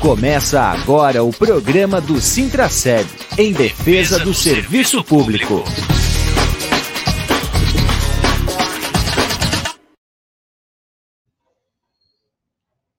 Começa 0.00 0.62
agora 0.62 1.24
o 1.24 1.32
programa 1.32 2.00
do 2.00 2.20
Sintraceb, 2.20 3.04
em 3.36 3.52
defesa 3.52 4.20
do 4.20 4.32
serviço 4.32 5.02
público. 5.02 5.64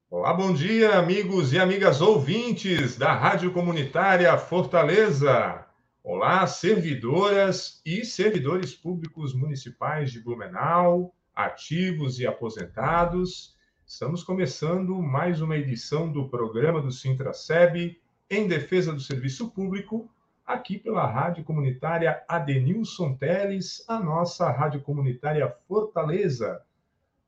Olá, 0.10 0.34
bom 0.34 0.54
dia, 0.54 1.00
amigos 1.00 1.54
e 1.54 1.58
amigas 1.58 2.02
ouvintes 2.02 2.98
da 2.98 3.14
Rádio 3.14 3.54
Comunitária 3.54 4.38
Fortaleza. 4.38 5.66
Olá, 6.04 6.46
servidoras 6.48 7.82
e 7.86 8.04
servidores 8.04 8.76
públicos 8.76 9.34
municipais 9.34 10.12
de 10.12 10.20
Blumenau, 10.20 11.16
ativos 11.34 12.20
e 12.20 12.28
aposentados. 12.28 13.58
Estamos 13.92 14.24
começando 14.24 15.02
mais 15.02 15.42
uma 15.42 15.58
edição 15.58 16.12
do 16.12 16.30
programa 16.30 16.80
do 16.80 16.92
Sintraceb 16.92 18.00
em 18.30 18.48
defesa 18.48 18.94
do 18.94 19.00
serviço 19.00 19.50
público, 19.50 20.08
aqui 20.46 20.78
pela 20.78 21.08
Rádio 21.08 21.44
Comunitária 21.44 22.24
Adenilson 22.28 23.16
Teles, 23.16 23.84
a 23.88 24.00
nossa 24.00 24.48
Rádio 24.52 24.82
Comunitária 24.82 25.52
Fortaleza. 25.68 26.62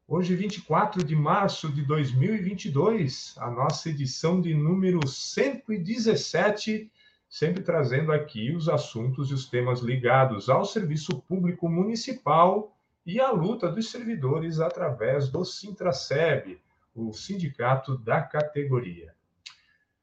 Hoje, 0.08 0.36
24 0.36 1.04
de 1.04 1.16
março 1.16 1.68
de 1.68 1.82
2022, 1.82 3.34
a 3.40 3.50
nossa 3.50 3.90
edição 3.90 4.40
de 4.40 4.54
número 4.54 5.06
117 5.08 6.92
sempre 7.28 7.64
trazendo 7.64 8.12
aqui 8.12 8.56
os 8.56 8.70
assuntos 8.70 9.32
e 9.32 9.34
os 9.34 9.50
temas 9.50 9.80
ligados 9.80 10.48
ao 10.48 10.64
serviço 10.64 11.24
público 11.24 11.68
municipal 11.68 12.78
e 13.06 13.20
à 13.20 13.32
luta 13.32 13.72
dos 13.72 13.90
servidores 13.90 14.60
através 14.60 15.30
do 15.30 15.44
Sintraceb, 15.44 16.62
o 16.94 17.14
sindicato 17.14 17.98
da 17.98 18.22
categoria. 18.22 19.14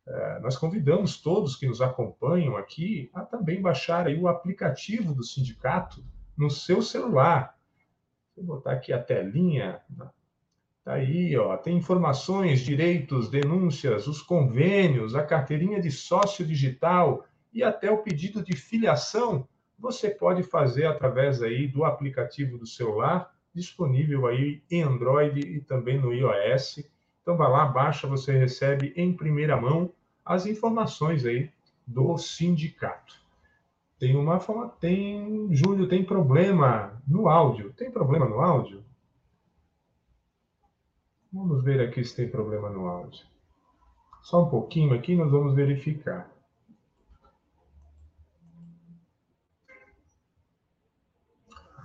É, 0.07 0.41
nós 0.41 0.57
convidamos 0.57 1.21
todos 1.21 1.55
que 1.55 1.67
nos 1.67 1.83
acompanham 1.83 2.57
aqui 2.57 3.11
a 3.13 3.23
também 3.23 3.61
baixar 3.61 4.07
aí 4.07 4.19
o 4.19 4.27
aplicativo 4.27 5.15
do 5.15 5.23
sindicato 5.23 6.03
no 6.37 6.51
seu 6.51 6.81
celular. 6.81 7.57
Vou 8.35 8.45
botar 8.45 8.73
aqui 8.73 8.93
a 8.93 9.03
telinha 9.03 9.83
Tá 10.89 10.95
aí, 10.95 11.37
ó, 11.37 11.55
tem 11.55 11.77
informações, 11.77 12.61
direitos, 12.61 13.29
denúncias, 13.29 14.07
os 14.07 14.23
convênios, 14.23 15.15
a 15.15 15.23
carteirinha 15.23 15.79
de 15.83 15.91
sócio 15.91 16.47
digital 16.47 17.27
e 17.53 17.63
até 17.63 17.91
o 17.91 17.99
pedido 17.99 18.43
de 18.43 18.57
filiação, 18.57 19.47
você 19.79 20.11
pode 20.11 20.43
fazer 20.43 20.87
através 20.87 21.43
aí 21.43 21.69
do 21.69 21.85
aplicativo 21.85 22.59
do 22.59 22.67
celular, 22.67 23.33
disponível 23.55 24.27
aí 24.27 24.63
em 24.71 24.83
Android 24.83 25.41
e 25.41 25.61
também 25.61 25.99
no 26.01 26.13
iOS. 26.13 26.85
Então 27.23 27.37
vai 27.37 27.51
lá, 27.51 27.67
baixa, 27.67 28.07
você 28.07 28.33
recebe 28.33 28.93
em 28.97 29.13
primeira 29.13 29.57
mão 29.61 29.93
as 30.25 30.47
informações 30.47 31.25
aí 31.25 31.51
do 31.87 32.19
sindicato. 32.19 33.17
Tem 33.99 34.15
uma 34.15 34.39
forma, 34.39 34.69
tem, 34.81 35.49
Júlio, 35.55 35.89
tem 35.89 36.05
problema 36.05 37.01
no 37.07 37.29
áudio. 37.29 37.73
Tem 37.73 37.91
problema 37.91 38.29
no 38.29 38.41
áudio? 38.41 38.85
Vamos 41.33 41.63
ver 41.63 41.81
aqui 41.81 42.05
se 42.05 42.15
tem 42.15 42.29
problema 42.29 42.71
no 42.71 42.87
áudio. 42.87 43.27
Só 44.23 44.45
um 44.45 44.51
pouquinho 44.51 44.95
aqui, 44.95 45.17
nós 45.17 45.31
vamos 45.31 45.55
verificar. 45.55 46.31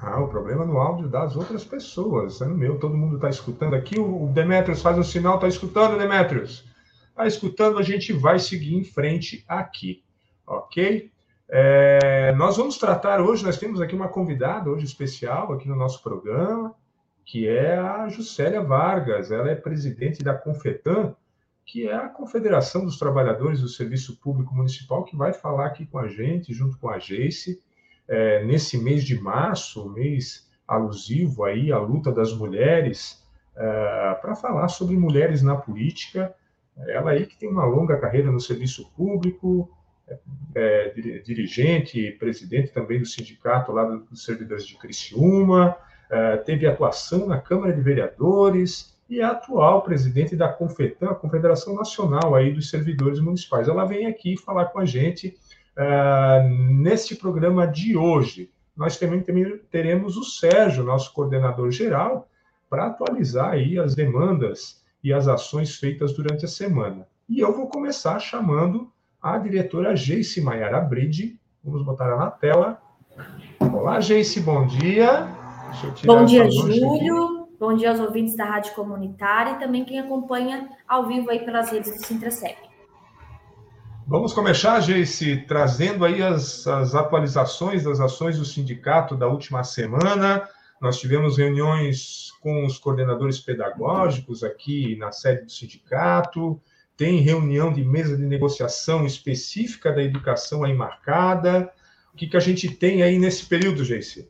Ah, 0.05 0.19
o 0.19 0.27
problema 0.27 0.65
no 0.65 0.77
áudio 0.79 1.07
das 1.07 1.37
outras 1.37 1.63
pessoas, 1.63 2.41
é 2.41 2.45
no 2.45 2.57
meu, 2.57 2.77
todo 2.77 2.97
mundo 2.97 3.15
está 3.15 3.29
escutando 3.29 3.73
aqui. 3.73 3.97
O 3.97 4.27
Demetrios 4.27 4.81
faz 4.81 4.97
um 4.97 5.03
sinal, 5.03 5.35
está 5.35 5.47
escutando, 5.47 5.97
Demetrios? 5.97 6.65
Está 7.07 7.25
escutando, 7.25 7.79
a 7.79 7.81
gente 7.83 8.11
vai 8.11 8.37
seguir 8.37 8.75
em 8.75 8.83
frente 8.83 9.45
aqui, 9.47 10.03
ok? 10.45 11.09
É, 11.47 12.33
nós 12.33 12.57
vamos 12.57 12.77
tratar 12.77 13.21
hoje, 13.21 13.45
nós 13.45 13.57
temos 13.57 13.79
aqui 13.79 13.95
uma 13.95 14.09
convidada 14.09 14.69
hoje 14.69 14.83
especial 14.83 15.53
aqui 15.53 15.69
no 15.69 15.75
nosso 15.75 16.03
programa, 16.03 16.75
que 17.23 17.47
é 17.47 17.77
a 17.77 18.09
Juscelia 18.09 18.61
Vargas. 18.61 19.31
Ela 19.31 19.51
é 19.51 19.55
presidente 19.55 20.21
da 20.21 20.33
Confetan, 20.33 21.15
que 21.65 21.87
é 21.87 21.95
a 21.95 22.09
Confederação 22.09 22.83
dos 22.83 22.99
Trabalhadores 22.99 23.61
do 23.61 23.69
Serviço 23.69 24.17
Público 24.17 24.53
Municipal, 24.53 25.05
que 25.05 25.15
vai 25.15 25.31
falar 25.31 25.67
aqui 25.67 25.85
com 25.85 25.97
a 25.97 26.09
gente, 26.09 26.53
junto 26.53 26.77
com 26.77 26.89
a 26.89 26.99
Geice, 26.99 27.61
é, 28.07 28.43
nesse 28.43 28.77
mês 28.77 29.03
de 29.03 29.19
março, 29.19 29.89
mês 29.89 30.49
alusivo 30.67 31.43
aí 31.43 31.71
à 31.71 31.79
luta 31.79 32.11
das 32.11 32.33
mulheres, 32.33 33.23
é, 33.55 34.17
para 34.21 34.35
falar 34.35 34.67
sobre 34.67 34.95
mulheres 34.95 35.41
na 35.41 35.55
política. 35.55 36.33
Ela 36.87 37.11
aí 37.11 37.25
que 37.25 37.37
tem 37.37 37.49
uma 37.49 37.65
longa 37.65 37.97
carreira 37.97 38.31
no 38.31 38.39
serviço 38.39 38.91
público, 38.95 39.69
é, 40.07 40.19
é 40.55 40.89
dirigente, 41.19 42.11
presidente 42.19 42.71
também 42.71 42.99
do 42.99 43.05
sindicato 43.05 43.71
lá 43.71 43.83
dos 43.85 44.25
servidores 44.25 44.65
de 44.65 44.77
Criciúma, 44.77 45.75
é, 46.09 46.37
teve 46.37 46.67
atuação 46.67 47.25
na 47.25 47.39
Câmara 47.39 47.73
de 47.73 47.81
Vereadores 47.81 48.93
e 49.09 49.19
é 49.19 49.23
atual 49.23 49.81
presidente 49.83 50.35
da 50.35 50.47
Confetan, 50.47 51.11
a 51.11 51.15
Confederação 51.15 51.75
Nacional 51.75 52.35
aí 52.35 52.51
dos 52.51 52.69
Servidores 52.69 53.19
Municipais. 53.19 53.67
Ela 53.67 53.85
vem 53.85 54.07
aqui 54.07 54.37
falar 54.37 54.65
com 54.65 54.79
a 54.79 54.85
gente 54.85 55.37
uh, 55.77 56.49
neste 56.49 57.15
programa 57.15 57.67
de 57.67 57.97
hoje. 57.97 58.51
Nós 58.75 58.97
também 58.97 59.23
teremos 59.69 60.17
o 60.17 60.23
Sérgio, 60.23 60.83
nosso 60.83 61.13
coordenador 61.13 61.69
geral, 61.71 62.27
para 62.69 62.87
atualizar 62.87 63.51
aí 63.51 63.77
as 63.77 63.93
demandas 63.93 64.83
e 65.03 65.13
as 65.13 65.27
ações 65.27 65.75
feitas 65.75 66.13
durante 66.13 66.45
a 66.45 66.47
semana. 66.47 67.07
E 67.29 67.39
eu 67.39 67.55
vou 67.55 67.67
começar 67.67 68.19
chamando 68.19 68.91
a 69.21 69.37
diretora 69.37 69.95
Geice 69.95 70.41
Maiara 70.41 70.81
Bride. 70.81 71.39
Vamos 71.63 71.83
botar 71.85 72.05
ela 72.05 72.17
na 72.17 72.31
tela. 72.31 72.81
Olá, 73.59 73.99
Geice, 73.99 74.39
bom 74.41 74.65
dia. 74.65 75.27
Bom 76.05 76.25
dia, 76.25 76.49
Júlio. 76.49 77.47
Bom 77.59 77.75
dia 77.75 77.91
aos 77.91 77.99
ouvintes 77.99 78.35
da 78.35 78.43
Rádio 78.43 78.73
Comunitária 78.73 79.51
e 79.51 79.59
também 79.59 79.85
quem 79.85 79.99
acompanha 79.99 80.69
ao 80.87 81.07
vivo 81.07 81.29
aí 81.29 81.45
pelas 81.45 81.71
redes 81.71 81.95
do 81.95 82.05
Sintracep. 82.05 82.72
Vamos 84.05 84.33
começar, 84.33 84.81
Geice, 84.81 85.37
trazendo 85.47 86.03
aí 86.03 86.21
as, 86.21 86.67
as 86.67 86.93
atualizações 86.93 87.85
das 87.85 88.01
ações 88.01 88.37
do 88.37 88.43
sindicato 88.43 89.15
da 89.15 89.27
última 89.27 89.63
semana. 89.63 90.47
Nós 90.81 90.99
tivemos 90.99 91.37
reuniões 91.37 92.31
com 92.41 92.65
os 92.65 92.77
coordenadores 92.77 93.39
pedagógicos 93.39 94.43
aqui 94.43 94.97
na 94.97 95.11
sede 95.13 95.45
do 95.45 95.51
sindicato, 95.51 96.61
tem 96.97 97.21
reunião 97.21 97.71
de 97.71 97.83
mesa 97.83 98.17
de 98.17 98.23
negociação 98.23 99.05
específica 99.05 99.91
da 99.91 100.03
educação 100.03 100.63
aí 100.63 100.73
marcada. 100.73 101.71
O 102.13 102.17
que, 102.17 102.27
que 102.27 102.37
a 102.37 102.41
gente 102.41 102.69
tem 102.69 103.01
aí 103.01 103.17
nesse 103.17 103.45
período, 103.45 103.85
Geice? 103.85 104.29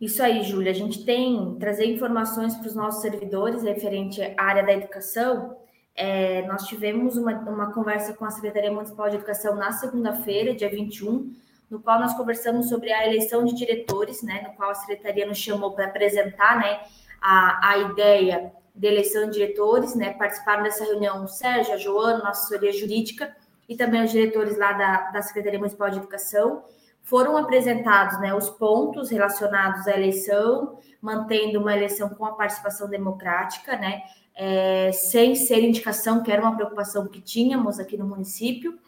Isso 0.00 0.22
aí, 0.22 0.44
Júlia. 0.44 0.70
A 0.70 0.74
gente 0.74 1.04
tem 1.04 1.56
trazer 1.58 1.86
informações 1.86 2.54
para 2.54 2.68
os 2.68 2.74
nossos 2.74 3.02
servidores 3.02 3.62
referente 3.64 4.22
à 4.22 4.42
área 4.42 4.64
da 4.64 4.72
educação. 4.72 5.61
É, 5.94 6.46
nós 6.46 6.66
tivemos 6.66 7.16
uma, 7.16 7.32
uma 7.32 7.72
conversa 7.72 8.14
com 8.14 8.24
a 8.24 8.30
Secretaria 8.30 8.72
Municipal 8.72 9.10
de 9.10 9.16
Educação 9.16 9.54
na 9.56 9.72
segunda-feira, 9.72 10.54
dia 10.54 10.70
21, 10.70 11.34
no 11.70 11.80
qual 11.80 12.00
nós 12.00 12.14
conversamos 12.14 12.68
sobre 12.68 12.92
a 12.92 13.06
eleição 13.06 13.44
de 13.44 13.54
diretores, 13.54 14.22
né, 14.22 14.42
no 14.46 14.54
qual 14.54 14.70
a 14.70 14.74
Secretaria 14.74 15.26
nos 15.26 15.38
chamou 15.38 15.72
para 15.72 15.86
apresentar 15.86 16.58
né, 16.58 16.80
a, 17.20 17.70
a 17.70 17.78
ideia 17.78 18.52
de 18.74 18.86
eleição 18.86 19.26
de 19.26 19.32
diretores, 19.32 19.94
né, 19.94 20.12
participaram 20.14 20.62
dessa 20.62 20.84
reunião 20.84 21.24
o 21.24 21.28
Sérgio, 21.28 21.74
a 21.74 21.76
Joana, 21.76 22.18
nossa 22.18 22.42
assessoria 22.42 22.72
jurídica, 22.72 23.34
e 23.68 23.76
também 23.76 24.02
os 24.02 24.10
diretores 24.10 24.58
lá 24.58 24.72
da, 24.72 25.10
da 25.10 25.22
Secretaria 25.22 25.58
Municipal 25.58 25.90
de 25.90 25.98
Educação. 25.98 26.64
Foram 27.02 27.36
apresentados 27.36 28.20
né, 28.20 28.34
os 28.34 28.48
pontos 28.48 29.10
relacionados 29.10 29.86
à 29.86 29.92
eleição, 29.92 30.78
mantendo 31.00 31.58
uma 31.58 31.74
eleição 31.74 32.08
com 32.10 32.24
a 32.24 32.32
participação 32.32 32.88
democrática, 32.88 33.76
né, 33.76 34.02
é, 34.34 34.90
sem 34.92 35.34
ser 35.34 35.62
indicação, 35.62 36.22
que 36.22 36.30
era 36.30 36.42
uma 36.42 36.54
preocupação 36.54 37.06
que 37.06 37.20
tínhamos 37.20 37.78
aqui 37.78 37.96
no 37.96 38.06
município. 38.06 38.78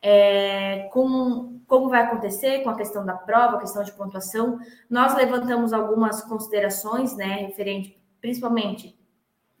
É, 0.00 0.88
com 0.92 1.60
como 1.66 1.88
vai 1.88 2.02
acontecer 2.02 2.62
com 2.62 2.68
a 2.68 2.76
questão 2.76 3.06
da 3.06 3.14
prova, 3.14 3.56
a 3.56 3.60
questão 3.60 3.82
de 3.82 3.92
pontuação, 3.92 4.58
nós 4.88 5.14
levantamos 5.16 5.72
algumas 5.72 6.22
considerações, 6.22 7.16
né, 7.16 7.36
referente 7.36 7.98
principalmente 8.20 8.98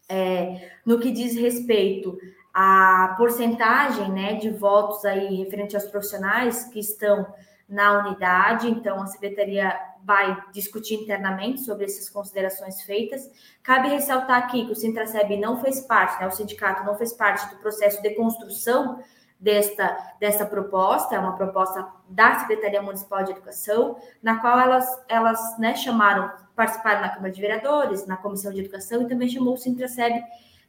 é, 0.08 0.70
no 0.84 1.00
que 1.00 1.10
diz 1.10 1.34
respeito 1.34 2.18
à 2.52 3.14
porcentagem, 3.16 4.10
né, 4.10 4.34
de 4.34 4.50
votos 4.50 5.04
aí 5.04 5.34
referente 5.36 5.74
aos 5.74 5.86
profissionais 5.86 6.64
que 6.64 6.78
estão 6.78 7.26
na 7.68 8.06
unidade, 8.06 8.68
então 8.68 9.02
a 9.02 9.06
secretaria 9.06 9.74
vai 10.04 10.36
discutir 10.52 10.94
internamente 10.94 11.60
sobre 11.60 11.86
essas 11.86 12.10
considerações 12.10 12.82
feitas. 12.82 13.30
Cabe 13.62 13.88
ressaltar 13.88 14.38
aqui 14.38 14.66
que 14.66 14.72
o 14.72 14.76
Sintraceb 14.76 15.36
não 15.38 15.60
fez 15.60 15.80
parte, 15.80 16.20
né, 16.20 16.26
o 16.26 16.30
sindicato 16.30 16.84
não 16.84 16.94
fez 16.94 17.12
parte 17.12 17.48
do 17.48 17.56
processo 17.60 18.02
de 18.02 18.10
construção 18.10 19.02
desta, 19.40 19.96
dessa 20.20 20.44
proposta, 20.46 21.14
é 21.14 21.18
uma 21.18 21.36
proposta 21.36 21.86
da 22.08 22.38
Secretaria 22.40 22.82
Municipal 22.82 23.24
de 23.24 23.32
Educação, 23.32 23.96
na 24.22 24.40
qual 24.40 24.58
elas, 24.58 24.86
elas 25.08 25.58
né, 25.58 25.74
chamaram, 25.74 26.30
participaram 26.54 27.00
na 27.00 27.08
Câmara 27.08 27.32
de 27.32 27.40
Vereadores, 27.40 28.06
na 28.06 28.16
Comissão 28.16 28.52
de 28.52 28.60
Educação 28.60 29.02
e 29.02 29.08
também 29.08 29.28
chamou 29.28 29.54
o 29.54 29.58
Sintraceb 29.58 30.22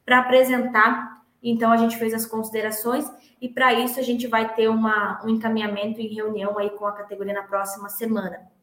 para 0.06 0.20
apresentar 0.20 1.24
Então 1.44 1.72
a 1.72 1.78
gente 1.78 1.98
fez 1.98 2.14
as 2.14 2.26
considerações 2.26 3.12
e 3.42 3.50
para 3.50 3.74
isso 3.74 4.00
a 4.00 4.04
gente 4.04 4.28
vai 4.28 4.54
ter 4.56 4.68
uma, 4.68 5.22
um 5.24 5.30
encaminhamento 5.30 6.00
em 6.02 6.08
reunião 6.08 6.58
aí 6.58 6.70
com 6.72 6.86
a 6.86 6.94
categoria 6.94 7.34
na 7.34 7.44
próxima 7.44 7.90
semana. 7.90 8.55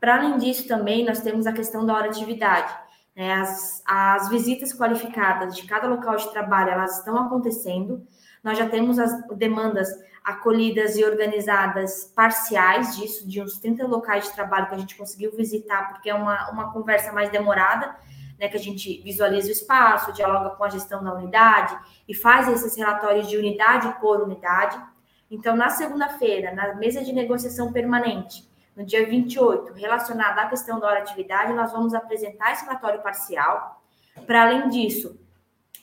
Para 0.00 0.16
além 0.16 0.38
disso, 0.38 0.68
também 0.68 1.04
nós 1.04 1.20
temos 1.20 1.46
a 1.46 1.52
questão 1.52 1.84
da 1.84 1.94
hora 1.94 2.08
de 2.08 2.18
atividade. 2.18 2.72
Né? 3.14 3.32
As, 3.32 3.82
as 3.86 4.28
visitas 4.28 4.72
qualificadas 4.72 5.56
de 5.56 5.66
cada 5.66 5.88
local 5.88 6.16
de 6.16 6.30
trabalho 6.30 6.70
elas 6.70 6.98
estão 6.98 7.16
acontecendo. 7.16 8.06
Nós 8.44 8.58
já 8.58 8.68
temos 8.68 8.98
as 8.98 9.26
demandas 9.36 9.88
acolhidas 10.22 10.96
e 10.96 11.04
organizadas 11.04 12.12
parciais 12.14 12.96
disso, 12.96 13.28
de 13.28 13.40
uns 13.40 13.58
30 13.58 13.86
locais 13.86 14.24
de 14.24 14.34
trabalho 14.34 14.68
que 14.68 14.74
a 14.74 14.78
gente 14.78 14.96
conseguiu 14.96 15.30
visitar, 15.36 15.88
porque 15.88 16.10
é 16.10 16.14
uma, 16.14 16.50
uma 16.50 16.72
conversa 16.72 17.12
mais 17.12 17.30
demorada, 17.30 17.96
né, 18.38 18.48
que 18.48 18.56
a 18.56 18.60
gente 18.60 19.00
visualiza 19.02 19.48
o 19.48 19.52
espaço, 19.52 20.12
dialoga 20.12 20.50
com 20.50 20.64
a 20.64 20.68
gestão 20.68 21.02
da 21.02 21.14
unidade 21.14 21.78
e 22.08 22.14
faz 22.14 22.48
esses 22.48 22.76
relatórios 22.76 23.28
de 23.28 23.36
unidade 23.36 24.00
por 24.00 24.20
unidade. 24.20 24.76
Então, 25.30 25.56
na 25.56 25.70
segunda-feira, 25.70 26.52
na 26.52 26.74
mesa 26.74 27.02
de 27.04 27.12
negociação 27.12 27.72
permanente, 27.72 28.48
no 28.76 28.84
dia 28.84 29.06
28, 29.06 29.72
relacionada 29.72 30.42
à 30.42 30.48
questão 30.48 30.78
da 30.78 30.86
hora 30.86 30.98
atividade, 30.98 31.54
nós 31.54 31.72
vamos 31.72 31.94
apresentar 31.94 32.52
esse 32.52 32.64
relatório 32.64 33.02
parcial. 33.02 33.82
Para 34.26 34.42
além 34.42 34.68
disso, 34.68 35.18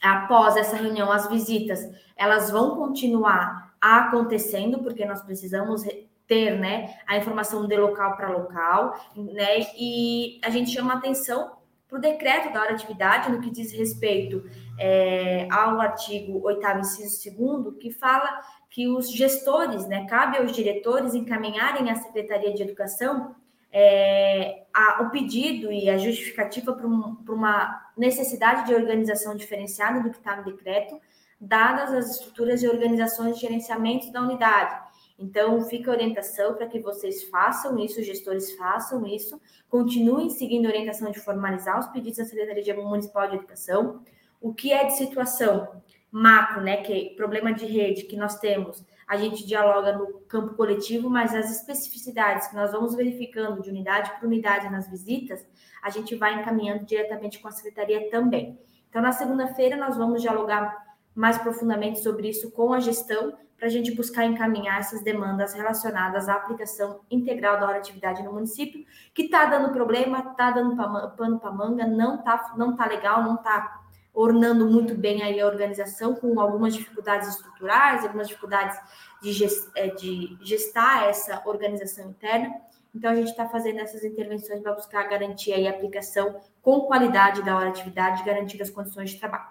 após 0.02 0.56
essa 0.56 0.76
reunião, 0.76 1.12
as 1.12 1.28
visitas, 1.28 1.80
elas 2.16 2.52
vão 2.52 2.76
continuar 2.76 3.74
acontecendo, 3.82 4.80
porque 4.80 5.06
nós 5.06 5.24
precisamos 5.24 5.84
ter 6.28 6.60
né, 6.60 6.96
a 7.08 7.18
informação 7.18 7.68
de 7.68 7.76
local 7.76 8.16
para 8.16 8.30
local, 8.30 8.98
né? 9.16 9.60
E 9.78 10.40
a 10.44 10.50
gente 10.50 10.72
chama 10.72 10.94
atenção 10.94 11.52
para 11.88 11.98
o 11.98 12.02
decreto 12.02 12.54
da 12.54 12.62
hora 12.62 12.76
de 12.76 12.84
atividade, 12.84 13.32
no 13.32 13.42
que 13.42 13.50
diz 13.50 13.72
respeito 13.72 14.44
é, 14.78 15.48
ao 15.52 15.80
artigo 15.80 16.42
8 16.44 16.80
inciso 16.80 17.36
2 17.36 17.78
que 17.80 17.92
fala 17.92 18.42
que 18.70 18.88
os 18.88 19.12
gestores, 19.12 19.88
né, 19.88 20.06
cabe 20.08 20.38
aos 20.38 20.52
diretores 20.52 21.14
encaminharem 21.14 21.92
à 21.92 21.96
Secretaria 21.96 22.54
de 22.54 22.64
Educação 22.64 23.36
é, 23.72 24.66
a, 24.74 25.02
o 25.02 25.10
pedido 25.10 25.72
e 25.72 25.90
a 25.90 25.98
justificativa 25.98 26.74
para 26.74 26.88
um, 26.88 27.18
uma 27.28 27.92
necessidade 27.98 28.68
de 28.68 28.76
organização 28.76 29.36
diferenciada 29.36 30.00
do 30.00 30.12
que 30.12 30.18
está 30.18 30.36
no 30.36 30.46
decreto, 30.46 31.00
dadas 31.42 31.92
as 31.92 32.12
estruturas 32.12 32.62
e 32.62 32.68
organizações 32.68 33.36
de 33.36 33.42
gerenciamento 33.42 34.12
da 34.12 34.22
unidade. 34.22 34.80
Então, 35.18 35.62
fica 35.62 35.92
a 35.92 35.94
orientação 35.94 36.54
para 36.56 36.68
que 36.68 36.80
vocês 36.80 37.24
façam 37.24 37.78
isso, 37.80 38.00
os 38.00 38.06
gestores 38.06 38.56
façam 38.56 39.06
isso, 39.06 39.40
continuem 39.70 40.30
seguindo 40.30 40.66
a 40.66 40.70
orientação 40.70 41.12
de 41.12 41.20
formalizar 41.20 41.80
os 41.80 41.88
pedidos 41.88 42.18
da 42.18 42.26
Secretaria 42.26 42.76
Municipal 42.76 43.30
de 43.30 43.36
Educação. 43.38 44.04
O 44.44 44.54
que 44.54 44.74
é 44.74 44.84
de 44.84 44.98
situação 44.98 45.82
macro, 46.12 46.62
né, 46.62 46.78
que 46.84 46.94
é 46.94 47.16
problema 47.16 47.54
de 47.54 47.66
rede 47.66 48.04
que 48.04 48.18
nós 48.18 48.38
temos, 48.40 48.86
a 49.08 49.16
gente 49.16 49.48
dialoga 49.48 49.98
no 49.98 50.20
campo 50.28 50.54
coletivo, 50.54 51.10
mas 51.10 51.34
as 51.34 51.50
especificidades 51.50 52.48
que 52.48 52.56
nós 52.56 52.74
vamos 52.74 52.94
verificando 52.94 53.62
de 53.62 53.70
unidade 53.70 54.12
por 54.20 54.28
unidade 54.28 54.70
nas 54.70 54.90
visitas, 54.90 55.48
a 55.82 55.90
gente 55.90 56.14
vai 56.16 56.42
encaminhando 56.42 56.86
diretamente 56.86 57.40
com 57.40 57.48
a 57.48 57.52
secretaria 57.52 58.10
também. 58.12 58.60
Então, 58.90 59.02
na 59.02 59.14
segunda-feira, 59.14 59.78
nós 59.78 59.96
vamos 59.96 60.22
dialogar 60.22 60.76
mais 61.16 61.38
profundamente 61.38 62.04
sobre 62.04 62.28
isso 62.28 62.52
com 62.52 62.74
a 62.74 62.82
gestão, 62.82 63.38
para 63.58 63.68
a 63.68 63.72
gente 63.72 63.96
buscar 63.96 64.26
encaminhar 64.26 64.80
essas 64.80 65.02
demandas 65.04 65.54
relacionadas 65.54 66.28
à 66.28 66.34
aplicação 66.34 67.00
integral 67.10 67.62
da 67.62 67.68
hora 67.68 67.78
atividade 67.78 68.22
no 68.22 68.34
município, 68.34 68.86
que 69.14 69.24
está 69.24 69.46
dando 69.46 69.72
problema, 69.72 70.20
está 70.20 70.52
dando 70.52 70.76
pano 71.16 71.40
para 71.40 71.52
manga, 71.52 71.88
não 71.88 72.16
está 72.16 72.54
não 72.58 72.76
tá 72.76 72.86
legal, 72.88 73.24
não 73.24 73.36
está 73.36 73.83
ornando 74.14 74.70
muito 74.70 74.96
bem 74.96 75.24
aí 75.24 75.42
a 75.42 75.48
organização, 75.48 76.14
com 76.14 76.40
algumas 76.40 76.76
dificuldades 76.76 77.30
estruturais, 77.30 78.04
algumas 78.04 78.28
dificuldades 78.28 78.78
de, 79.22 79.46
é, 79.76 79.88
de 79.88 80.38
gestar 80.42 81.10
essa 81.10 81.42
organização 81.46 82.12
interna. 82.12 82.54
Então, 82.94 83.10
a 83.10 83.16
gente 83.16 83.30
está 83.30 83.50
fazendo 83.50 83.80
essas 83.80 84.04
intervenções 84.04 84.62
para 84.62 84.74
buscar 84.74 85.10
garantir 85.10 85.52
aí 85.52 85.68
a 85.68 85.72
aplicação 85.72 86.40
com 86.62 86.82
qualidade 86.82 87.42
da 87.42 87.58
hora 87.58 87.70
atividade, 87.70 88.24
garantir 88.24 88.62
as 88.62 88.70
condições 88.70 89.10
de 89.10 89.20
trabalho. 89.20 89.48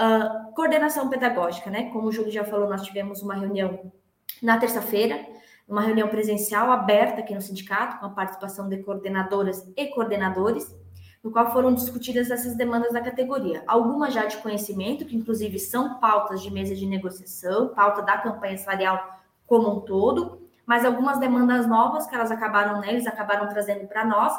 Uh, 0.00 0.52
coordenação 0.54 1.10
pedagógica, 1.10 1.68
né? 1.68 1.90
Como 1.90 2.08
o 2.08 2.12
Júlio 2.12 2.30
já 2.30 2.44
falou, 2.44 2.68
nós 2.68 2.82
tivemos 2.82 3.20
uma 3.20 3.34
reunião 3.34 3.92
na 4.40 4.56
terça-feira, 4.56 5.26
uma 5.68 5.82
reunião 5.82 6.08
presencial 6.08 6.70
aberta 6.70 7.20
aqui 7.20 7.34
no 7.34 7.42
sindicato, 7.42 7.98
com 7.98 8.06
a 8.06 8.10
participação 8.10 8.68
de 8.68 8.78
coordenadoras 8.78 9.70
e 9.76 9.86
coordenadores, 9.88 10.74
no 11.22 11.30
qual 11.30 11.52
foram 11.52 11.74
discutidas 11.74 12.30
essas 12.30 12.56
demandas 12.56 12.92
da 12.92 13.00
categoria. 13.00 13.62
Algumas 13.66 14.14
já 14.14 14.24
de 14.24 14.36
conhecimento, 14.38 15.04
que 15.04 15.16
inclusive 15.16 15.58
são 15.58 15.98
pautas 15.98 16.42
de 16.42 16.50
mesa 16.50 16.74
de 16.74 16.86
negociação, 16.86 17.68
pauta 17.68 18.02
da 18.02 18.18
campanha 18.18 18.56
salarial 18.56 19.18
como 19.46 19.70
um 19.70 19.80
todo, 19.80 20.40
mas 20.64 20.84
algumas 20.84 21.18
demandas 21.18 21.66
novas 21.66 22.06
que 22.06 22.14
elas 22.14 22.30
acabaram, 22.30 22.80
né, 22.80 22.90
eles 22.90 23.06
acabaram 23.06 23.48
trazendo 23.48 23.86
para 23.88 24.04
nós, 24.04 24.32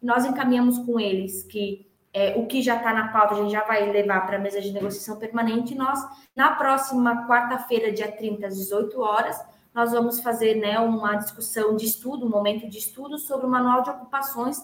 e 0.00 0.06
nós 0.06 0.24
encaminhamos 0.24 0.78
com 0.78 1.00
eles 1.00 1.42
que 1.42 1.90
é, 2.12 2.36
o 2.36 2.46
que 2.46 2.60
já 2.60 2.76
está 2.76 2.92
na 2.92 3.08
pauta, 3.08 3.34
a 3.34 3.36
gente 3.36 3.52
já 3.52 3.64
vai 3.64 3.90
levar 3.90 4.26
para 4.26 4.36
a 4.36 4.40
mesa 4.40 4.60
de 4.60 4.72
negociação 4.72 5.16
permanente. 5.16 5.74
E 5.74 5.76
nós, 5.76 6.00
na 6.34 6.52
próxima 6.56 7.26
quarta-feira, 7.26 7.92
dia 7.92 8.10
30, 8.10 8.48
às 8.48 8.56
18 8.56 9.00
horas, 9.00 9.40
nós 9.72 9.92
vamos 9.92 10.20
fazer 10.20 10.56
né, 10.56 10.78
uma 10.80 11.14
discussão 11.14 11.76
de 11.76 11.86
estudo, 11.86 12.26
um 12.26 12.28
momento 12.28 12.68
de 12.68 12.78
estudo 12.78 13.16
sobre 13.18 13.46
o 13.46 13.48
manual 13.48 13.82
de 13.82 13.90
ocupações 13.90 14.60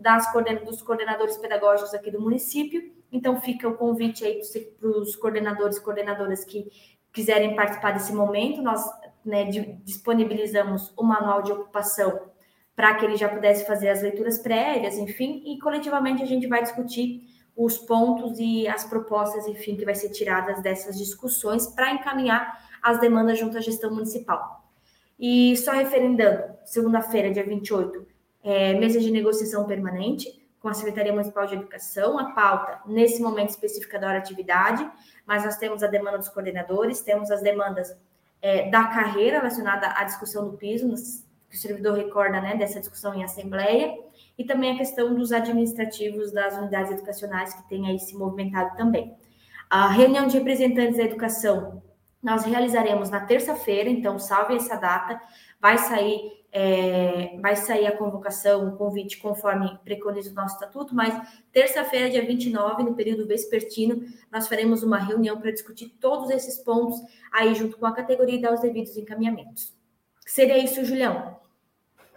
das 0.00 0.30
coorden 0.32 0.64
dos 0.64 0.82
coordenadores 0.82 1.36
pedagógicos 1.36 1.94
aqui 1.94 2.10
do 2.10 2.20
município. 2.20 2.92
Então, 3.10 3.40
fica 3.40 3.68
o 3.68 3.76
convite 3.76 4.24
aí 4.24 4.40
para 4.78 4.88
os 4.88 5.16
coordenadores 5.16 5.76
e 5.76 5.82
coordenadoras 5.82 6.44
que 6.44 6.70
quiserem 7.12 7.56
participar 7.56 7.92
desse 7.92 8.12
momento. 8.12 8.62
Nós 8.62 8.84
né, 9.24 9.44
disponibilizamos 9.84 10.92
o 10.96 11.02
manual 11.02 11.42
de 11.42 11.52
ocupação 11.52 12.30
para 12.76 12.94
que 12.94 13.04
ele 13.04 13.16
já 13.16 13.28
pudesse 13.28 13.66
fazer 13.66 13.88
as 13.88 14.02
leituras 14.02 14.38
prévias, 14.38 14.96
enfim, 14.96 15.42
e 15.44 15.58
coletivamente 15.58 16.22
a 16.22 16.26
gente 16.26 16.46
vai 16.46 16.62
discutir 16.62 17.24
os 17.56 17.76
pontos 17.76 18.38
e 18.38 18.68
as 18.68 18.84
propostas, 18.84 19.48
enfim, 19.48 19.76
que 19.76 19.84
vai 19.84 19.96
ser 19.96 20.10
tiradas 20.10 20.62
dessas 20.62 20.96
discussões 20.96 21.66
para 21.66 21.92
encaminhar 21.92 22.56
as 22.80 23.00
demandas 23.00 23.36
junto 23.36 23.58
à 23.58 23.60
gestão 23.60 23.92
municipal. 23.92 24.70
E 25.18 25.56
só 25.56 25.72
referendando, 25.72 26.54
segunda-feira, 26.64 27.32
dia 27.32 27.44
28, 27.44 28.06
é, 28.42 28.74
mesa 28.74 29.00
de 29.00 29.10
negociação 29.10 29.66
permanente 29.66 30.42
com 30.60 30.68
a 30.68 30.74
Secretaria 30.74 31.12
Municipal 31.12 31.46
de 31.46 31.54
Educação, 31.54 32.18
a 32.18 32.32
pauta, 32.32 32.80
nesse 32.86 33.22
momento 33.22 33.50
específica 33.50 33.98
da 33.98 34.08
hora 34.08 34.18
atividade, 34.18 34.88
mas 35.24 35.44
nós 35.44 35.56
temos 35.56 35.82
a 35.82 35.86
demanda 35.86 36.18
dos 36.18 36.28
coordenadores, 36.28 37.00
temos 37.00 37.30
as 37.30 37.40
demandas 37.42 37.96
é, 38.42 38.68
da 38.68 38.84
carreira 38.84 39.38
relacionada 39.38 39.86
à 39.96 40.04
discussão 40.04 40.48
do 40.50 40.56
piso, 40.56 40.88
que 41.48 41.56
o 41.56 41.58
servidor 41.58 41.96
recorda 41.96 42.40
né, 42.40 42.56
dessa 42.56 42.80
discussão 42.80 43.14
em 43.14 43.22
assembleia, 43.22 43.96
e 44.36 44.44
também 44.44 44.74
a 44.74 44.78
questão 44.78 45.14
dos 45.14 45.32
administrativos 45.32 46.32
das 46.32 46.56
unidades 46.56 46.92
educacionais, 46.92 47.54
que 47.54 47.68
tem 47.68 47.88
aí 47.88 47.98
se 47.98 48.16
movimentado 48.16 48.76
também. 48.76 49.16
A 49.70 49.88
reunião 49.88 50.26
de 50.26 50.38
representantes 50.38 50.96
da 50.96 51.04
educação 51.04 51.82
nós 52.22 52.44
realizaremos 52.44 53.10
na 53.10 53.20
terça-feira, 53.20 53.88
então 53.88 54.18
salve 54.18 54.56
essa 54.56 54.76
data, 54.76 55.20
vai 55.60 55.78
sair 55.78 56.37
é, 56.50 57.36
vai 57.40 57.54
sair 57.56 57.86
a 57.86 57.96
convocação, 57.96 58.68
o 58.68 58.76
convite 58.76 59.18
conforme 59.18 59.78
preconiza 59.84 60.30
o 60.30 60.34
nosso 60.34 60.54
estatuto, 60.54 60.94
mas 60.94 61.14
terça-feira, 61.52 62.10
dia 62.10 62.24
29, 62.24 62.82
no 62.82 62.94
período 62.94 63.26
vespertino, 63.26 64.04
nós 64.32 64.48
faremos 64.48 64.82
uma 64.82 64.98
reunião 64.98 65.40
para 65.40 65.50
discutir 65.50 65.90
todos 66.00 66.30
esses 66.30 66.58
pontos 66.58 67.00
aí 67.32 67.54
junto 67.54 67.76
com 67.76 67.86
a 67.86 67.92
categoria 67.92 68.36
e 68.36 68.42
dar 68.42 68.54
os 68.54 68.60
devidos 68.60 68.96
encaminhamentos. 68.96 69.74
Seria 70.26 70.58
isso, 70.58 70.84
Julião. 70.84 71.38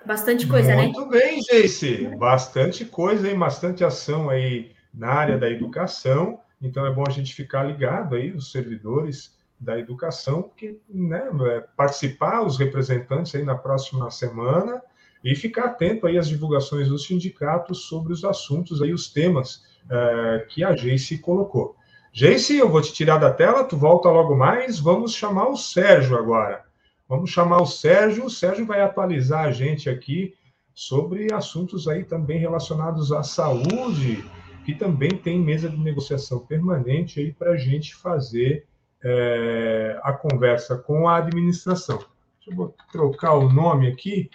Bastante 0.05 0.47
coisa, 0.47 0.73
Muito 0.75 0.99
né? 1.01 1.05
Muito 1.05 1.09
bem, 1.09 1.41
Geice. 1.41 2.07
Bastante 2.17 2.85
coisa 2.85 3.29
e 3.29 3.35
bastante 3.35 3.83
ação 3.83 4.29
aí 4.29 4.71
na 4.93 5.09
área 5.09 5.37
da 5.37 5.49
educação. 5.49 6.39
Então 6.61 6.85
é 6.85 6.91
bom 6.91 7.03
a 7.07 7.11
gente 7.11 7.33
ficar 7.33 7.63
ligado 7.63 8.15
aí, 8.15 8.31
os 8.31 8.51
servidores 8.51 9.35
da 9.61 9.77
educação, 9.77 10.49
que 10.57 10.79
né, 10.89 11.29
é, 11.45 11.61
participar, 11.77 12.41
os 12.41 12.57
representantes 12.57 13.35
aí 13.35 13.43
na 13.43 13.55
próxima 13.55 14.09
semana 14.09 14.81
e 15.23 15.35
ficar 15.35 15.65
atento 15.65 16.07
aí 16.07 16.17
às 16.17 16.27
divulgações 16.27 16.89
dos 16.89 17.05
sindicatos 17.05 17.85
sobre 17.85 18.11
os 18.11 18.25
assuntos 18.25 18.81
aí, 18.81 18.91
os 18.91 19.07
temas 19.13 19.63
é, 19.87 20.47
que 20.49 20.63
a 20.63 20.75
Geice 20.75 21.19
colocou. 21.19 21.75
Geice, 22.11 22.57
eu 22.57 22.67
vou 22.67 22.81
te 22.81 22.91
tirar 22.91 23.19
da 23.19 23.31
tela, 23.31 23.63
tu 23.63 23.77
volta 23.77 24.09
logo 24.09 24.35
mais, 24.35 24.79
vamos 24.79 25.13
chamar 25.13 25.47
o 25.47 25.55
Sérgio 25.55 26.17
agora. 26.17 26.65
Vamos 27.07 27.29
chamar 27.29 27.61
o 27.61 27.65
Sérgio. 27.67 28.25
O 28.25 28.29
Sérgio 28.29 28.65
vai 28.65 28.81
atualizar 28.81 29.45
a 29.45 29.51
gente 29.51 29.89
aqui 29.89 30.33
sobre 30.73 31.31
assuntos 31.31 31.87
aí 31.87 32.03
também 32.03 32.39
relacionados 32.39 33.11
à 33.11 33.21
saúde, 33.21 34.25
que 34.65 34.73
também 34.73 35.11
tem 35.11 35.39
mesa 35.39 35.69
de 35.69 35.77
negociação 35.77 36.39
permanente 36.39 37.19
aí 37.19 37.31
para 37.31 37.51
a 37.51 37.57
gente 37.57 37.93
fazer 37.93 38.65
é, 39.03 39.99
a 40.03 40.13
conversa 40.13 40.77
com 40.77 41.07
a 41.07 41.17
administração. 41.17 41.99
Deixa 42.45 42.59
eu 42.59 42.73
trocar 42.91 43.33
o 43.33 43.51
nome 43.51 43.87
aqui, 43.87 44.29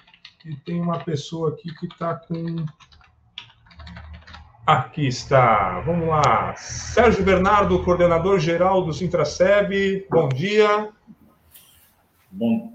e 0.44 0.54
tem 0.56 0.80
uma 0.80 1.00
pessoa 1.00 1.50
aqui 1.50 1.74
que 1.74 1.86
está 1.86 2.14
com. 2.14 2.64
Aqui 4.64 5.08
está. 5.08 5.80
Vamos 5.80 6.08
lá. 6.08 6.54
Sérgio 6.56 7.24
Bernardo, 7.24 7.82
coordenador 7.82 8.38
geral 8.38 8.84
do 8.84 8.92
Sintraceb. 8.92 10.06
Bom 10.08 10.28
dia. 10.28 10.90
Bom, 12.30 12.72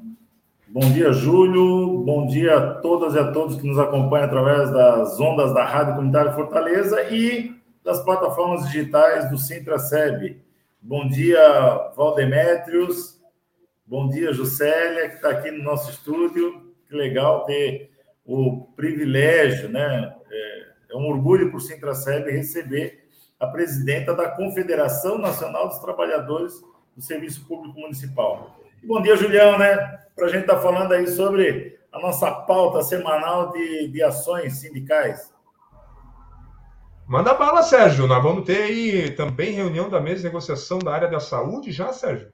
bom 0.68 0.92
dia, 0.92 1.14
Júlio. 1.14 2.04
Bom 2.04 2.28
dia 2.28 2.58
a 2.58 2.74
todas 2.76 3.16
e 3.16 3.20
a 3.20 3.32
todos 3.32 3.60
que 3.60 3.68
nos 3.68 3.80
acompanham 3.80 4.26
através 4.26 4.70
das 4.72 5.18
ondas 5.20 5.54
da 5.54 5.66
Rádio 5.66 5.96
Comunitária 5.96 6.34
Fortaleza 6.34 7.04
e 7.10 7.56
das 7.84 8.04
plataformas 8.04 8.66
digitais 8.66 9.30
do 9.30 9.38
Sintraceb. 9.38 10.42
Bom 10.84 11.08
dia, 11.08 11.40
Valdemétrios. 11.96 13.22
Bom 13.86 14.10
dia, 14.10 14.34
Juscelia, 14.34 15.10
que 15.10 15.16
está 15.18 15.30
aqui 15.30 15.52
no 15.52 15.64
nosso 15.64 15.92
estúdio. 15.92 16.74
Que 16.90 16.96
legal 16.96 17.46
ter 17.46 17.92
o 18.26 18.64
privilégio, 18.76 19.70
né? 19.70 20.12
É, 20.32 20.68
é 20.94 20.98
um 20.98 21.08
orgulho 21.08 21.50
para 21.50 21.58
o 21.58 21.62
Sintraceb 21.62 22.32
receber 22.32 23.08
a 23.40 23.46
presidenta 23.46 24.16
da 24.16 24.32
Confederação 24.32 25.20
Nacional 25.20 25.68
dos 25.68 25.78
Trabalhadores 25.78 26.60
do 26.96 27.02
Serviço 27.02 27.46
Público 27.48 27.80
Municipal. 27.80 28.60
Bom 28.84 29.04
dia, 29.04 29.16
Julião, 29.16 29.60
né? 29.60 29.78
Para 30.16 30.26
a 30.26 30.30
gente 30.30 30.42
estar 30.42 30.56
tá 30.56 30.62
falando 30.62 30.94
aí 30.94 31.06
sobre 31.06 31.80
a 31.92 32.00
nossa 32.00 32.32
pauta 32.32 32.82
semanal 32.82 33.52
de, 33.52 33.88
de 33.88 34.02
ações 34.02 34.58
sindicais. 34.58 35.32
Manda 37.12 37.34
bala, 37.34 37.62
Sérgio. 37.62 38.08
Nós 38.08 38.24
vamos 38.24 38.46
ter 38.46 38.64
aí 38.64 39.12
também 39.12 39.52
reunião 39.52 39.90
da 39.90 40.00
mesa 40.00 40.20
de 40.20 40.24
negociação 40.24 40.80
da 40.80 40.94
área 40.94 41.10
da 41.10 41.20
saúde 41.20 41.70
já, 41.70 41.92
Sérgio? 41.92 42.32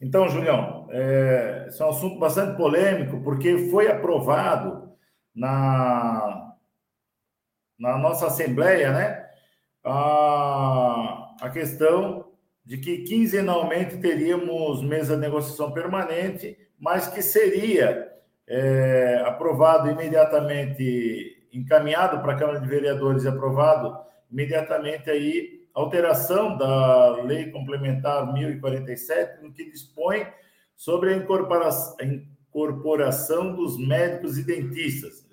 Então, 0.00 0.30
Julião, 0.30 0.88
é, 0.90 1.66
esse 1.68 1.82
é 1.82 1.84
um 1.84 1.90
assunto 1.90 2.18
bastante 2.18 2.56
polêmico, 2.56 3.22
porque 3.22 3.68
foi 3.70 3.86
aprovado 3.90 4.90
na, 5.34 6.54
na 7.78 7.98
nossa 7.98 8.28
Assembleia, 8.28 8.92
né, 8.92 9.28
a, 9.84 11.34
a 11.42 11.50
questão 11.50 12.32
de 12.64 12.78
que 12.78 13.02
quinzenalmente 13.02 13.98
teríamos 13.98 14.82
mesa 14.82 15.16
de 15.16 15.20
negociação 15.20 15.70
permanente, 15.70 16.56
mas 16.78 17.08
que 17.08 17.20
seria 17.20 18.10
é, 18.48 19.22
aprovado 19.26 19.90
imediatamente, 19.90 21.39
encaminhado 21.52 22.20
para 22.20 22.32
a 22.32 22.36
Câmara 22.36 22.60
de 22.60 22.68
Vereadores 22.68 23.24
e 23.24 23.28
aprovado 23.28 23.98
imediatamente 24.30 25.10
aí 25.10 25.60
alteração 25.74 26.56
da 26.56 27.22
Lei 27.22 27.50
Complementar 27.50 28.32
1047, 28.32 29.42
no 29.42 29.52
que 29.52 29.70
dispõe 29.70 30.26
sobre 30.76 31.12
a 31.12 31.16
incorporação, 31.16 31.96
dos 33.54 33.78
médicos 33.78 34.38
e 34.38 34.44
dentistas. 34.44 35.28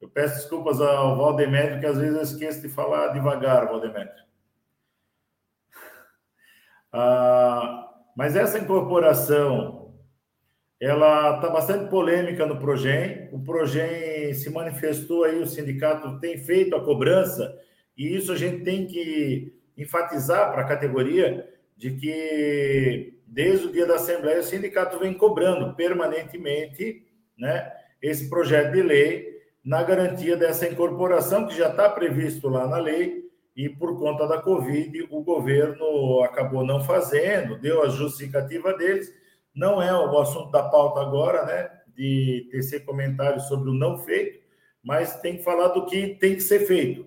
Eu 0.00 0.08
peço 0.08 0.36
desculpas 0.36 0.80
ao 0.80 1.16
Valdemétrio, 1.16 1.80
que 1.80 1.86
às 1.86 1.96
vezes 1.96 2.14
eu 2.14 2.22
esqueço 2.22 2.60
de 2.60 2.68
falar 2.68 3.08
devagar, 3.08 3.66
Valdemétrio. 3.66 4.24
Ah, 6.92 7.90
mas 8.16 8.36
essa 8.36 8.58
incorporação, 8.58 9.83
ela 10.80 11.36
está 11.36 11.48
bastante 11.48 11.88
polêmica 11.88 12.44
no 12.46 12.58
Progen. 12.58 13.28
O 13.32 13.38
Progen 13.38 14.34
se 14.34 14.50
manifestou 14.50 15.24
aí, 15.24 15.40
o 15.40 15.46
sindicato 15.46 16.18
tem 16.20 16.38
feito 16.38 16.76
a 16.76 16.84
cobrança, 16.84 17.56
e 17.96 18.14
isso 18.14 18.32
a 18.32 18.36
gente 18.36 18.64
tem 18.64 18.86
que 18.86 19.54
enfatizar 19.76 20.52
para 20.52 20.62
a 20.62 20.68
categoria 20.68 21.48
de 21.76 21.92
que 21.92 23.18
desde 23.26 23.66
o 23.66 23.72
dia 23.72 23.86
da 23.86 23.96
Assembleia 23.96 24.40
o 24.40 24.44
sindicato 24.44 24.98
vem 24.98 25.14
cobrando 25.14 25.74
permanentemente 25.74 27.04
né, 27.36 27.72
esse 28.00 28.28
projeto 28.28 28.72
de 28.72 28.82
lei 28.82 29.34
na 29.64 29.82
garantia 29.82 30.36
dessa 30.36 30.68
incorporação, 30.68 31.46
que 31.46 31.56
já 31.56 31.70
está 31.70 31.88
previsto 31.88 32.48
lá 32.48 32.68
na 32.68 32.76
lei, 32.76 33.24
e 33.56 33.68
por 33.68 33.98
conta 33.98 34.26
da 34.26 34.42
Covid, 34.42 35.06
o 35.10 35.22
governo 35.22 36.22
acabou 36.22 36.66
não 36.66 36.82
fazendo, 36.82 37.58
deu 37.58 37.82
a 37.82 37.88
justificativa 37.88 38.76
deles. 38.76 39.12
Não 39.54 39.80
é 39.80 39.92
o 39.94 40.18
assunto 40.18 40.50
da 40.50 40.62
pauta 40.64 41.00
agora, 41.00 41.44
né, 41.46 41.70
de 41.94 42.48
tecer 42.50 42.84
comentários 42.84 43.44
sobre 43.44 43.70
o 43.70 43.74
não 43.74 43.98
feito, 43.98 44.42
mas 44.82 45.20
tem 45.20 45.36
que 45.36 45.44
falar 45.44 45.68
do 45.68 45.86
que 45.86 46.16
tem 46.16 46.34
que 46.34 46.40
ser 46.40 46.66
feito. 46.66 47.06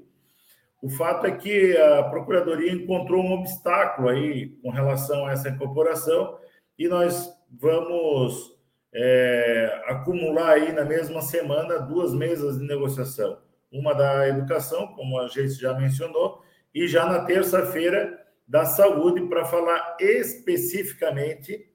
O 0.81 0.89
fato 0.89 1.25
é 1.25 1.31
que 1.31 1.75
a 1.75 2.03
Procuradoria 2.03 2.71
encontrou 2.71 3.23
um 3.23 3.33
obstáculo 3.33 4.09
aí 4.09 4.49
com 4.61 4.69
relação 4.69 5.25
a 5.25 5.31
essa 5.31 5.49
incorporação 5.49 6.37
e 6.77 6.87
nós 6.87 7.33
vamos 7.51 8.55
é, 8.93 9.83
acumular 9.87 10.51
aí 10.51 10.71
na 10.71 10.85
mesma 10.85 11.21
semana 11.21 11.79
duas 11.79 12.13
mesas 12.13 12.59
de 12.59 12.65
negociação. 12.65 13.39
Uma 13.71 13.93
da 13.93 14.27
educação, 14.29 14.87
como 14.95 15.19
a 15.19 15.27
gente 15.27 15.53
já 15.55 15.73
mencionou, 15.73 16.41
e 16.73 16.87
já 16.87 17.05
na 17.05 17.25
terça-feira 17.25 18.25
da 18.47 18.65
saúde, 18.65 19.27
para 19.27 19.45
falar 19.45 19.97
especificamente 19.99 21.67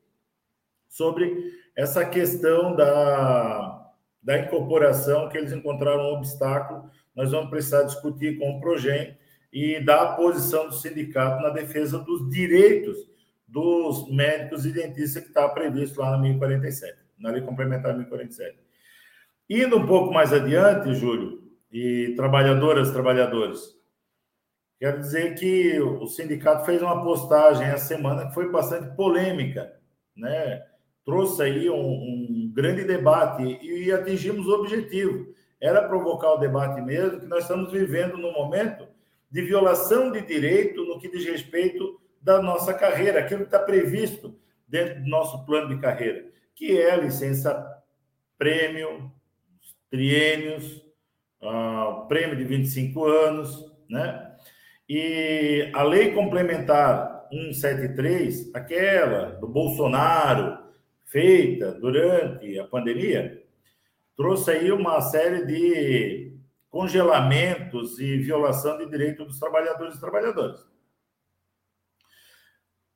sobre 0.93 1.55
essa 1.75 2.05
questão 2.05 2.77
da, 2.77 3.91
da 4.23 4.39
incorporação, 4.39 5.31
que 5.31 5.39
eles 5.39 5.53
encontraram 5.53 6.03
um 6.03 6.17
obstáculo. 6.17 6.91
Nós 7.17 7.31
vamos 7.31 7.49
precisar 7.49 7.85
discutir 7.85 8.39
com 8.39 8.51
o 8.51 8.61
Progen 8.61 9.17
e 9.51 9.81
dar 9.81 10.03
a 10.03 10.13
posição 10.13 10.69
do 10.69 10.75
sindicato 10.75 11.43
na 11.43 11.49
defesa 11.49 11.99
dos 11.99 12.29
direitos 12.31 13.11
dos 13.49 14.11
médicos 14.11 14.67
e 14.67 14.73
dentistas 14.73 15.23
que 15.23 15.29
está 15.29 15.49
previsto 15.49 16.01
lá 16.01 16.11
na 16.13 16.19
1047 16.19 16.99
na 17.19 17.31
Lei 17.31 17.41
Complementar 17.41 17.95
1047. 17.95 18.59
Indo 19.49 19.79
um 19.79 19.87
pouco 19.87 20.13
mais 20.13 20.33
adiante, 20.33 20.95
Júlio, 20.95 21.43
e 21.71 22.13
trabalhadoras, 22.17 22.91
trabalhadores, 22.91 23.61
quero 24.79 24.99
dizer 24.99 25.35
que 25.37 25.81
o 25.81 26.07
sindicato 26.07 26.67
fez 26.67 26.83
uma 26.83 27.03
postagem 27.03 27.67
essa 27.67 27.87
semana 27.87 28.27
que 28.27 28.35
foi 28.35 28.51
bastante 28.51 28.95
polêmica, 28.95 29.73
né? 30.17 30.72
Trouxe 31.05 31.43
aí 31.43 31.71
um, 31.71 31.75
um 31.77 32.53
grande 32.55 32.85
debate 32.85 33.43
e, 33.43 33.85
e 33.85 33.93
atingimos 33.93 34.47
o 34.47 34.55
objetivo. 34.55 35.35
Era 35.61 35.87
provocar 35.87 36.33
o 36.33 36.39
debate 36.39 36.81
mesmo, 36.81 37.21
que 37.21 37.27
nós 37.27 37.45
estamos 37.45 37.73
vivendo 37.73 38.17
num 38.17 38.33
momento 38.33 38.87
de 39.31 39.43
violação 39.43 40.11
de 40.11 40.21
direito 40.21 40.85
no 40.85 40.99
que 40.99 41.09
diz 41.09 41.25
respeito 41.25 42.01
da 42.21 42.41
nossa 42.43 42.75
carreira, 42.75 43.21
aquilo 43.21 43.41
que 43.41 43.47
está 43.47 43.59
previsto 43.59 44.37
dentro 44.69 45.03
do 45.03 45.09
nosso 45.09 45.45
plano 45.45 45.69
de 45.69 45.81
carreira 45.81 46.33
que 46.55 46.79
é 46.79 46.93
a 46.93 46.97
licença 46.97 47.83
prêmio, 48.39 49.13
triênios, 49.91 50.77
uh, 51.43 52.07
prêmio 52.07 52.37
de 52.37 52.45
25 52.45 53.05
anos, 53.05 53.73
né? 53.89 54.33
E 54.89 55.71
a 55.75 55.83
lei 55.83 56.13
complementar 56.13 57.27
173, 57.33 58.55
aquela 58.55 59.33
do 59.41 59.49
Bolsonaro, 59.49 60.59
feita 61.12 61.73
durante 61.73 62.59
a 62.59 62.66
pandemia, 62.66 63.45
trouxe 64.16 64.50
aí 64.50 64.73
uma 64.73 64.99
série 65.02 65.45
de 65.45 66.33
congelamentos 66.71 68.00
e 68.00 68.16
violação 68.16 68.78
de 68.78 68.87
direitos 68.87 69.26
dos 69.26 69.38
trabalhadores 69.38 69.97
e 69.97 70.00
trabalhadoras. 70.00 70.66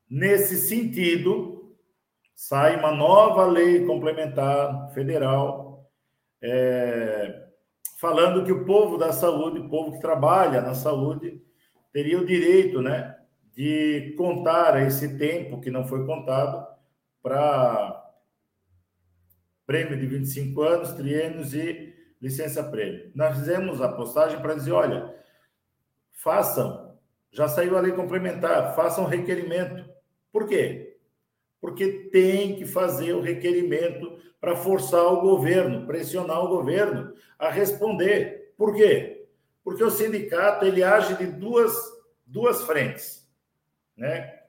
Nesse 0.09 0.57
sentido, 0.57 1.77
sai 2.33 2.75
uma 2.79 2.91
nova 2.91 3.45
lei 3.45 3.85
complementar 3.85 4.91
federal 4.93 5.87
é, 6.41 7.45
falando 7.99 8.43
que 8.43 8.51
o 8.51 8.65
povo 8.65 8.97
da 8.97 9.11
saúde, 9.11 9.59
o 9.59 9.69
povo 9.69 9.93
que 9.93 10.01
trabalha 10.01 10.61
na 10.61 10.73
saúde, 10.73 11.39
teria 11.93 12.19
o 12.19 12.25
direito, 12.25 12.81
né, 12.81 13.15
de 13.53 14.15
contar 14.17 14.81
esse 14.85 15.17
tempo 15.19 15.61
que 15.61 15.69
não 15.69 15.87
foi 15.87 16.05
contado 16.05 16.65
para 17.21 18.06
prêmio 19.67 19.99
de 19.99 20.07
25 20.07 20.61
anos, 20.63 20.93
triênios 20.93 21.53
e 21.53 21.93
licença 22.19 22.63
prêmio. 22.63 23.11
Nós 23.13 23.37
fizemos 23.37 23.79
a 23.81 23.89
postagem 23.89 24.41
para 24.41 24.55
dizer, 24.55 24.71
olha, 24.71 25.13
façam, 26.11 26.97
já 27.31 27.47
saiu 27.47 27.77
a 27.77 27.81
lei 27.81 27.91
complementar, 27.91 28.75
façam 28.75 29.05
requerimento. 29.05 29.87
Por 30.31 30.47
quê? 30.47 30.87
porque 31.59 32.09
tem 32.11 32.55
que 32.55 32.65
fazer 32.65 33.13
o 33.13 33.21
requerimento 33.21 34.19
para 34.39 34.55
forçar 34.55 35.05
o 35.05 35.21
governo, 35.21 35.85
pressionar 35.85 36.43
o 36.43 36.49
governo 36.49 37.13
a 37.37 37.49
responder. 37.49 38.53
Por 38.55 38.75
quê? 38.75 39.27
Porque 39.63 39.83
o 39.83 39.91
sindicato 39.91 40.65
ele 40.65 40.83
age 40.83 41.15
de 41.15 41.25
duas, 41.25 41.73
duas 42.25 42.63
frentes, 42.63 43.27
né? 43.95 44.41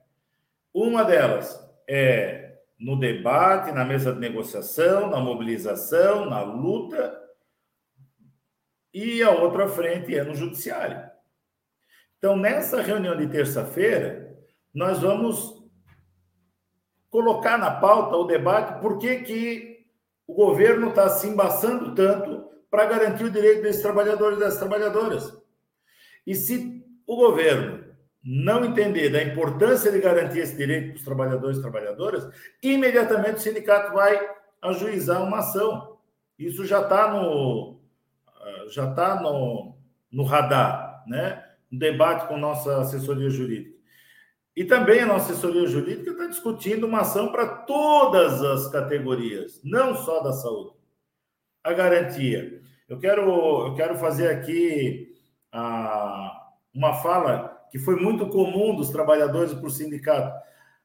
Uma 0.72 1.02
delas 1.02 1.58
é 1.88 2.47
no 2.78 2.98
debate, 2.98 3.72
na 3.72 3.84
mesa 3.84 4.12
de 4.12 4.20
negociação, 4.20 5.10
na 5.10 5.18
mobilização, 5.18 6.26
na 6.26 6.42
luta, 6.42 7.20
e 8.94 9.22
a 9.22 9.30
outra 9.30 9.68
frente 9.68 10.16
é 10.16 10.22
no 10.22 10.34
judiciário. 10.34 11.08
Então, 12.16 12.36
nessa 12.36 12.80
reunião 12.80 13.16
de 13.16 13.26
terça-feira, 13.28 14.36
nós 14.72 15.00
vamos 15.00 15.58
colocar 17.10 17.58
na 17.58 17.70
pauta 17.70 18.16
o 18.16 18.24
debate 18.24 18.80
por 18.80 18.98
que, 18.98 19.20
que 19.20 19.86
o 20.26 20.34
governo 20.34 20.90
está 20.90 21.08
se 21.08 21.26
embaçando 21.26 21.94
tanto 21.94 22.48
para 22.70 22.86
garantir 22.86 23.24
o 23.24 23.30
direito 23.30 23.62
desses 23.62 23.82
trabalhadores 23.82 24.36
e 24.36 24.40
dessas 24.40 24.58
trabalhadoras. 24.58 25.32
E 26.26 26.34
se 26.34 26.84
o 27.06 27.16
governo 27.16 27.87
não 28.30 28.62
entender 28.62 29.08
da 29.08 29.22
importância 29.22 29.90
de 29.90 30.00
garantir 30.00 30.40
esse 30.40 30.54
direito 30.54 30.88
para 30.88 30.96
os 30.96 31.04
trabalhadores 31.04 31.56
e 31.56 31.62
trabalhadoras, 31.62 32.28
imediatamente 32.62 33.36
o 33.36 33.40
sindicato 33.40 33.94
vai 33.94 34.20
ajuizar 34.60 35.22
uma 35.22 35.38
ação. 35.38 35.96
Isso 36.38 36.66
já 36.66 36.82
está 36.82 37.10
no 37.10 37.80
já 38.70 38.90
está 38.90 39.18
no, 39.20 39.74
no 40.12 40.24
radar, 40.24 41.04
né? 41.06 41.42
No 41.70 41.78
debate 41.78 42.28
com 42.28 42.36
nossa 42.36 42.82
assessoria 42.82 43.30
jurídica. 43.30 43.78
E 44.54 44.62
também 44.62 45.00
a 45.00 45.06
nossa 45.06 45.32
assessoria 45.32 45.66
jurídica 45.66 46.10
está 46.10 46.26
discutindo 46.26 46.86
uma 46.86 47.00
ação 47.00 47.32
para 47.32 47.46
todas 47.46 48.42
as 48.42 48.68
categorias, 48.70 49.58
não 49.64 49.94
só 49.96 50.22
da 50.22 50.32
saúde. 50.32 50.76
A 51.64 51.72
garantia. 51.72 52.60
Eu 52.88 52.98
quero, 52.98 53.68
eu 53.68 53.74
quero 53.74 53.96
fazer 53.96 54.28
aqui 54.28 55.16
a, 55.50 56.50
uma 56.74 56.94
fala 56.94 57.57
que 57.70 57.78
foi 57.78 57.96
muito 57.96 58.28
comum 58.28 58.74
dos 58.74 58.90
trabalhadores 58.90 59.52
para 59.52 59.66
o 59.66 59.70
sindicato. 59.70 60.34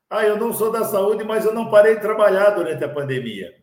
Ah, 0.09 0.25
eu 0.25 0.37
não 0.37 0.53
sou 0.53 0.71
da 0.71 0.83
saúde, 0.83 1.23
mas 1.23 1.45
eu 1.45 1.53
não 1.53 1.69
parei 1.69 1.95
de 1.95 2.01
trabalhar 2.01 2.51
durante 2.51 2.83
a 2.83 2.89
pandemia. 2.89 3.53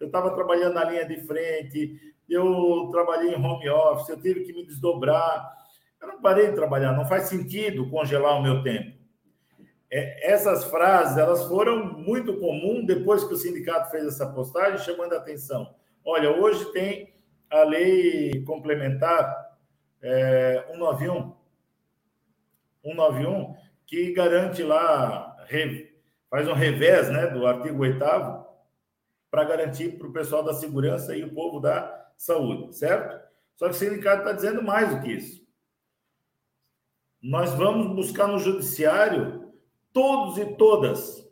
Eu 0.00 0.06
estava 0.06 0.30
trabalhando 0.30 0.74
na 0.74 0.84
linha 0.84 1.04
de 1.04 1.20
frente, 1.26 2.00
eu 2.28 2.88
trabalhei 2.90 3.34
em 3.34 3.44
home 3.44 3.68
office, 3.68 4.08
eu 4.08 4.20
tive 4.20 4.40
que 4.44 4.52
me 4.52 4.64
desdobrar. 4.66 5.56
Eu 6.00 6.08
não 6.08 6.20
parei 6.20 6.48
de 6.48 6.54
trabalhar, 6.54 6.92
não 6.92 7.04
faz 7.04 7.24
sentido 7.24 7.90
congelar 7.90 8.38
o 8.38 8.42
meu 8.42 8.62
tempo. 8.62 8.96
É, 9.90 10.32
essas 10.32 10.64
frases 10.64 11.16
elas 11.16 11.44
foram 11.46 11.98
muito 11.98 12.36
comuns 12.38 12.86
depois 12.86 13.24
que 13.24 13.32
o 13.32 13.38
sindicato 13.38 13.90
fez 13.90 14.06
essa 14.06 14.26
postagem, 14.26 14.78
chamando 14.78 15.14
a 15.14 15.16
atenção. 15.16 15.74
Olha, 16.04 16.30
hoje 16.30 16.72
tem 16.72 17.14
a 17.50 17.62
lei 17.62 18.44
complementar 18.44 19.48
é, 20.02 20.64
191, 20.68 21.32
191, 22.82 23.54
que 23.86 24.12
garante 24.12 24.62
lá, 24.62 25.36
faz 26.30 26.46
um 26.48 26.52
revés 26.52 27.08
né, 27.10 27.26
do 27.28 27.46
artigo 27.46 27.82
8 27.82 27.98
para 29.30 29.44
garantir 29.44 29.98
para 29.98 30.06
o 30.06 30.12
pessoal 30.12 30.42
da 30.42 30.54
segurança 30.54 31.16
e 31.16 31.24
o 31.24 31.34
povo 31.34 31.60
da 31.60 32.10
saúde, 32.16 32.76
certo? 32.76 33.18
Só 33.56 33.66
que 33.66 33.74
o 33.74 33.78
sindicato 33.78 34.20
está 34.20 34.32
dizendo 34.32 34.62
mais 34.62 34.94
do 34.94 35.02
que 35.02 35.12
isso. 35.12 35.46
Nós 37.20 37.52
vamos 37.54 37.94
buscar 37.94 38.28
no 38.28 38.38
judiciário, 38.38 39.52
todos 39.92 40.38
e 40.38 40.56
todas 40.56 41.28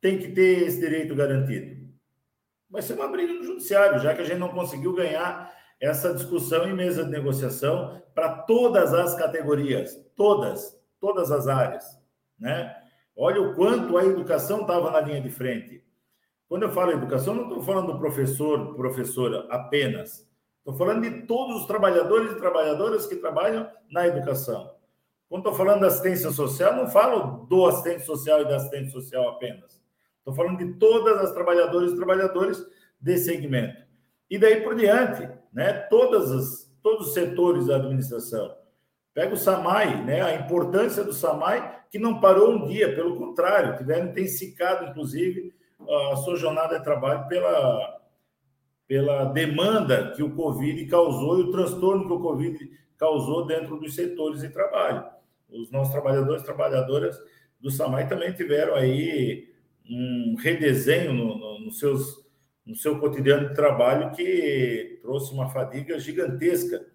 têm 0.00 0.18
que 0.18 0.32
ter 0.32 0.66
esse 0.66 0.80
direito 0.80 1.14
garantido. 1.14 1.88
Vai 2.68 2.82
ser 2.82 2.94
uma 2.94 3.08
briga 3.08 3.32
no 3.32 3.42
judiciário, 3.42 3.98
já 3.98 4.14
que 4.14 4.22
a 4.22 4.24
gente 4.24 4.38
não 4.38 4.48
conseguiu 4.48 4.94
ganhar 4.94 5.52
essa 5.80 6.12
discussão 6.12 6.68
em 6.68 6.74
mesa 6.74 7.04
de 7.04 7.10
negociação 7.10 8.02
para 8.14 8.42
todas 8.42 8.92
as 8.92 9.14
categorias, 9.14 9.96
todas, 10.14 10.78
todas 11.00 11.32
as 11.32 11.48
áreas, 11.48 11.98
né? 12.38 12.76
Olha 13.16 13.40
o 13.40 13.54
quanto 13.54 13.96
a 13.96 14.04
educação 14.04 14.62
estava 14.62 14.90
na 14.90 15.00
linha 15.00 15.20
de 15.20 15.30
frente. 15.30 15.84
Quando 16.48 16.64
eu 16.64 16.70
falo 16.70 16.92
educação, 16.92 17.34
não 17.34 17.44
estou 17.44 17.62
falando 17.62 17.92
do 17.92 17.98
professor, 17.98 18.74
professora 18.74 19.46
apenas. 19.50 20.28
Estou 20.58 20.74
falando 20.74 21.02
de 21.02 21.26
todos 21.26 21.62
os 21.62 21.66
trabalhadores 21.66 22.32
e 22.32 22.36
trabalhadoras 22.36 23.06
que 23.06 23.16
trabalham 23.16 23.70
na 23.90 24.06
educação. 24.06 24.70
Quando 25.28 25.42
estou 25.42 25.54
falando 25.54 25.82
da 25.82 25.86
assistência 25.86 26.30
social, 26.30 26.74
não 26.74 26.88
falo 26.88 27.46
do 27.46 27.66
assistente 27.66 28.04
social 28.04 28.42
e 28.42 28.44
da 28.48 28.56
assistente 28.56 28.90
social 28.90 29.28
apenas. 29.28 29.80
Estou 30.18 30.34
falando 30.34 30.58
de 30.58 30.74
todas 30.74 31.18
as 31.18 31.32
trabalhadoras 31.32 31.92
e 31.92 31.96
trabalhadores 31.96 32.66
desse 33.00 33.26
segmento. 33.26 33.89
E 34.30 34.38
daí 34.38 34.62
por 34.62 34.76
diante, 34.76 35.28
né? 35.52 35.72
Todas 35.72 36.30
as, 36.30 36.72
todos 36.82 37.08
os 37.08 37.14
setores 37.14 37.66
da 37.66 37.76
administração. 37.76 38.54
Pega 39.12 39.34
o 39.34 39.36
SAMAI, 39.36 40.04
né? 40.04 40.22
A 40.22 40.36
importância 40.36 41.02
do 41.02 41.12
SAMAI, 41.12 41.80
que 41.90 41.98
não 41.98 42.20
parou 42.20 42.52
um 42.52 42.66
dia, 42.68 42.94
pelo 42.94 43.16
contrário, 43.16 43.76
tiveram 43.76 44.06
intensificado, 44.06 44.86
inclusive, 44.86 45.52
a 46.12 46.16
sua 46.16 46.36
jornada 46.36 46.78
de 46.78 46.84
trabalho 46.84 47.26
pela, 47.26 48.00
pela 48.86 49.24
demanda 49.24 50.12
que 50.12 50.22
o 50.22 50.34
Covid 50.34 50.86
causou 50.86 51.38
e 51.38 51.42
o 51.42 51.50
transtorno 51.50 52.06
que 52.06 52.12
o 52.12 52.20
Covid 52.20 52.70
causou 52.96 53.46
dentro 53.46 53.78
dos 53.78 53.94
setores 53.94 54.42
de 54.42 54.50
trabalho. 54.50 55.04
Os 55.48 55.70
nossos 55.70 55.92
trabalhadores 55.92 56.42
e 56.42 56.44
trabalhadoras 56.44 57.18
do 57.58 57.70
SAMAI 57.70 58.08
também 58.08 58.32
tiveram 58.32 58.74
aí 58.74 59.50
um 59.88 60.36
redesenho 60.38 61.12
no, 61.12 61.36
no, 61.36 61.58
no, 61.60 61.72
seus, 61.72 62.19
no 62.70 62.76
seu 62.76 63.00
cotidiano 63.00 63.48
de 63.48 63.54
trabalho 63.54 64.12
que 64.12 65.00
trouxe 65.02 65.34
uma 65.34 65.48
fadiga 65.48 65.98
gigantesca 65.98 66.86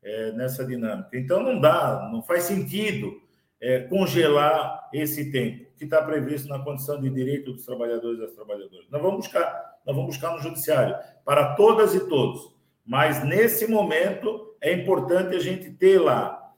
é, 0.00 0.30
nessa 0.32 0.64
dinâmica. 0.64 1.10
Então, 1.18 1.42
não 1.42 1.60
dá, 1.60 2.08
não 2.12 2.22
faz 2.22 2.44
sentido 2.44 3.20
é, 3.60 3.80
congelar 3.80 4.88
esse 4.92 5.32
tempo 5.32 5.66
que 5.76 5.82
está 5.82 6.00
previsto 6.00 6.48
na 6.48 6.60
condição 6.60 7.00
de 7.00 7.10
direito 7.10 7.52
dos 7.52 7.66
trabalhadores 7.66 8.18
e 8.18 8.20
das 8.20 8.32
trabalhadoras. 8.34 8.86
Nós 8.88 9.02
vamos 9.02 9.26
buscar, 9.26 9.78
nós 9.84 9.96
vamos 9.96 10.14
buscar 10.14 10.32
no 10.32 10.40
judiciário 10.40 10.96
para 11.24 11.56
todas 11.56 11.92
e 11.92 12.08
todos. 12.08 12.54
Mas 12.84 13.24
nesse 13.24 13.66
momento 13.66 14.54
é 14.60 14.72
importante 14.72 15.34
a 15.34 15.40
gente 15.40 15.72
ter 15.72 15.98
lá 15.98 16.54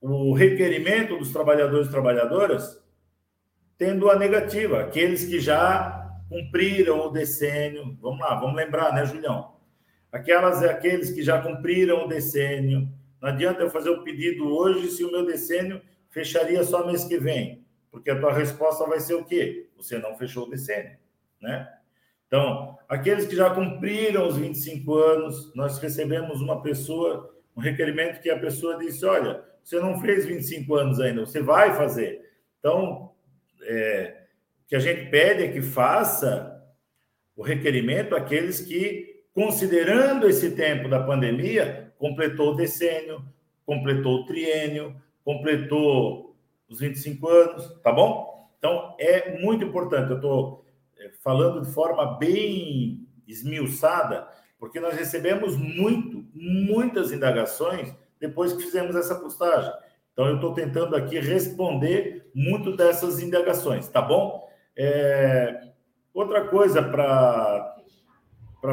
o 0.00 0.32
requerimento 0.32 1.18
dos 1.18 1.30
trabalhadores 1.30 1.88
e 1.88 1.90
trabalhadoras 1.90 2.82
tendo 3.76 4.10
a 4.10 4.16
negativa, 4.18 4.80
aqueles 4.80 5.26
que 5.26 5.38
já 5.38 5.99
cumpriram 6.30 7.08
o 7.08 7.10
decênio. 7.10 7.98
Vamos 8.00 8.20
lá, 8.20 8.36
vamos 8.36 8.54
lembrar, 8.54 8.94
né, 8.94 9.04
Julião? 9.04 9.56
Aquelas 10.12 10.62
aqueles 10.62 11.10
que 11.10 11.22
já 11.22 11.42
cumpriram 11.42 12.04
o 12.04 12.08
decênio. 12.08 12.88
Não 13.20 13.28
adianta 13.28 13.60
eu 13.60 13.68
fazer 13.68 13.90
o 13.90 14.02
pedido 14.02 14.48
hoje 14.48 14.88
se 14.92 15.04
o 15.04 15.10
meu 15.10 15.26
decênio 15.26 15.82
fecharia 16.08 16.62
só 16.64 16.86
mês 16.86 17.04
que 17.04 17.18
vem, 17.18 17.66
porque 17.90 18.10
a 18.10 18.18
tua 18.18 18.32
resposta 18.32 18.86
vai 18.86 19.00
ser 19.00 19.14
o 19.14 19.24
quê? 19.24 19.68
Você 19.76 19.98
não 19.98 20.16
fechou 20.16 20.46
o 20.46 20.50
decênio, 20.50 20.96
né? 21.40 21.68
Então, 22.26 22.78
aqueles 22.88 23.26
que 23.26 23.36
já 23.36 23.50
cumpriram 23.50 24.26
os 24.26 24.36
25 24.36 24.94
anos, 24.94 25.54
nós 25.54 25.78
recebemos 25.78 26.40
uma 26.40 26.62
pessoa, 26.62 27.34
um 27.56 27.60
requerimento 27.60 28.20
que 28.20 28.30
a 28.30 28.38
pessoa 28.38 28.78
disse: 28.78 29.04
olha, 29.04 29.44
você 29.62 29.78
não 29.80 30.00
fez 30.00 30.24
25 30.24 30.74
anos 30.76 31.00
ainda, 31.00 31.26
você 31.26 31.42
vai 31.42 31.76
fazer. 31.76 32.20
Então, 32.58 33.12
é, 33.62 34.20
que 34.70 34.76
a 34.76 34.78
gente 34.78 35.10
pede 35.10 35.42
é 35.42 35.48
que 35.48 35.60
faça 35.60 36.64
o 37.34 37.42
requerimento 37.42 38.14
aqueles 38.14 38.60
que, 38.60 39.24
considerando 39.34 40.28
esse 40.28 40.52
tempo 40.52 40.88
da 40.88 41.02
pandemia, 41.02 41.92
completou 41.98 42.52
o 42.52 42.54
decênio, 42.54 43.20
completou 43.66 44.20
o 44.20 44.26
triênio, 44.26 44.94
completou 45.24 46.36
os 46.68 46.78
25 46.78 47.28
anos, 47.28 47.80
tá 47.82 47.90
bom? 47.90 48.48
Então, 48.58 48.94
é 49.00 49.40
muito 49.40 49.64
importante. 49.64 50.10
Eu 50.10 50.16
estou 50.16 50.64
é, 51.00 51.10
falando 51.20 51.66
de 51.66 51.72
forma 51.72 52.16
bem 52.16 53.08
esmiuçada, 53.26 54.28
porque 54.56 54.78
nós 54.78 54.94
recebemos 54.94 55.56
muito, 55.56 56.24
muitas 56.32 57.10
indagações 57.10 57.92
depois 58.20 58.52
que 58.52 58.62
fizemos 58.62 58.94
essa 58.94 59.16
postagem. 59.16 59.72
Então, 60.12 60.28
eu 60.28 60.36
estou 60.36 60.54
tentando 60.54 60.94
aqui 60.94 61.18
responder 61.18 62.30
muito 62.32 62.76
dessas 62.76 63.20
indagações, 63.20 63.88
tá 63.88 64.00
bom? 64.00 64.48
É... 64.82 65.60
Outra 66.14 66.48
coisa 66.48 66.82
para 66.82 67.74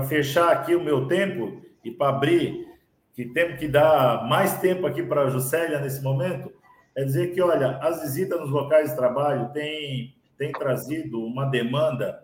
fechar 0.07 0.53
aqui 0.53 0.73
o 0.73 0.83
meu 0.83 1.05
tempo 1.05 1.61
e 1.83 1.91
para 1.91 2.15
abrir 2.15 2.65
que 3.13 3.25
temos 3.25 3.59
que 3.59 3.67
dar 3.67 4.25
mais 4.25 4.59
tempo 4.59 4.87
aqui 4.87 5.03
para 5.03 5.23
a 5.23 5.29
Juscelia 5.29 5.81
nesse 5.81 6.01
momento, 6.01 6.53
é 6.95 7.03
dizer 7.03 7.33
que, 7.33 7.41
olha, 7.41 7.77
as 7.77 8.01
visitas 8.01 8.39
nos 8.39 8.51
locais 8.51 8.91
de 8.91 8.95
trabalho 8.95 9.51
têm, 9.51 10.15
têm 10.37 10.51
trazido 10.51 11.19
uma 11.21 11.45
demanda 11.45 12.23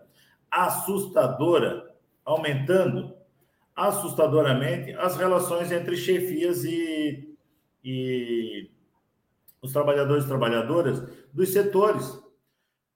assustadora, 0.50 1.92
aumentando 2.24 3.14
assustadoramente 3.76 4.92
as 4.92 5.16
relações 5.16 5.70
entre 5.70 5.96
chefias 5.96 6.64
e, 6.64 7.36
e 7.84 8.70
os 9.60 9.72
trabalhadores 9.72 10.24
e 10.24 10.28
trabalhadoras 10.28 11.02
dos 11.32 11.52
setores, 11.52 12.23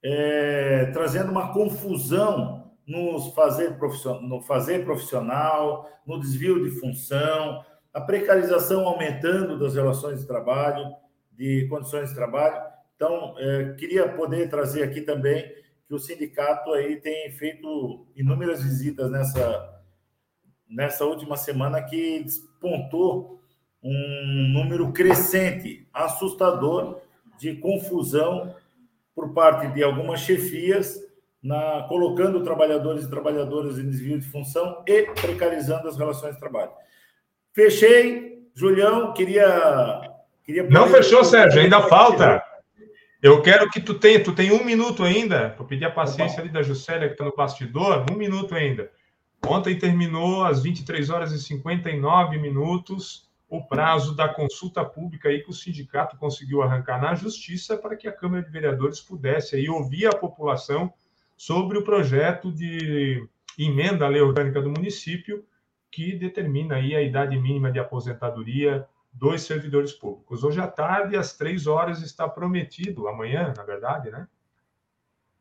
é, 0.02 0.86
trazendo 0.92 1.30
uma 1.30 1.52
confusão 1.52 2.72
no 2.86 3.32
fazer, 3.32 3.76
no 4.22 4.40
fazer 4.40 4.84
profissional, 4.84 5.88
no 6.06 6.18
desvio 6.18 6.64
de 6.64 6.70
função, 6.78 7.64
a 7.92 8.00
precarização 8.00 8.86
aumentando 8.86 9.58
das 9.58 9.74
relações 9.74 10.20
de 10.20 10.26
trabalho, 10.26 10.94
de 11.32 11.66
condições 11.68 12.08
de 12.08 12.14
trabalho. 12.14 12.62
Então, 12.96 13.34
é, 13.38 13.74
queria 13.74 14.08
poder 14.08 14.48
trazer 14.48 14.82
aqui 14.82 15.00
também 15.00 15.52
que 15.86 15.94
o 15.94 15.98
sindicato 15.98 16.72
aí 16.72 16.96
tem 16.96 17.30
feito 17.32 18.06
inúmeras 18.14 18.62
visitas 18.62 19.10
nessa, 19.10 19.82
nessa 20.68 21.04
última 21.04 21.36
semana 21.36 21.82
que 21.82 22.22
despontou 22.22 23.40
um 23.82 24.48
número 24.52 24.92
crescente, 24.92 25.86
assustador, 25.92 27.00
de 27.38 27.54
confusão 27.56 28.54
por 29.18 29.34
parte 29.34 29.66
de 29.74 29.82
algumas 29.82 30.20
chefias, 30.20 30.96
na, 31.42 31.84
colocando 31.88 32.44
trabalhadores 32.44 33.04
e 33.04 33.10
trabalhadoras 33.10 33.76
em 33.76 33.90
desvio 33.90 34.16
de 34.16 34.24
função 34.24 34.84
e 34.86 35.02
precarizando 35.20 35.88
as 35.88 35.98
relações 35.98 36.34
de 36.34 36.40
trabalho. 36.40 36.70
Fechei. 37.52 38.38
Julião, 38.54 39.12
queria, 39.12 40.00
Não 40.70 40.88
fechou, 40.88 41.24
Sérgio, 41.24 41.60
ainda 41.60 41.82
falta. 41.82 42.42
Eu 43.20 43.42
quero 43.42 43.68
que 43.70 43.80
tu 43.80 43.94
tenha, 43.94 44.22
tu 44.22 44.32
tem 44.32 44.52
um 44.52 44.64
minuto 44.64 45.02
ainda. 45.02 45.54
Vou 45.58 45.66
pedir 45.66 45.84
a 45.84 45.90
paciência 45.90 46.40
ali 46.40 46.48
da 46.48 46.62
Juscelia, 46.62 47.08
que 47.08 47.14
está 47.14 47.24
no 47.24 47.34
bastidor, 47.34 48.04
um 48.10 48.16
minuto 48.16 48.54
ainda. 48.54 48.90
Ontem 49.46 49.78
terminou 49.78 50.44
às 50.44 50.62
23 50.62 51.10
horas 51.10 51.32
e 51.32 51.40
59 51.40 52.38
minutos 52.38 53.27
o 53.48 53.62
prazo 53.62 54.14
da 54.14 54.28
consulta 54.28 54.84
pública 54.84 55.28
aí 55.28 55.42
que 55.42 55.50
o 55.50 55.54
sindicato 55.54 56.16
conseguiu 56.18 56.62
arrancar 56.62 57.00
na 57.00 57.14
justiça 57.14 57.76
para 57.76 57.96
que 57.96 58.06
a 58.06 58.12
Câmara 58.12 58.42
de 58.42 58.50
Vereadores 58.50 59.00
pudesse 59.00 59.56
aí 59.56 59.68
ouvir 59.68 60.06
a 60.06 60.14
população 60.14 60.92
sobre 61.36 61.78
o 61.78 61.84
projeto 61.84 62.52
de 62.52 63.26
emenda 63.58 64.04
à 64.04 64.08
lei 64.08 64.20
orgânica 64.20 64.60
do 64.60 64.70
município 64.70 65.44
que 65.90 66.14
determina 66.14 66.76
aí 66.76 66.94
a 66.94 67.02
idade 67.02 67.38
mínima 67.38 67.72
de 67.72 67.78
aposentadoria 67.78 68.86
dos 69.12 69.42
servidores 69.42 69.92
públicos. 69.92 70.44
Hoje 70.44 70.60
à 70.60 70.66
tarde, 70.66 71.16
às 71.16 71.32
três 71.32 71.66
horas, 71.66 72.02
está 72.02 72.28
prometido, 72.28 73.08
amanhã, 73.08 73.54
na 73.56 73.64
verdade, 73.64 74.10
né? 74.10 74.28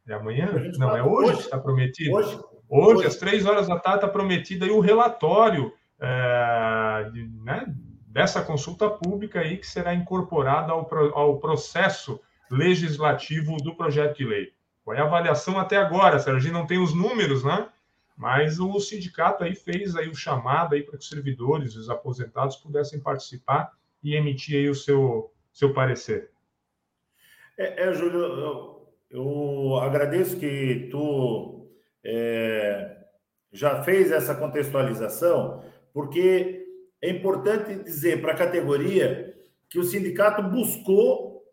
É 0.07 0.13
amanhã? 0.13 0.49
Não, 0.77 0.95
é 0.95 1.03
hoje, 1.03 1.33
que 1.33 1.41
está 1.41 1.59
prometido. 1.59 2.15
Hoje, 2.15 2.39
hoje, 2.69 2.95
hoje, 2.95 3.07
às 3.07 3.17
três 3.17 3.45
horas 3.45 3.67
da 3.67 3.77
tarde, 3.77 3.97
está 3.97 4.07
prometido 4.07 4.63
aí 4.63 4.71
o 4.71 4.79
relatório 4.79 5.73
é, 5.99 7.09
de, 7.11 7.27
né, 7.43 7.75
dessa 8.17 8.41
consulta 8.41 8.89
pública 8.89 9.41
aí 9.41 9.57
que 9.57 9.67
será 9.67 9.93
incorporada 9.93 10.71
ao, 10.71 10.89
ao 11.15 11.39
processo 11.39 12.19
legislativo 12.49 13.57
do 13.57 13.75
projeto 13.75 14.17
de 14.17 14.25
lei. 14.25 14.53
É 14.89 14.99
a 14.99 15.03
avaliação 15.03 15.59
até 15.59 15.77
agora, 15.77 16.17
Sérgio? 16.17 16.51
Não 16.51 16.65
tem 16.65 16.79
os 16.79 16.95
números, 16.95 17.43
né? 17.43 17.69
Mas 18.17 18.59
o 18.59 18.79
sindicato 18.79 19.43
aí 19.43 19.53
fez 19.53 19.95
aí 19.95 20.09
o 20.09 20.15
chamado 20.15 20.73
aí 20.73 20.81
para 20.81 20.97
que 20.97 21.03
os 21.03 21.09
servidores, 21.09 21.75
os 21.75 21.91
aposentados 21.91 22.55
pudessem 22.55 22.99
participar 22.99 23.71
e 24.03 24.15
emitir 24.15 24.55
aí 24.57 24.67
o 24.67 24.73
seu, 24.73 25.31
seu 25.53 25.71
parecer. 25.71 26.31
É, 27.55 27.83
é 27.83 27.93
Júlio, 27.93 28.19
eu, 28.19 28.93
eu, 29.11 29.75
agradeço 29.75 30.39
que 30.39 30.87
tu 30.89 31.69
é, 32.03 32.97
já 33.51 33.83
fez 33.83 34.11
essa 34.11 34.33
contextualização, 34.33 35.63
porque 35.93 36.56
é 37.01 37.09
importante 37.09 37.83
dizer 37.83 38.21
para 38.21 38.33
a 38.33 38.37
categoria 38.37 39.35
que 39.69 39.79
o 39.79 39.83
sindicato 39.83 40.41
buscou 40.43 41.43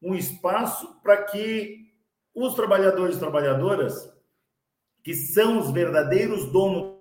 um 0.00 0.14
espaço 0.14 1.00
para 1.02 1.24
que 1.24 1.90
os 2.34 2.54
trabalhadores 2.54 3.16
e 3.16 3.20
trabalhadoras 3.20 4.14
que 5.02 5.14
são 5.14 5.58
os 5.58 5.70
verdadeiros 5.70 6.50
donos. 6.50 6.96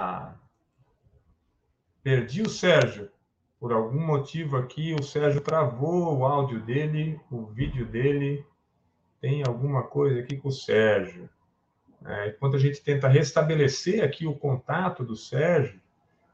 Ah, 0.00 0.36
perdi 2.02 2.42
o 2.42 2.48
Sérgio. 2.48 3.10
Por 3.58 3.72
algum 3.72 4.00
motivo 4.00 4.56
aqui, 4.56 4.94
o 4.94 5.02
Sérgio 5.02 5.40
travou 5.40 6.16
o 6.16 6.24
áudio 6.24 6.60
dele, 6.64 7.20
o 7.30 7.46
vídeo 7.46 7.86
dele. 7.86 8.44
Tem 9.20 9.42
alguma 9.46 9.82
coisa 9.84 10.20
aqui 10.20 10.36
com 10.36 10.48
o 10.48 10.52
Sérgio. 10.52 11.28
É, 12.04 12.28
enquanto 12.28 12.56
a 12.56 12.60
gente 12.60 12.82
tenta 12.82 13.08
restabelecer 13.08 14.02
aqui 14.04 14.26
o 14.26 14.34
contato 14.34 15.04
do 15.04 15.16
Sérgio, 15.16 15.80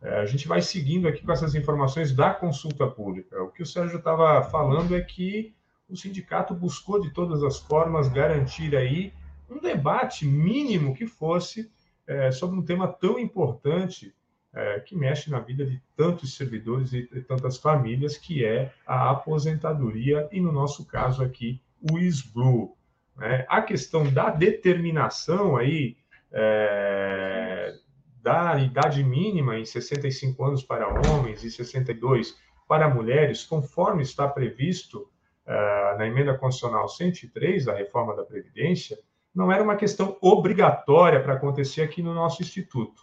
é, 0.03 0.20
a 0.20 0.27
gente 0.27 0.46
vai 0.46 0.61
seguindo 0.61 1.09
aqui 1.09 1.24
com 1.24 1.33
essas 1.33 1.55
informações 1.55 2.14
da 2.14 2.33
consulta 2.33 2.87
pública. 2.87 3.42
O 3.42 3.50
que 3.50 3.62
o 3.62 3.66
Sérgio 3.66 3.98
estava 3.98 4.42
falando 4.50 4.94
é 4.94 5.00
que 5.00 5.55
o 5.88 5.96
sindicato 5.96 6.55
buscou 6.55 7.00
de 7.00 7.11
todas 7.12 7.42
as 7.42 7.59
formas 7.59 8.09
garantir 8.09 8.77
aí 8.77 9.12
um 9.48 9.61
debate 9.61 10.27
mínimo 10.27 10.94
que 10.94 11.07
fosse 11.07 11.70
é, 12.07 12.31
sobre 12.31 12.59
um 12.59 12.64
tema 12.64 12.88
tão 12.88 13.18
importante 13.18 14.14
é, 14.53 14.81
que 14.81 14.94
mexe 14.94 15.31
na 15.31 15.40
vida 15.40 15.66
de 15.66 15.83
tantos 15.96 16.37
servidores 16.37 16.92
e, 16.92 17.03
tantas 17.22 17.57
famílias, 17.57 18.16
que 18.16 18.44
é 18.44 18.72
a 18.87 19.11
aposentadoria 19.11 20.29
e, 20.31 20.40
no 20.40 20.53
nosso 20.53 20.87
caso 20.87 21.22
aqui, 21.22 21.61
o 21.90 21.98
SBLU. 21.98 22.77
Né? 23.16 23.44
A 23.48 23.62
questão 23.62 24.05
da 24.12 24.31
determinação 24.31 25.57
aí 25.57 25.96
é, 26.33 27.74
da 28.22 28.59
idade 28.59 29.05
mínima 29.05 29.59
em 29.59 29.64
65 29.64 30.42
anos 30.42 30.62
para 30.62 30.88
homens 30.88 31.44
e 31.44 31.50
62 31.50 32.37
para 32.66 32.88
mulheres, 32.88 33.44
conforme 33.44 34.03
está 34.03 34.27
previsto 34.27 35.11
uh, 35.46 35.98
na 35.98 36.07
emenda 36.07 36.37
constitucional 36.37 36.88
103 36.88 37.66
da 37.66 37.74
reforma 37.74 38.16
da 38.16 38.24
Previdência, 38.24 38.98
não 39.35 39.53
era 39.53 39.62
uma 39.62 39.77
questão 39.77 40.16
obrigatória 40.22 41.22
para 41.22 41.35
acontecer 41.35 41.83
aqui 41.83 42.03
no 42.03 42.14
nosso 42.14 42.42
Instituto. 42.42 43.03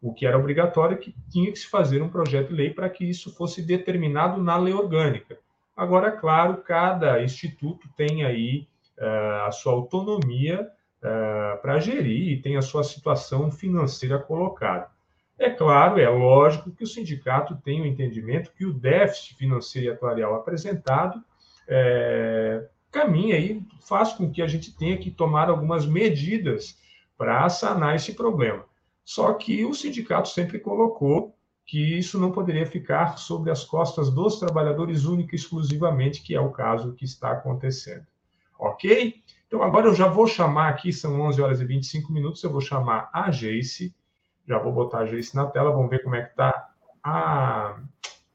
O 0.00 0.14
que 0.14 0.26
era 0.26 0.38
obrigatório 0.38 0.94
é 0.94 0.98
que 0.98 1.14
tinha 1.28 1.50
que 1.50 1.58
se 1.58 1.68
fazer 1.68 2.00
um 2.00 2.08
projeto 2.08 2.48
de 2.48 2.54
lei 2.54 2.70
para 2.70 2.88
que 2.88 3.04
isso 3.04 3.34
fosse 3.34 3.62
determinado 3.62 4.40
na 4.40 4.56
lei 4.56 4.74
orgânica. 4.74 5.38
Agora, 5.76 6.12
claro, 6.12 6.58
cada 6.58 7.22
instituto 7.22 7.88
tem 7.96 8.24
aí 8.24 8.68
a 9.46 9.50
sua 9.50 9.72
autonomia 9.72 10.68
uh, 10.98 11.60
para 11.60 11.80
gerir 11.80 12.32
e 12.32 12.40
tem 12.40 12.56
a 12.56 12.62
sua 12.62 12.84
situação 12.84 13.50
financeira 13.50 14.18
colocada. 14.18 14.90
É 15.38 15.50
claro, 15.50 15.98
é 15.98 16.08
lógico 16.08 16.70
que 16.70 16.84
o 16.84 16.86
sindicato 16.86 17.56
tem 17.64 17.80
o 17.80 17.86
entendimento 17.86 18.52
que 18.52 18.64
o 18.64 18.72
déficit 18.72 19.34
financeiro 19.36 19.88
e 19.88 19.90
atuarial 19.90 20.34
apresentado 20.34 21.22
é, 21.66 22.68
caminha 22.90 23.36
aí, 23.36 23.62
faz 23.80 24.12
com 24.12 24.30
que 24.30 24.42
a 24.42 24.46
gente 24.46 24.76
tenha 24.76 24.98
que 24.98 25.10
tomar 25.10 25.48
algumas 25.48 25.86
medidas 25.86 26.78
para 27.16 27.48
sanar 27.48 27.96
esse 27.96 28.14
problema. 28.14 28.64
Só 29.04 29.32
que 29.34 29.64
o 29.64 29.74
sindicato 29.74 30.28
sempre 30.28 30.60
colocou 30.60 31.34
que 31.64 31.98
isso 31.98 32.18
não 32.20 32.30
poderia 32.30 32.66
ficar 32.66 33.18
sobre 33.18 33.50
as 33.50 33.64
costas 33.64 34.10
dos 34.10 34.38
trabalhadores 34.38 35.04
única 35.04 35.34
e 35.34 35.38
exclusivamente, 35.38 36.22
que 36.22 36.34
é 36.34 36.40
o 36.40 36.50
caso 36.50 36.92
que 36.92 37.04
está 37.04 37.32
acontecendo. 37.32 38.06
Ok? 38.62 39.20
Então, 39.48 39.60
agora 39.60 39.88
eu 39.88 39.94
já 39.94 40.06
vou 40.06 40.26
chamar 40.26 40.68
aqui, 40.68 40.92
são 40.92 41.20
11 41.20 41.42
horas 41.42 41.60
e 41.60 41.64
25 41.64 42.12
minutos, 42.12 42.42
eu 42.44 42.50
vou 42.50 42.60
chamar 42.60 43.10
a 43.12 43.28
Jace, 43.28 43.92
já 44.46 44.56
vou 44.56 44.72
botar 44.72 45.00
a 45.00 45.04
Jace 45.04 45.34
na 45.34 45.46
tela, 45.46 45.72
vamos 45.72 45.90
ver 45.90 46.02
como 46.04 46.14
é 46.14 46.22
que 46.22 46.30
está 46.30 46.70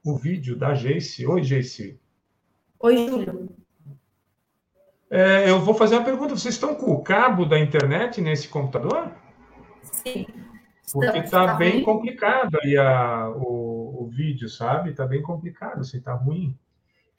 o 0.04 0.16
vídeo 0.16 0.54
da 0.54 0.74
Jace. 0.74 1.26
Oi, 1.26 1.42
Jace. 1.42 1.98
Oi, 2.78 3.08
Júlio. 3.08 3.48
É, 5.10 5.50
eu 5.50 5.60
vou 5.60 5.72
fazer 5.74 5.96
uma 5.96 6.04
pergunta. 6.04 6.36
Vocês 6.36 6.54
estão 6.54 6.74
com 6.74 6.92
o 6.92 7.02
cabo 7.02 7.46
da 7.46 7.58
internet 7.58 8.20
nesse 8.20 8.46
computador? 8.48 9.10
Sim. 9.82 10.26
Porque 10.92 11.18
está 11.18 11.54
bem 11.54 11.76
ruim. 11.76 11.84
complicado 11.84 12.58
aí 12.62 12.76
a, 12.76 13.30
o, 13.30 14.04
o 14.04 14.06
vídeo, 14.08 14.48
sabe? 14.48 14.90
Está 14.90 15.06
bem 15.06 15.22
complicado, 15.22 15.80
assim, 15.80 15.98
está 15.98 16.12
ruim. 16.12 16.54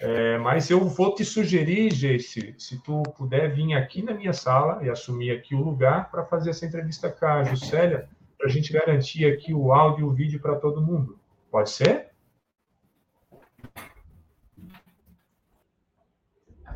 É, 0.02 0.38
mas 0.38 0.70
eu 0.70 0.80
vou 0.88 1.14
te 1.14 1.26
sugerir, 1.26 1.94
Jesse, 1.94 2.56
se 2.58 2.82
tu 2.82 3.04
puder 3.18 3.54
vir 3.54 3.74
aqui 3.74 4.02
na 4.02 4.14
minha 4.14 4.32
sala 4.32 4.82
e 4.82 4.90
assumir 4.90 5.30
aqui 5.32 5.54
o 5.54 5.62
lugar 5.62 6.10
para 6.10 6.26
fazer 6.26 6.52
essa 6.52 6.66
entrevista 6.66 7.12
com 7.12 7.26
a 7.26 7.44
Juscelia, 7.44 8.08
para 8.38 8.48
a 8.48 8.50
gente 8.50 8.72
garantir 8.72 9.26
aqui 9.26 9.54
o 9.54 9.74
áudio 9.74 10.08
e 10.08 10.10
o 10.10 10.14
vídeo 10.14 10.40
para 10.40 10.56
todo 10.56 10.82
mundo. 10.82 11.20
Pode 11.52 11.70
ser? 11.70 12.12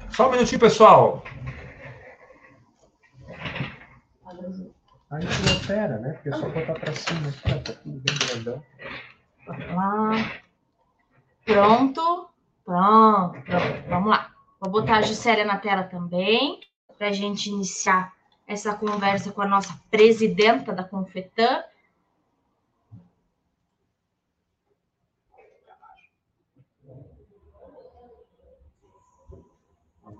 Só 0.09 0.27
um 0.27 0.31
minutinho, 0.31 0.59
pessoal. 0.59 1.23
Aí 5.09 5.21
tu 5.21 5.63
opera, 5.63 5.97
né? 5.99 6.13
Porque 6.13 6.29
é 6.29 6.31
só 6.33 6.49
botar 6.49 6.73
para 6.73 6.93
cima 6.93 7.29
aqui, 7.29 7.63
tá 7.63 7.73
tudo 7.73 8.01
bem 8.01 8.17
grandão. 8.27 8.63
Lá. 9.47 10.41
Pronto. 11.45 12.32
Pronto, 12.65 13.41
pronto. 13.41 13.89
Vamos 13.89 14.09
lá. 14.09 14.31
Vou 14.59 14.71
botar 14.71 14.97
a 14.97 15.01
Juscelia 15.01 15.45
na 15.45 15.57
tela 15.57 15.83
também, 15.83 16.61
para 16.97 17.07
a 17.07 17.11
gente 17.11 17.49
iniciar 17.49 18.13
essa 18.47 18.73
conversa 18.75 19.31
com 19.31 19.41
a 19.41 19.47
nossa 19.47 19.77
presidenta 19.89 20.73
da 20.73 20.83
Confetan, 20.83 21.63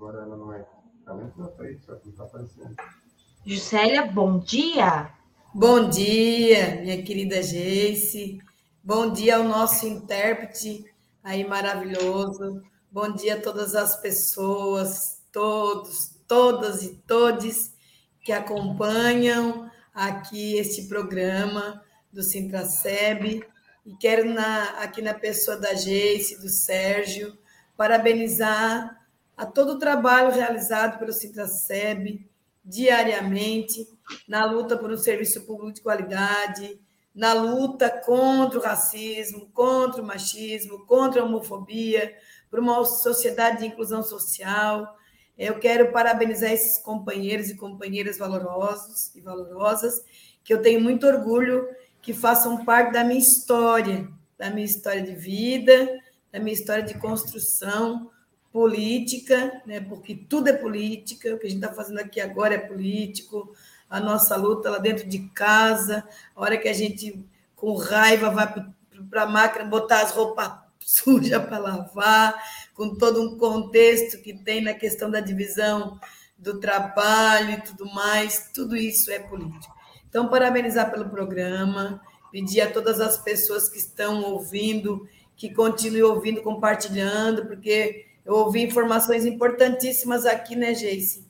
Agora 0.04 0.22
ela 0.22 0.36
não 0.36 0.52
é. 0.52 0.66
Ela 1.06 1.22
entrou 1.24 1.48
para 1.48 1.66
aí, 1.66 1.78
só 1.78 1.94
que 1.94 2.04
não 2.04 2.12
está 2.12 2.24
aparecendo. 2.24 2.76
Juscelia, 3.46 4.04
bom 4.04 4.38
dia. 4.38 5.10
Bom 5.54 5.88
dia, 5.88 6.82
minha 6.82 7.02
querida 7.02 7.40
Geice. 7.40 8.38
Bom 8.82 9.10
dia 9.12 9.36
ao 9.38 9.44
nosso 9.44 9.86
intérprete 9.86 10.84
aí 11.24 11.42
maravilhoso. 11.42 12.62
Bom 12.92 13.10
dia 13.14 13.36
a 13.36 13.40
todas 13.40 13.74
as 13.74 13.96
pessoas, 13.96 15.22
todos, 15.32 16.20
todas 16.28 16.82
e 16.82 16.96
todes 17.06 17.72
que 18.20 18.30
acompanham 18.30 19.70
aqui 19.94 20.58
este 20.58 20.82
programa 20.82 21.82
do 22.12 22.22
Sintraceb. 22.22 23.42
E 23.86 23.96
quero, 23.96 24.32
na, 24.32 24.64
aqui 24.82 25.00
na 25.00 25.14
pessoa 25.14 25.56
da 25.56 25.72
Geice, 25.72 26.40
do 26.42 26.48
Sérgio, 26.48 27.36
parabenizar 27.74 29.02
a 29.34 29.46
todo 29.46 29.72
o 29.72 29.78
trabalho 29.78 30.30
realizado 30.30 30.98
pelo 30.98 31.12
Sintraceb 31.12 32.28
diariamente 32.62 33.88
na 34.28 34.44
luta 34.44 34.76
por 34.76 34.90
um 34.90 34.96
serviço 34.96 35.42
público 35.44 35.72
de 35.72 35.80
qualidade, 35.80 36.78
na 37.14 37.32
luta 37.32 37.88
contra 37.88 38.58
o 38.58 38.62
racismo, 38.62 39.48
contra 39.52 40.02
o 40.02 40.04
machismo, 40.04 40.84
contra 40.84 41.22
a 41.22 41.24
homofobia, 41.24 42.14
por 42.50 42.58
uma 42.58 42.84
sociedade 42.84 43.60
de 43.60 43.66
inclusão 43.66 44.02
social. 44.02 44.96
Eu 45.38 45.58
quero 45.58 45.92
parabenizar 45.92 46.50
esses 46.50 46.78
companheiros 46.78 47.48
e 47.48 47.56
companheiras 47.56 48.18
valorosos 48.18 49.14
e 49.14 49.20
valorosas, 49.20 50.04
que 50.42 50.52
eu 50.52 50.60
tenho 50.60 50.80
muito 50.80 51.06
orgulho 51.06 51.66
que 52.02 52.12
façam 52.12 52.64
parte 52.64 52.92
da 52.92 53.02
minha 53.02 53.18
história, 53.18 54.08
da 54.36 54.50
minha 54.50 54.66
história 54.66 55.02
de 55.02 55.14
vida, 55.14 55.88
da 56.30 56.38
minha 56.38 56.52
história 56.52 56.82
de 56.82 56.94
construção 56.94 58.10
política, 58.52 59.62
né? 59.66 59.80
porque 59.80 60.14
tudo 60.14 60.48
é 60.48 60.52
política, 60.52 61.34
o 61.34 61.38
que 61.38 61.46
a 61.46 61.50
gente 61.50 61.64
está 61.64 61.74
fazendo 61.74 61.98
aqui 61.98 62.20
agora 62.20 62.54
é 62.54 62.58
político, 62.58 63.52
a 63.94 64.00
nossa 64.00 64.34
luta 64.34 64.70
lá 64.70 64.78
dentro 64.78 65.08
de 65.08 65.20
casa, 65.28 66.02
a 66.34 66.40
hora 66.40 66.58
que 66.58 66.66
a 66.66 66.72
gente, 66.72 67.24
com 67.54 67.76
raiva, 67.76 68.28
vai 68.28 68.52
para 69.08 69.22
a 69.22 69.26
máquina 69.26 69.64
botar 69.66 70.00
as 70.02 70.10
roupas 70.10 70.50
sujas 70.84 71.40
para 71.44 71.58
lavar, 71.58 72.34
com 72.74 72.96
todo 72.96 73.22
um 73.22 73.38
contexto 73.38 74.20
que 74.20 74.34
tem 74.34 74.60
na 74.60 74.74
questão 74.74 75.08
da 75.08 75.20
divisão 75.20 75.96
do 76.36 76.58
trabalho 76.58 77.52
e 77.52 77.60
tudo 77.62 77.86
mais, 77.86 78.50
tudo 78.52 78.74
isso 78.74 79.12
é 79.12 79.20
político. 79.20 79.72
Então, 80.08 80.28
parabenizar 80.28 80.90
pelo 80.90 81.08
programa, 81.08 82.00
pedir 82.32 82.62
a 82.62 82.72
todas 82.72 83.00
as 83.00 83.16
pessoas 83.18 83.68
que 83.68 83.78
estão 83.78 84.24
ouvindo, 84.24 85.08
que 85.36 85.54
continuem 85.54 86.02
ouvindo, 86.02 86.42
compartilhando, 86.42 87.46
porque 87.46 88.06
eu 88.26 88.34
ouvi 88.34 88.60
informações 88.60 89.24
importantíssimas 89.24 90.26
aqui, 90.26 90.56
né, 90.56 90.74
Geice? 90.74 91.23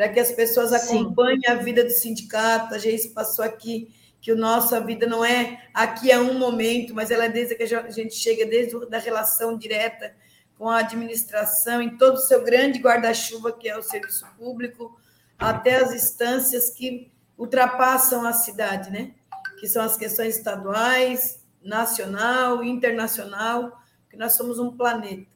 Para 0.00 0.08
que 0.08 0.18
as 0.18 0.32
pessoas 0.32 0.72
acompanhem 0.72 1.42
Sim. 1.44 1.52
a 1.52 1.56
vida 1.56 1.84
do 1.84 1.90
sindicato. 1.90 2.74
A 2.74 2.78
Geice 2.78 3.10
passou 3.10 3.44
aqui 3.44 3.94
que 4.18 4.30
a 4.30 4.34
nossa 4.34 4.80
vida 4.80 5.06
não 5.06 5.22
é 5.22 5.68
aqui 5.74 6.10
a 6.10 6.18
um 6.22 6.38
momento, 6.38 6.94
mas 6.94 7.10
ela 7.10 7.26
é 7.26 7.28
desde 7.28 7.54
que 7.54 7.64
a 7.64 7.90
gente 7.90 8.14
chega, 8.14 8.46
desde 8.46 8.74
a 8.90 8.98
relação 8.98 9.58
direta 9.58 10.14
com 10.56 10.70
a 10.70 10.78
administração, 10.78 11.82
em 11.82 11.98
todo 11.98 12.14
o 12.14 12.20
seu 12.20 12.42
grande 12.42 12.78
guarda-chuva, 12.78 13.52
que 13.52 13.68
é 13.68 13.76
o 13.76 13.82
serviço 13.82 14.26
público, 14.38 14.98
até 15.38 15.76
as 15.76 15.92
instâncias 15.92 16.70
que 16.70 17.12
ultrapassam 17.36 18.26
a 18.26 18.32
cidade, 18.32 18.90
né? 18.90 19.12
Que 19.58 19.68
são 19.68 19.84
as 19.84 19.98
questões 19.98 20.34
estaduais, 20.34 21.44
nacional, 21.62 22.64
internacional, 22.64 23.78
que 24.08 24.16
nós 24.16 24.32
somos 24.32 24.58
um 24.58 24.74
planeta. 24.74 25.30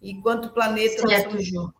E 0.00 0.14
quanto 0.20 0.50
planeta 0.50 1.08
certo, 1.08 1.34
nós 1.34 1.48
somos? 1.48 1.75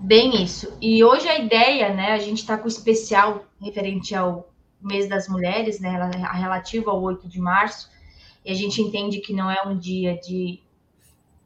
Bem 0.00 0.42
isso. 0.44 0.76
E 0.80 1.02
hoje 1.02 1.28
a 1.28 1.38
ideia, 1.38 1.92
né? 1.92 2.12
A 2.12 2.18
gente 2.18 2.38
está 2.38 2.56
com 2.56 2.66
o 2.66 2.68
especial 2.68 3.44
referente 3.60 4.14
ao 4.14 4.48
mês 4.80 5.08
das 5.08 5.28
mulheres, 5.28 5.80
né? 5.80 5.90
Relativo 6.34 6.88
ao 6.90 7.02
8 7.02 7.28
de 7.28 7.40
março. 7.40 7.90
E 8.44 8.52
a 8.52 8.54
gente 8.54 8.80
entende 8.80 9.18
que 9.18 9.32
não 9.32 9.50
é 9.50 9.60
um 9.66 9.76
dia 9.76 10.16
de 10.16 10.62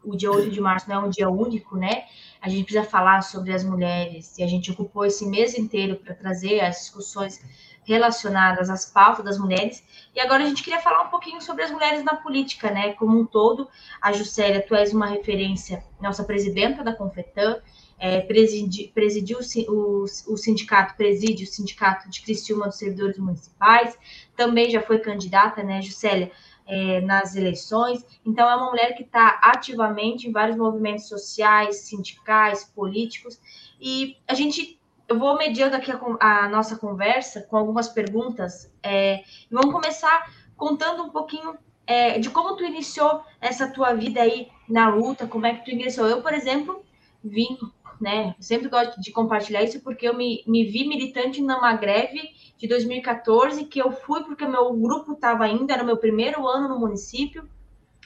o 0.04 0.16
dia 0.16 0.30
8 0.30 0.50
de 0.50 0.60
março 0.60 0.88
não 0.88 0.96
é 0.96 1.06
um 1.06 1.08
dia 1.08 1.30
único, 1.30 1.76
né? 1.76 2.04
A 2.40 2.48
gente 2.48 2.64
precisa 2.64 2.84
falar 2.84 3.22
sobre 3.22 3.54
as 3.54 3.64
mulheres 3.64 4.36
e 4.36 4.42
a 4.42 4.46
gente 4.46 4.70
ocupou 4.70 5.06
esse 5.06 5.24
mês 5.26 5.56
inteiro 5.56 5.96
para 5.96 6.14
trazer 6.14 6.60
as 6.60 6.80
discussões 6.80 7.40
relacionadas 7.84 8.68
às 8.68 8.84
pautas 8.84 9.24
das 9.24 9.38
mulheres. 9.38 9.82
E 10.14 10.20
agora 10.20 10.42
a 10.42 10.46
gente 10.46 10.62
queria 10.62 10.80
falar 10.80 11.04
um 11.04 11.08
pouquinho 11.08 11.40
sobre 11.40 11.64
as 11.64 11.70
mulheres 11.70 12.04
na 12.04 12.16
política, 12.16 12.70
né? 12.70 12.92
Como 12.94 13.18
um 13.18 13.24
todo, 13.24 13.68
a 14.00 14.12
Juscelia, 14.12 14.60
tu 14.60 14.74
és 14.74 14.92
uma 14.92 15.06
referência, 15.06 15.82
nossa 16.00 16.22
presidenta 16.24 16.84
da 16.84 16.94
Confetan, 16.94 17.62
é, 18.02 18.20
presidi, 18.20 18.90
presidiu 18.92 19.38
o, 19.68 20.02
o, 20.02 20.36
sindicato, 20.36 20.96
preside 20.96 21.44
o 21.44 21.46
sindicato 21.46 22.10
de 22.10 22.20
Criciúma 22.20 22.66
dos 22.66 22.76
Servidores 22.76 23.16
Municipais, 23.16 23.96
também 24.36 24.68
já 24.68 24.82
foi 24.82 24.98
candidata, 24.98 25.62
né, 25.62 25.80
Juscelia, 25.80 26.32
é, 26.66 27.00
nas 27.02 27.36
eleições. 27.36 28.04
Então, 28.26 28.50
é 28.50 28.56
uma 28.56 28.70
mulher 28.70 28.96
que 28.96 29.04
está 29.04 29.38
ativamente 29.44 30.26
em 30.26 30.32
vários 30.32 30.56
movimentos 30.56 31.06
sociais, 31.06 31.82
sindicais, 31.82 32.64
políticos. 32.64 33.40
E 33.80 34.16
a 34.26 34.34
gente, 34.34 34.80
eu 35.06 35.16
vou 35.16 35.38
mediando 35.38 35.76
aqui 35.76 35.92
a, 35.92 36.44
a 36.44 36.48
nossa 36.48 36.74
conversa 36.74 37.42
com 37.42 37.56
algumas 37.56 37.88
perguntas. 37.88 38.68
É, 38.82 39.22
vamos 39.48 39.72
começar 39.72 40.28
contando 40.56 41.04
um 41.04 41.10
pouquinho 41.10 41.56
é, 41.86 42.18
de 42.18 42.30
como 42.30 42.56
tu 42.56 42.64
iniciou 42.64 43.22
essa 43.40 43.70
tua 43.70 43.94
vida 43.94 44.20
aí 44.20 44.48
na 44.68 44.88
luta, 44.88 45.24
como 45.24 45.46
é 45.46 45.54
que 45.54 45.64
tu 45.64 45.70
ingressou. 45.70 46.08
Eu, 46.08 46.20
por 46.20 46.32
exemplo, 46.32 46.84
vim, 47.22 47.56
né? 48.02 48.34
Sempre 48.40 48.68
gosto 48.68 49.00
de 49.00 49.12
compartilhar 49.12 49.62
isso 49.62 49.80
porque 49.80 50.08
eu 50.08 50.14
me, 50.14 50.42
me 50.44 50.64
vi 50.64 50.86
militante 50.86 51.40
numa 51.40 51.72
greve 51.74 52.20
de 52.58 52.66
2014, 52.66 53.64
que 53.66 53.80
eu 53.80 53.92
fui 53.92 54.24
porque 54.24 54.44
meu 54.44 54.72
grupo 54.74 55.12
estava 55.12 55.44
ainda, 55.44 55.72
era 55.72 55.82
o 55.84 55.86
meu 55.86 55.96
primeiro 55.96 56.46
ano 56.48 56.68
no 56.68 56.80
município, 56.80 57.48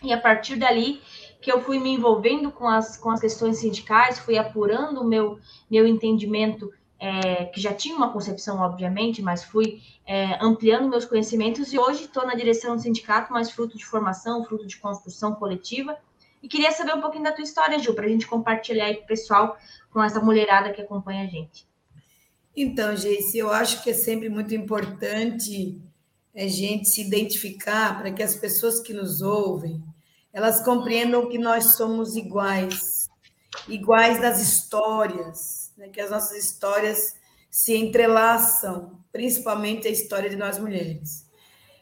e 0.02 0.12
a 0.12 0.20
partir 0.20 0.56
dali 0.56 1.00
que 1.40 1.50
eu 1.50 1.62
fui 1.62 1.78
me 1.78 1.90
envolvendo 1.90 2.50
com 2.50 2.68
as, 2.68 2.98
com 2.98 3.10
as 3.10 3.20
questões 3.20 3.58
sindicais, 3.58 4.18
fui 4.18 4.36
apurando 4.36 5.00
o 5.00 5.04
meu, 5.04 5.38
meu 5.70 5.86
entendimento, 5.86 6.70
é, 6.98 7.46
que 7.46 7.60
já 7.60 7.72
tinha 7.72 7.96
uma 7.96 8.12
concepção, 8.12 8.58
obviamente, 8.60 9.22
mas 9.22 9.44
fui 9.44 9.80
é, 10.06 10.36
ampliando 10.44 10.88
meus 10.88 11.06
conhecimentos, 11.06 11.72
e 11.72 11.78
hoje 11.78 12.04
estou 12.04 12.26
na 12.26 12.34
direção 12.34 12.76
do 12.76 12.82
sindicato, 12.82 13.32
mas 13.32 13.50
fruto 13.50 13.78
de 13.78 13.86
formação, 13.86 14.44
fruto 14.44 14.66
de 14.66 14.76
construção 14.76 15.34
coletiva, 15.34 15.96
e 16.46 16.48
queria 16.48 16.70
saber 16.70 16.94
um 16.94 17.00
pouquinho 17.00 17.24
da 17.24 17.32
tua 17.32 17.42
história, 17.42 17.76
Ju, 17.76 17.92
para 17.92 18.06
a 18.06 18.08
gente 18.08 18.24
compartilhar 18.24 18.84
aí 18.84 18.98
com 18.98 19.02
o 19.02 19.06
pessoal, 19.08 19.58
com 19.90 20.00
essa 20.00 20.20
mulherada 20.20 20.72
que 20.72 20.80
acompanha 20.80 21.24
a 21.24 21.26
gente. 21.26 21.66
Então, 22.56 22.96
Geice, 22.96 23.36
eu 23.36 23.50
acho 23.50 23.82
que 23.82 23.90
é 23.90 23.94
sempre 23.94 24.28
muito 24.28 24.54
importante 24.54 25.82
a 26.32 26.42
é, 26.42 26.46
gente 26.46 26.88
se 26.88 27.00
identificar 27.00 27.98
para 27.98 28.12
que 28.12 28.22
as 28.22 28.36
pessoas 28.36 28.78
que 28.78 28.92
nos 28.92 29.22
ouvem, 29.22 29.82
elas 30.32 30.64
compreendam 30.64 31.28
que 31.28 31.36
nós 31.36 31.74
somos 31.74 32.14
iguais, 32.14 33.08
iguais 33.66 34.20
das 34.20 34.40
histórias, 34.40 35.72
né? 35.76 35.88
que 35.88 36.00
as 36.00 36.12
nossas 36.12 36.44
histórias 36.44 37.16
se 37.50 37.74
entrelaçam, 37.74 39.00
principalmente 39.10 39.88
a 39.88 39.90
história 39.90 40.30
de 40.30 40.36
nós 40.36 40.60
mulheres. 40.60 41.26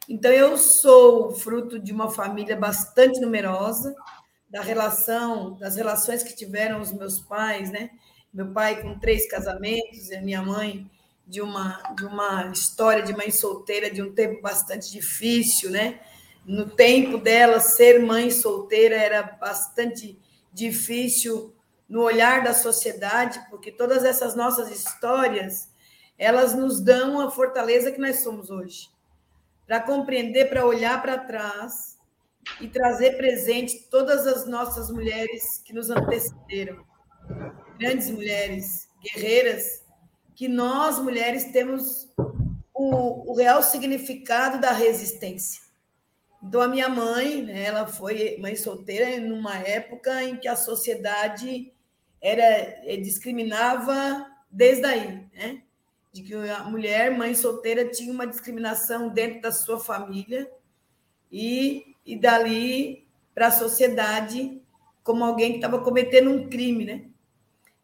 Então, 0.09 0.31
eu 0.31 0.57
sou 0.57 1.35
fruto 1.35 1.77
de 1.77 1.91
uma 1.91 2.09
família 2.09 2.55
bastante 2.55 3.19
numerosa, 3.21 3.95
da 4.55 4.61
relação, 4.61 5.55
das 5.55 5.75
relações 5.75 6.23
que 6.23 6.33
tiveram 6.33 6.79
os 6.79 6.93
meus 6.93 7.19
pais, 7.19 7.69
né? 7.69 7.89
meu 8.33 8.53
pai 8.53 8.81
com 8.81 8.97
três 8.97 9.27
casamentos 9.27 10.09
e 10.09 10.15
a 10.15 10.21
minha 10.21 10.41
mãe 10.41 10.89
de 11.27 11.41
uma 11.41 11.83
de 11.93 12.05
uma 12.05 12.49
história 12.53 13.03
de 13.03 13.11
mãe 13.11 13.29
solteira 13.31 13.91
de 13.91 14.01
um 14.01 14.13
tempo 14.13 14.41
bastante 14.41 14.89
difícil, 14.89 15.71
né? 15.71 15.99
No 16.45 16.69
tempo 16.69 17.17
dela 17.17 17.59
ser 17.59 17.99
mãe 17.99 18.31
solteira 18.31 18.95
era 18.95 19.23
bastante 19.23 20.17
difícil 20.53 21.53
no 21.89 22.01
olhar 22.01 22.41
da 22.41 22.53
sociedade, 22.53 23.41
porque 23.49 23.73
todas 23.73 24.05
essas 24.05 24.35
nossas 24.35 24.71
histórias, 24.71 25.69
elas 26.17 26.55
nos 26.55 26.79
dão 26.79 27.19
a 27.19 27.29
fortaleza 27.29 27.91
que 27.91 27.99
nós 27.99 28.21
somos 28.21 28.49
hoje. 28.49 28.89
Para 29.67 29.81
compreender, 29.81 30.45
para 30.45 30.65
olhar 30.65 31.01
para 31.01 31.17
trás 31.17 31.94
e 32.61 32.67
trazer 32.67 33.17
presente 33.17 33.87
todas 33.89 34.25
as 34.27 34.47
nossas 34.47 34.89
mulheres 34.89 35.61
que 35.63 35.73
nos 35.73 35.89
antecederam 35.89 36.85
grandes 37.77 38.09
mulheres 38.09 38.87
guerreiras, 39.01 39.83
que 40.35 40.47
nós, 40.47 40.99
mulheres, 40.99 41.51
temos 41.51 42.09
o, 42.73 43.31
o 43.31 43.35
real 43.35 43.63
significado 43.63 44.59
da 44.59 44.71
resistência. 44.71 45.61
Então, 46.43 46.61
a 46.61 46.67
minha 46.67 46.89
mãe, 46.89 47.41
né, 47.41 47.63
ela 47.63 47.87
foi 47.87 48.37
mãe 48.39 48.55
solteira 48.55 49.19
numa 49.19 49.57
época 49.57 50.23
em 50.23 50.35
que 50.37 50.47
a 50.47 50.55
sociedade 50.55 51.73
era 52.21 52.43
eh, 52.43 52.97
discriminava 52.97 54.25
desde 54.49 54.85
aí, 54.85 55.27
né? 55.33 55.61
De 56.11 56.21
que 56.23 56.33
a 56.33 56.63
mulher, 56.63 57.17
mãe 57.17 57.33
solteira, 57.33 57.89
tinha 57.89 58.11
uma 58.11 58.27
discriminação 58.27 59.09
dentro 59.09 59.41
da 59.41 59.51
sua 59.51 59.79
família 59.79 60.49
e, 61.31 61.94
e 62.05 62.17
dali 62.17 63.07
para 63.33 63.47
a 63.47 63.51
sociedade 63.51 64.61
como 65.03 65.23
alguém 65.23 65.51
que 65.51 65.57
estava 65.57 65.79
cometendo 65.79 66.31
um 66.31 66.49
crime, 66.49 66.85
né? 66.85 67.05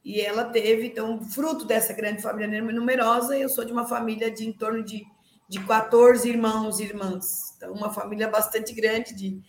E 0.04 0.20
ela 0.20 0.46
teve, 0.46 0.88
então, 0.88 1.22
fruto 1.22 1.66
dessa 1.66 1.94
grande 1.94 2.22
família 2.22 2.62
numerosa, 2.62 3.38
eu 3.38 3.48
sou 3.48 3.64
de 3.64 3.72
uma 3.72 3.88
família 3.88 4.32
de 4.32 4.48
em 4.48 4.52
torno 4.52 4.84
de, 4.84 5.06
de 5.48 5.60
14 5.60 6.28
irmãos 6.28 6.80
e 6.80 6.84
irmãs. 6.84 7.54
Então, 7.56 7.72
uma 7.74 7.94
família 7.94 8.28
bastante 8.28 8.74
grande 8.74 9.14
de, 9.14 9.42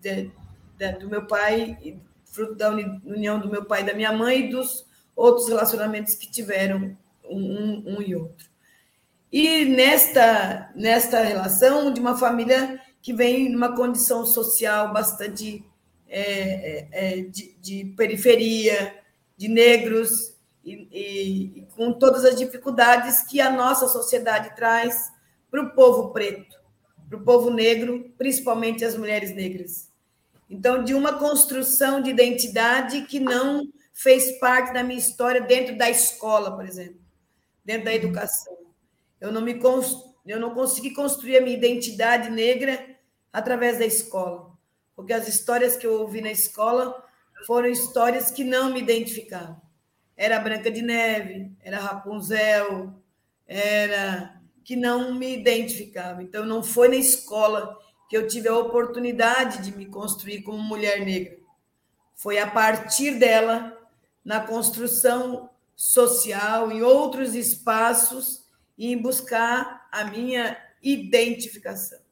de, 0.00 0.30
de, 0.76 0.92
do 0.98 1.08
meu 1.08 1.26
pai, 1.26 1.98
fruto 2.26 2.54
da 2.54 2.70
união 2.70 3.38
do 3.38 3.50
meu 3.50 3.64
pai 3.64 3.80
e 3.80 3.86
da 3.86 3.94
minha 3.94 4.12
mãe 4.12 4.40
e 4.40 4.50
dos 4.50 4.86
outros 5.16 5.48
relacionamentos 5.48 6.14
que 6.14 6.30
tiveram 6.30 6.94
um, 7.24 7.96
um 7.96 8.02
e 8.02 8.14
outro. 8.14 8.50
E 9.32 9.64
nesta, 9.64 10.70
nesta 10.74 11.22
relação 11.22 11.92
de 11.92 12.00
uma 12.00 12.16
família 12.16 12.80
que 13.04 13.12
vem 13.12 13.50
numa 13.50 13.76
condição 13.76 14.24
social 14.24 14.90
bastante 14.90 15.62
é, 16.08 16.20
é, 16.22 16.88
é 16.90 17.20
de, 17.20 17.54
de 17.60 17.84
periferia, 17.94 18.98
de 19.36 19.46
negros 19.46 20.34
e, 20.64 20.88
e, 20.90 21.58
e, 21.58 21.66
com 21.76 21.92
todas 21.92 22.24
as 22.24 22.34
dificuldades 22.34 23.22
que 23.24 23.42
a 23.42 23.50
nossa 23.50 23.88
sociedade 23.88 24.56
traz 24.56 25.12
para 25.50 25.60
o 25.60 25.74
povo 25.74 26.14
preto, 26.14 26.56
para 27.06 27.18
o 27.18 27.22
povo 27.22 27.50
negro, 27.50 28.10
principalmente 28.16 28.86
as 28.86 28.96
mulheres 28.96 29.34
negras. 29.34 29.90
Então, 30.48 30.82
de 30.82 30.94
uma 30.94 31.18
construção 31.18 32.00
de 32.00 32.08
identidade 32.08 33.02
que 33.02 33.20
não 33.20 33.68
fez 33.92 34.38
parte 34.38 34.72
da 34.72 34.82
minha 34.82 34.98
história 34.98 35.42
dentro 35.42 35.76
da 35.76 35.90
escola, 35.90 36.56
por 36.56 36.64
exemplo, 36.64 37.02
dentro 37.62 37.84
da 37.84 37.90
uhum. 37.90 37.96
educação. 37.98 38.56
Eu 39.20 39.30
não 39.30 39.42
me 39.42 39.60
eu 40.26 40.40
não 40.40 40.54
consegui 40.54 40.92
construir 40.92 41.36
a 41.36 41.42
minha 41.42 41.54
identidade 41.54 42.30
negra 42.30 42.93
através 43.34 43.80
da 43.80 43.84
escola, 43.84 44.56
porque 44.94 45.12
as 45.12 45.26
histórias 45.26 45.76
que 45.76 45.84
eu 45.84 46.00
ouvi 46.00 46.20
na 46.20 46.30
escola 46.30 47.04
foram 47.48 47.68
histórias 47.68 48.30
que 48.30 48.44
não 48.44 48.72
me 48.72 48.78
identificavam. 48.78 49.60
Era 50.16 50.38
Branca 50.38 50.70
de 50.70 50.80
Neve, 50.80 51.50
era 51.60 51.80
Rapunzel, 51.80 52.94
era 53.44 54.40
que 54.62 54.76
não 54.76 55.12
me 55.12 55.36
identificava. 55.36 56.22
Então 56.22 56.46
não 56.46 56.62
foi 56.62 56.86
na 56.86 56.94
escola 56.94 57.76
que 58.08 58.16
eu 58.16 58.28
tive 58.28 58.48
a 58.48 58.56
oportunidade 58.56 59.64
de 59.64 59.76
me 59.76 59.86
construir 59.86 60.42
como 60.42 60.58
mulher 60.58 61.04
negra. 61.04 61.36
Foi 62.14 62.38
a 62.38 62.48
partir 62.48 63.18
dela 63.18 63.76
na 64.24 64.40
construção 64.40 65.50
social, 65.74 66.70
em 66.70 66.82
outros 66.82 67.34
espaços 67.34 68.44
e 68.78 68.92
em 68.92 68.96
buscar 68.96 69.88
a 69.90 70.04
minha 70.04 70.56
identificação. 70.80 72.03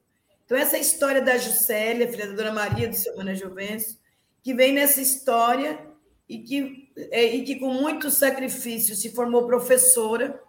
Então, 0.53 0.61
essa 0.61 0.77
história 0.77 1.19
da 1.19 1.35
Juscelia, 1.35 2.07
filha 2.07 2.27
da 2.27 2.35
Dona 2.35 2.51
Maria 2.51 2.87
do 2.87 2.95
Semana 2.95 3.33
Jovenço, 3.33 3.97
que 4.43 4.53
vem 4.53 4.71
nessa 4.71 5.01
história 5.01 5.83
e 6.29 6.37
que, 6.43 6.93
é, 7.09 7.25
e 7.25 7.43
que 7.43 7.55
com 7.55 7.73
muito 7.73 8.11
sacrifício 8.11 8.95
se 8.95 9.15
formou 9.15 9.47
professora, 9.47 10.39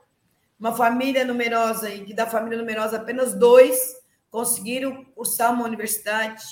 uma 0.61 0.77
família 0.77 1.25
numerosa, 1.25 1.89
e 1.89 2.05
que 2.05 2.13
da 2.13 2.27
família 2.27 2.59
numerosa 2.59 2.99
apenas 2.99 3.33
dois 3.33 3.79
conseguiram 4.31 5.07
cursar 5.07 5.55
uma 5.55 5.65
universidade, 5.65 6.45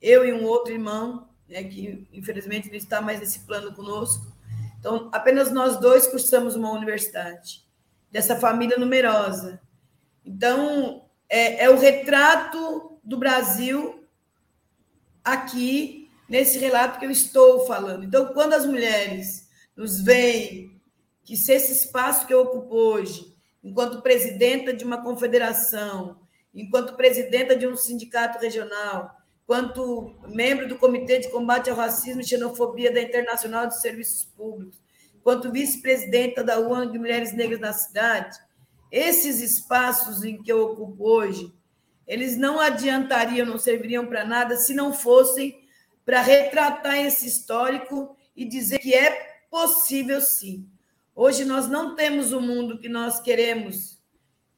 eu 0.00 0.24
e 0.24 0.32
um 0.32 0.44
outro 0.44 0.72
irmão, 0.72 1.28
né, 1.48 1.64
que 1.64 2.06
infelizmente 2.12 2.68
não 2.68 2.76
está 2.76 3.00
mais 3.00 3.18
nesse 3.18 3.40
plano 3.40 3.74
conosco, 3.74 4.32
então, 4.78 5.10
apenas 5.12 5.50
nós 5.50 5.76
dois 5.80 6.06
cursamos 6.06 6.54
uma 6.54 6.70
universidade, 6.70 7.66
dessa 8.12 8.36
família 8.36 8.78
numerosa. 8.78 9.60
Então, 10.24 11.04
é, 11.28 11.64
é 11.64 11.68
o 11.68 11.80
retrato 11.80 12.91
do 13.02 13.16
Brasil 13.16 14.04
aqui, 15.24 16.10
nesse 16.28 16.58
relato 16.58 16.98
que 16.98 17.06
eu 17.06 17.10
estou 17.10 17.66
falando. 17.66 18.04
Então, 18.04 18.32
quando 18.32 18.54
as 18.54 18.64
mulheres 18.64 19.48
nos 19.76 20.00
veem 20.00 20.80
que 21.24 21.36
se 21.36 21.52
esse 21.52 21.72
espaço 21.72 22.26
que 22.26 22.34
eu 22.34 22.40
ocupo 22.42 22.74
hoje, 22.74 23.36
enquanto 23.62 24.02
presidenta 24.02 24.72
de 24.72 24.84
uma 24.84 25.02
confederação, 25.02 26.20
enquanto 26.54 26.96
presidenta 26.96 27.56
de 27.56 27.66
um 27.66 27.76
sindicato 27.76 28.38
regional, 28.38 29.14
quanto 29.46 30.16
membro 30.28 30.68
do 30.68 30.78
Comitê 30.78 31.18
de 31.18 31.30
Combate 31.30 31.70
ao 31.70 31.76
Racismo 31.76 32.20
e 32.20 32.26
Xenofobia 32.26 32.92
da 32.92 33.00
Internacional 33.00 33.66
de 33.66 33.80
Serviços 33.80 34.24
Públicos, 34.24 34.80
quanto 35.22 35.52
vice-presidenta 35.52 36.42
da 36.42 36.58
UAN 36.58 36.90
de 36.90 36.98
Mulheres 36.98 37.32
Negras 37.32 37.60
na 37.60 37.72
cidade, 37.72 38.36
esses 38.90 39.40
espaços 39.40 40.24
em 40.24 40.42
que 40.42 40.52
eu 40.52 40.62
ocupo 40.62 41.08
hoje, 41.08 41.52
eles 42.12 42.36
não 42.36 42.60
adiantariam, 42.60 43.46
não 43.46 43.56
serviriam 43.56 44.04
para 44.04 44.22
nada 44.22 44.58
se 44.58 44.74
não 44.74 44.92
fossem 44.92 45.66
para 46.04 46.20
retratar 46.20 46.98
esse 46.98 47.26
histórico 47.26 48.14
e 48.36 48.44
dizer 48.44 48.80
que 48.80 48.92
é 48.92 49.44
possível 49.50 50.20
sim. 50.20 50.68
Hoje 51.14 51.42
nós 51.46 51.68
não 51.68 51.94
temos 51.94 52.30
o 52.30 52.38
mundo 52.38 52.78
que 52.78 52.88
nós 52.88 53.18
queremos, 53.18 53.98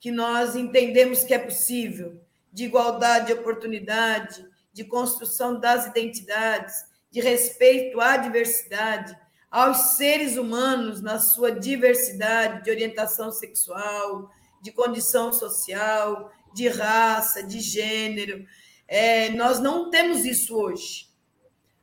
que 0.01 0.11
nós 0.11 0.57
entendemos 0.57 1.23
que 1.23 1.33
é 1.33 1.39
possível, 1.39 2.21
de 2.53 2.65
igualdade 2.65 3.27
de 3.27 3.35
oportunidade, 3.35 4.45
de 4.73 4.83
construção 4.83 5.61
das 5.61 5.87
identidades, 5.87 6.75
de 7.09 7.21
respeito 7.21 8.01
à 8.01 8.17
diversidade, 8.17 9.17
aos 9.49 9.97
seres 9.97 10.37
humanos 10.37 11.01
na 11.01 11.21
sua 11.21 11.53
diversidade 11.53 12.65
de 12.65 12.71
orientação 12.73 13.31
sexual, 13.31 14.29
de 14.61 14.73
condição 14.73 15.33
social, 15.33 16.33
de 16.55 16.69
raça, 16.69 17.43
de 17.43 17.61
gênero. 17.61 18.47
É, 18.87 19.31
nós 19.31 19.59
não 19.59 19.91
temos 19.91 20.25
isso 20.25 20.57
hoje, 20.57 21.09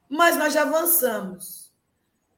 mas 0.10 0.38
nós 0.38 0.54
já 0.54 0.64
avançamos. 0.64 1.70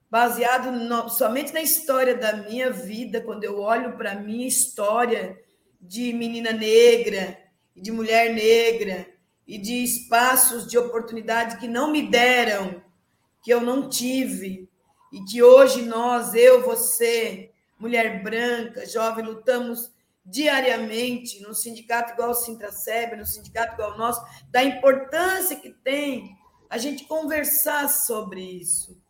Baseado 0.10 0.72
no, 0.72 1.10
somente 1.10 1.54
na 1.54 1.62
história 1.62 2.16
da 2.16 2.34
minha 2.34 2.72
vida, 2.72 3.22
quando 3.22 3.44
eu 3.44 3.60
olho 3.60 3.96
para 3.98 4.12
a 4.12 4.20
minha 4.20 4.48
história 4.48 5.40
de 5.80 6.14
menina 6.14 6.52
negra, 6.52 7.38
de 7.76 7.92
mulher 7.92 8.34
negra, 8.34 9.08
e 9.48 9.58
de 9.58 9.84
espaços 9.84 10.68
de 10.68 10.78
oportunidade 10.78 11.58
que 11.58 11.68
não 11.68 11.92
me 11.92 12.10
deram, 12.10 12.82
que 13.42 13.52
eu 13.52 13.60
não 13.60 13.90
tive, 13.90 14.70
e 15.12 15.22
que 15.26 15.44
hoje 15.44 15.82
nós, 15.82 16.34
eu, 16.34 16.64
você, 16.64 17.52
mulher 17.78 18.24
branca, 18.24 18.86
jovem, 18.86 19.26
lutamos 19.26 19.92
diariamente 20.26 21.42
no 21.42 21.54
sindicato 21.54 22.14
igual 22.14 22.32
o 22.32 22.36
Sintraceb, 22.36 23.16
no 23.16 23.26
sindicato 23.26 23.74
igual 23.74 23.94
o 23.94 23.98
nosso, 23.98 24.24
da 24.50 24.64
importância 24.64 25.56
que 25.56 25.70
tem 25.70 26.38
a 26.70 26.78
gente 26.78 27.06
conversar 27.06 27.90
sobre 27.90 28.42
isso 28.42 29.02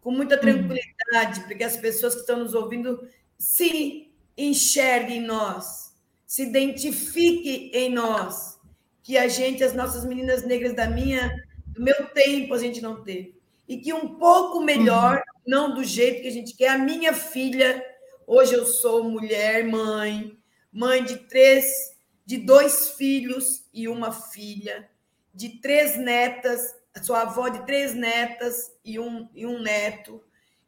com 0.00 0.12
muita 0.12 0.36
uhum. 0.36 0.40
tranquilidade, 0.40 1.40
porque 1.46 1.64
as 1.64 1.76
pessoas 1.76 2.14
que 2.14 2.20
estão 2.20 2.38
nos 2.38 2.54
ouvindo 2.54 3.06
se 3.36 4.10
enxerguem 4.36 5.18
em 5.18 5.26
nós, 5.26 5.94
se 6.26 6.44
identifiquem 6.44 7.70
em 7.74 7.90
nós 7.90 8.58
que 9.02 9.18
a 9.18 9.26
gente, 9.26 9.64
as 9.64 9.74
nossas 9.74 10.04
meninas 10.04 10.46
negras 10.46 10.74
da 10.74 10.88
minha, 10.88 11.44
do 11.66 11.82
meu 11.82 12.06
tempo, 12.10 12.54
a 12.54 12.58
gente 12.58 12.80
não 12.80 13.02
teve. 13.02 13.34
E 13.66 13.78
que 13.78 13.92
um 13.92 14.16
pouco 14.16 14.60
melhor, 14.62 15.16
uhum. 15.16 15.42
não 15.46 15.74
do 15.74 15.82
jeito 15.82 16.22
que 16.22 16.28
a 16.28 16.32
gente 16.32 16.56
quer, 16.56 16.68
a 16.68 16.78
minha 16.78 17.12
filha, 17.12 17.84
hoje 18.26 18.54
eu 18.54 18.64
sou 18.64 19.04
mulher, 19.04 19.66
mãe, 19.66 20.37
mãe 20.72 21.04
de 21.04 21.16
três, 21.16 21.96
de 22.24 22.38
dois 22.38 22.90
filhos 22.90 23.64
e 23.72 23.88
uma 23.88 24.12
filha, 24.12 24.88
de 25.34 25.60
três 25.60 25.96
netas, 25.96 26.74
sou 27.02 27.14
avó 27.14 27.48
de 27.48 27.64
três 27.64 27.94
netas 27.94 28.72
e 28.84 28.98
um, 28.98 29.28
e 29.34 29.46
um 29.46 29.60
neto. 29.60 30.22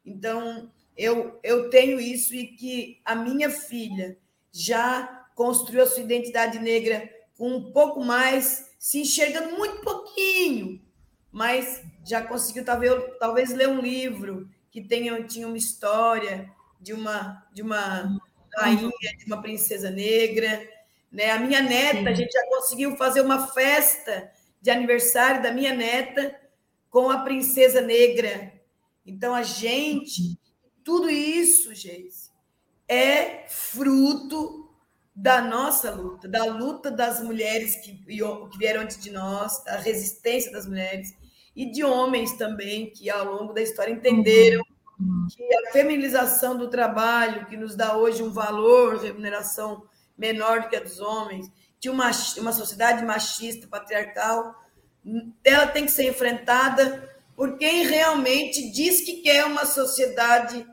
Então, 0.05 0.71
eu, 0.95 1.39
eu 1.43 1.69
tenho 1.69 1.99
isso 1.99 2.33
e 2.33 2.47
que 2.47 3.01
a 3.03 3.15
minha 3.15 3.49
filha 3.49 4.17
já 4.51 5.25
construiu 5.35 5.83
a 5.83 5.87
sua 5.87 6.03
identidade 6.03 6.59
negra 6.59 7.09
com 7.37 7.55
um 7.55 7.71
pouco 7.71 8.03
mais, 8.03 8.69
se 8.77 8.99
enxergando 8.99 9.57
muito 9.57 9.81
pouquinho, 9.81 10.81
mas 11.31 11.83
já 12.05 12.21
conseguiu 12.21 12.63
talvez, 12.63 12.93
talvez 13.19 13.51
ler 13.51 13.69
um 13.69 13.81
livro 13.81 14.49
que 14.69 14.81
tenha, 14.81 15.23
tinha 15.23 15.47
uma 15.47 15.57
história 15.57 16.51
de 16.79 16.93
uma, 16.93 17.45
de 17.53 17.61
uma 17.61 18.19
rainha, 18.55 18.91
de 19.17 19.25
uma 19.25 19.41
princesa 19.41 19.89
negra. 19.89 20.67
Né? 21.11 21.31
A 21.31 21.39
minha 21.39 21.61
neta, 21.61 21.99
Sim. 21.99 22.07
a 22.07 22.13
gente 22.13 22.31
já 22.31 22.45
conseguiu 22.47 22.95
fazer 22.95 23.21
uma 23.21 23.47
festa 23.47 24.31
de 24.61 24.69
aniversário 24.69 25.41
da 25.41 25.51
minha 25.51 25.73
neta 25.73 26.35
com 26.89 27.09
a 27.09 27.19
princesa 27.19 27.81
negra. 27.81 28.53
Então, 29.05 29.33
a 29.33 29.43
gente, 29.43 30.37
tudo 30.83 31.09
isso, 31.09 31.73
gente, 31.73 32.31
é 32.87 33.45
fruto 33.47 34.69
da 35.15 35.41
nossa 35.41 35.91
luta, 35.91 36.27
da 36.27 36.45
luta 36.45 36.89
das 36.89 37.21
mulheres 37.21 37.75
que, 37.77 37.93
que 37.93 38.57
vieram 38.57 38.81
antes 38.81 38.99
de 38.99 39.11
nós, 39.11 39.63
da 39.63 39.77
resistência 39.77 40.51
das 40.51 40.65
mulheres, 40.65 41.13
e 41.55 41.69
de 41.69 41.83
homens 41.83 42.33
também, 42.33 42.89
que 42.89 43.09
ao 43.09 43.25
longo 43.25 43.53
da 43.53 43.61
história 43.61 43.91
entenderam 43.91 44.59
uhum. 44.59 44.70
Que 45.35 45.55
a 45.55 45.71
feminização 45.71 46.57
do 46.57 46.69
trabalho, 46.69 47.45
que 47.45 47.57
nos 47.57 47.75
dá 47.75 47.95
hoje 47.95 48.23
um 48.23 48.31
valor, 48.31 48.97
remuneração 48.97 49.83
menor 50.17 50.61
do 50.61 50.69
que 50.69 50.75
a 50.75 50.81
dos 50.81 50.99
homens, 50.99 51.51
de 51.79 51.89
uma, 51.89 52.11
uma 52.37 52.53
sociedade 52.53 53.03
machista, 53.03 53.67
patriarcal, 53.67 54.55
ela 55.43 55.67
tem 55.67 55.85
que 55.85 55.91
ser 55.91 56.09
enfrentada 56.09 57.09
por 57.35 57.57
quem 57.57 57.87
realmente 57.87 58.71
diz 58.71 59.01
que 59.01 59.21
quer 59.21 59.45
uma 59.45 59.65
sociedade 59.65 60.65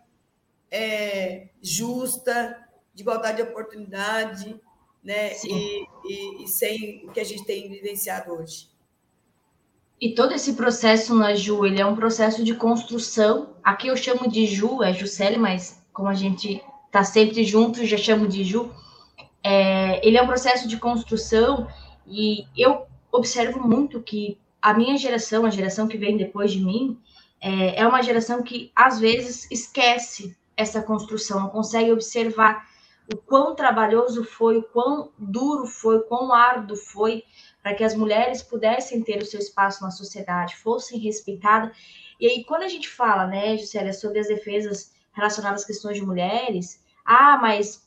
é, 0.70 1.48
justa, 1.62 2.58
de 2.94 3.02
igualdade 3.02 3.36
de 3.36 3.42
oportunidade, 3.42 4.60
né? 5.02 5.32
E, 5.44 5.86
e, 6.04 6.44
e, 6.44 6.48
sem 6.48 7.06
o 7.06 7.12
que 7.12 7.20
a 7.20 7.24
gente 7.24 7.44
tem 7.44 7.70
vivenciado 7.70 8.32
hoje. 8.32 8.68
E 10.00 10.14
todo 10.14 10.32
esse 10.32 10.52
processo 10.52 11.12
na 11.14 11.34
Ju, 11.34 11.66
ele 11.66 11.80
é 11.80 11.86
um 11.86 11.96
processo 11.96 12.44
de 12.44 12.54
construção. 12.54 13.54
Aqui 13.64 13.88
eu 13.88 13.96
chamo 13.96 14.28
de 14.28 14.46
Ju, 14.46 14.82
é 14.82 14.92
Juscelia, 14.92 15.38
mas 15.38 15.82
como 15.92 16.08
a 16.08 16.14
gente 16.14 16.62
está 16.86 17.02
sempre 17.02 17.42
junto, 17.42 17.84
já 17.84 17.96
chamo 17.96 18.28
de 18.28 18.44
Ju. 18.44 18.70
É, 19.42 20.06
ele 20.06 20.16
é 20.16 20.22
um 20.22 20.26
processo 20.26 20.68
de 20.68 20.76
construção 20.76 21.66
e 22.06 22.46
eu 22.56 22.86
observo 23.10 23.60
muito 23.66 24.00
que 24.00 24.38
a 24.62 24.72
minha 24.72 24.96
geração, 24.96 25.44
a 25.44 25.50
geração 25.50 25.88
que 25.88 25.98
vem 25.98 26.16
depois 26.16 26.52
de 26.52 26.64
mim, 26.64 26.96
é, 27.40 27.80
é 27.80 27.86
uma 27.86 28.02
geração 28.02 28.42
que 28.42 28.70
às 28.76 29.00
vezes 29.00 29.50
esquece 29.50 30.36
essa 30.56 30.80
construção, 30.80 31.40
não 31.40 31.48
consegue 31.48 31.90
observar 31.90 32.66
o 33.12 33.16
quão 33.16 33.54
trabalhoso 33.54 34.22
foi, 34.22 34.58
o 34.58 34.62
quão 34.62 35.10
duro 35.18 35.66
foi, 35.66 35.96
o 35.96 36.02
quão 36.02 36.32
árduo 36.32 36.76
foi 36.76 37.24
para 37.68 37.76
que 37.76 37.84
as 37.84 37.94
mulheres 37.94 38.42
pudessem 38.42 39.02
ter 39.02 39.20
o 39.20 39.26
seu 39.26 39.38
espaço 39.38 39.84
na 39.84 39.90
sociedade, 39.90 40.56
fossem 40.56 40.98
respeitadas. 40.98 41.76
E 42.18 42.26
aí, 42.26 42.42
quando 42.42 42.62
a 42.62 42.68
gente 42.68 42.88
fala, 42.88 43.26
né, 43.26 43.58
Juscelia, 43.58 43.92
sobre 43.92 44.20
as 44.20 44.26
defesas 44.26 44.94
relacionadas 45.12 45.60
às 45.60 45.66
questões 45.66 45.98
de 45.98 46.02
mulheres, 46.02 46.82
ah, 47.04 47.36
mas 47.36 47.86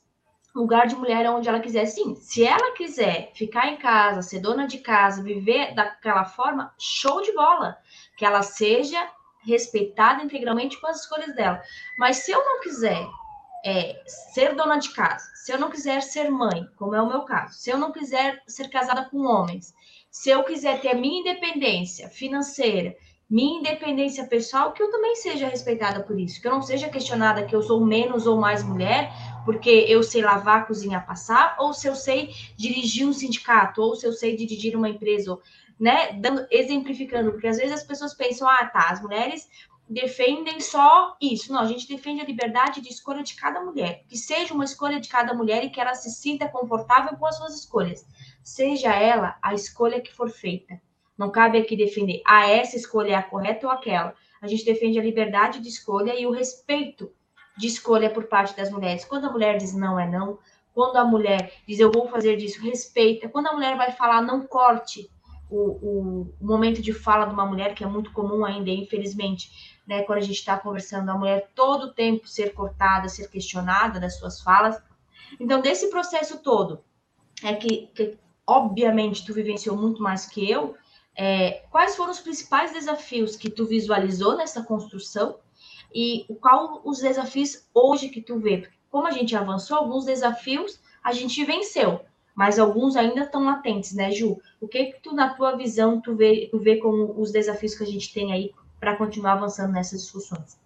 lugar 0.54 0.86
de 0.86 0.96
mulher 0.96 1.26
é 1.26 1.32
onde 1.32 1.50
ela 1.50 1.60
quiser. 1.60 1.88
Sim, 1.88 2.14
se 2.14 2.46
ela 2.46 2.74
quiser 2.74 3.32
ficar 3.34 3.70
em 3.70 3.78
casa, 3.78 4.22
ser 4.22 4.40
dona 4.40 4.68
de 4.68 4.78
casa, 4.78 5.24
viver 5.24 5.74
daquela 5.74 6.26
forma, 6.26 6.72
show 6.78 7.20
de 7.20 7.34
bola. 7.34 7.76
Que 8.16 8.24
ela 8.24 8.44
seja 8.44 9.04
respeitada 9.44 10.22
integralmente 10.22 10.80
com 10.80 10.86
as 10.86 11.02
escolhas 11.02 11.36
dela. 11.36 11.60
Mas 11.98 12.18
se 12.18 12.32
eu 12.32 12.46
não 12.46 12.60
quiser 12.60 13.04
é, 13.64 14.01
ser 14.05 14.55
dona 14.55 14.78
de 14.78 14.89
casa, 14.91 15.30
se 15.36 15.51
eu 15.51 15.59
não 15.59 15.70
quiser 15.70 16.01
ser 16.01 16.30
mãe, 16.30 16.68
como 16.78 16.95
é 16.95 17.01
o 17.01 17.07
meu 17.07 17.22
caso, 17.22 17.59
se 17.59 17.70
eu 17.70 17.78
não 17.78 17.91
quiser 17.91 18.41
ser 18.47 18.70
casada 18.70 19.05
com 19.09 19.26
homens, 19.26 19.74
se 20.09 20.30
eu 20.30 20.43
quiser 20.43 20.82
ter 20.82 20.89
a 20.89 20.95
minha 20.95 21.22
independência 21.22 22.09
financeira, 22.09 22.95
minha 23.32 23.59
independência 23.59 24.28
pessoal, 24.28 24.74
que 24.74 24.84
eu 24.84 24.91
também 24.91 25.16
seja 25.16 25.47
respeitada 25.47 26.03
por 26.03 26.20
isso, 26.20 26.41
que 26.41 26.47
eu 26.47 26.51
não 26.51 26.62
seja 26.62 26.89
questionada 26.89 27.45
que 27.45 27.55
eu 27.55 27.62
sou 27.62 27.80
menos 27.86 28.28
ou 28.28 28.38
mais 28.38 28.62
mulher, 28.62 29.09
porque 29.45 29.70
eu 29.70 30.03
sei 30.03 30.22
lavar, 30.22 30.68
cozinhar, 30.68 31.07
passar, 31.07 31.55
ou 31.57 31.74
se 31.74 31.88
eu 31.88 31.95
sei 31.95 32.30
dirigir 32.57 33.07
um 33.07 33.14
sindicato, 33.14 33.82
ou 33.82 33.95
se 33.95 34.05
eu 34.05 34.12
sei 34.12 34.36
dirigir 34.36 34.76
uma 34.76 34.89
empresa, 34.89 35.39
né? 35.80 36.12
Dando, 36.20 36.45
exemplificando, 36.51 37.32
porque 37.32 37.47
às 37.47 37.55
vezes 37.55 37.74
as 37.74 37.84
pessoas 37.84 38.14
pensam, 38.14 38.49
ah, 38.49 38.66
tá, 38.66 38.89
as 38.89 39.01
mulheres 39.01 39.47
defendem 39.92 40.62
só 40.62 41.16
isso. 41.22 41.52
Não, 41.52 41.60
a 41.60 41.66
gente 41.66 41.88
defende 41.88 42.22
a 42.22 42.26
liberdade 42.26 42.80
de 42.80 42.89
escolha 42.89 43.22
de 43.22 43.36
cada 43.36 43.62
mulher, 43.62 44.04
que 44.08 44.18
seja 44.18 44.54
uma 44.54 44.64
escolha 44.64 45.00
de 45.00 45.10
cada 45.10 45.34
mulher 45.34 45.64
e 45.66 45.70
que 45.70 45.82
ela 45.82 45.94
se 45.94 46.10
sinta 46.10 46.48
confortável 46.48 47.18
com 47.18 47.26
as 47.26 47.36
suas 47.36 47.56
escolhas, 47.56 48.06
seja 48.42 48.96
ela 48.96 49.38
a 49.42 49.54
escolha 49.54 50.02
que 50.02 50.14
for 50.14 50.30
feita. 50.30 50.82
Não 51.18 51.30
cabe 51.30 51.58
aqui 51.58 51.76
defender, 51.76 52.22
ah, 52.26 52.50
essa 52.50 52.78
escolha 52.78 53.12
é 53.12 53.16
a 53.16 53.24
correta 53.24 53.68
ou 53.68 53.74
aquela. 53.74 54.16
A 54.42 54.48
gente 54.48 54.66
defende 54.66 54.98
a 54.98 55.04
liberdade 55.04 55.60
de 55.60 55.68
escolha 55.68 56.18
e 56.18 56.26
o 56.26 56.32
respeito 56.32 57.12
de 57.58 57.68
escolha 57.68 58.10
por 58.10 58.24
parte 58.24 58.56
das 58.56 58.72
mulheres. 58.72 59.04
Quando 59.04 59.26
a 59.26 59.32
mulher 59.32 59.58
diz 59.58 59.76
não 59.76 60.00
é 60.00 60.10
não, 60.10 60.39
quando 60.74 60.96
a 60.96 61.04
mulher 61.04 61.54
diz 61.68 61.80
eu 61.80 61.92
vou 61.92 62.08
fazer 62.08 62.38
disso, 62.38 62.62
respeita. 62.62 63.28
Quando 63.28 63.48
a 63.48 63.54
mulher 63.54 63.76
vai 63.76 63.92
falar, 63.92 64.22
não 64.22 64.48
corte 64.48 65.12
o, 65.52 65.58
o, 65.60 66.36
o 66.39 66.46
momento 66.46 66.82
de 66.82 66.94
fala 66.94 67.26
de 67.26 67.34
uma 67.34 67.46
mulher, 67.46 67.76
que 67.76 67.84
é 67.84 67.88
muito 67.88 68.12
comum 68.14 68.46
ainda, 68.46 68.70
infelizmente, 68.70 69.81
né? 69.92 70.04
Quando 70.04 70.20
a 70.20 70.22
gente 70.22 70.38
está 70.38 70.58
conversando, 70.58 71.10
a 71.10 71.18
mulher 71.18 71.50
todo 71.54 71.88
o 71.88 71.94
tempo 71.94 72.26
ser 72.26 72.54
cortada, 72.54 73.10
ser 73.10 73.30
questionada 73.30 74.00
das 74.00 74.18
suas 74.18 74.42
falas. 74.42 74.82
Então, 75.38 75.60
desse 75.60 75.89
processo 75.89 76.38
todo, 76.38 76.82
é 77.44 77.54
que, 77.54 77.88
que 77.88 78.18
obviamente 78.48 79.26
tu 79.26 79.34
vivenciou 79.34 79.76
muito 79.76 80.02
mais 80.02 80.26
que 80.26 80.50
eu. 80.50 80.76
É, 81.14 81.66
quais 81.70 81.98
foram 81.98 82.12
os 82.12 82.22
principais 82.22 82.72
desafios 82.72 83.36
que 83.36 83.50
tu 83.50 83.66
visualizou 83.66 84.38
nessa 84.38 84.64
construção 84.64 85.39
e 85.94 86.26
qual 86.39 86.82
os 86.86 87.00
desafios 87.00 87.68
hoje 87.74 88.08
que 88.08 88.22
tu 88.22 88.39
vê? 88.39 88.60
Porque 88.60 88.78
como 88.89 89.08
a 89.08 89.12
gente 89.12 89.36
avançou, 89.36 89.76
alguns 89.76 90.06
desafios 90.06 90.80
a 91.04 91.12
gente 91.12 91.44
venceu, 91.44 92.00
mas 92.34 92.58
alguns 92.58 92.96
ainda 92.96 93.24
estão 93.24 93.44
latentes, 93.44 93.94
né, 93.94 94.10
Ju? 94.10 94.39
O 94.62 94.70
que 94.70 94.86
que 94.86 95.02
tu, 95.02 95.14
na 95.14 95.34
tua 95.34 95.58
visão, 95.58 96.00
tu 96.00 96.16
vê, 96.16 96.48
tu 96.50 96.60
vê 96.60 96.78
como 96.78 97.14
os 97.20 97.30
desafios 97.30 97.76
que 97.76 97.84
a 97.84 97.88
gente 97.88 98.14
tem 98.14 98.32
aí 98.32 98.52
para 98.82 98.96
continuar 98.98 99.34
avançando 99.34 99.74
nessas 99.74 100.02
discussões? 100.02 100.58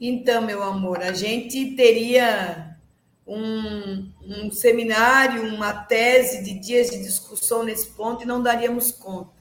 Então, 0.00 0.40
meu 0.42 0.62
amor, 0.62 1.02
a 1.02 1.12
gente 1.12 1.74
teria 1.74 2.78
um, 3.26 4.12
um 4.22 4.52
seminário, 4.52 5.52
uma 5.52 5.72
tese 5.72 6.44
de 6.44 6.54
dias 6.54 6.90
de 6.90 7.02
discussão 7.02 7.64
nesse 7.64 7.88
ponto 7.88 8.22
e 8.22 8.26
não 8.26 8.40
daríamos 8.40 8.92
conta, 8.92 9.32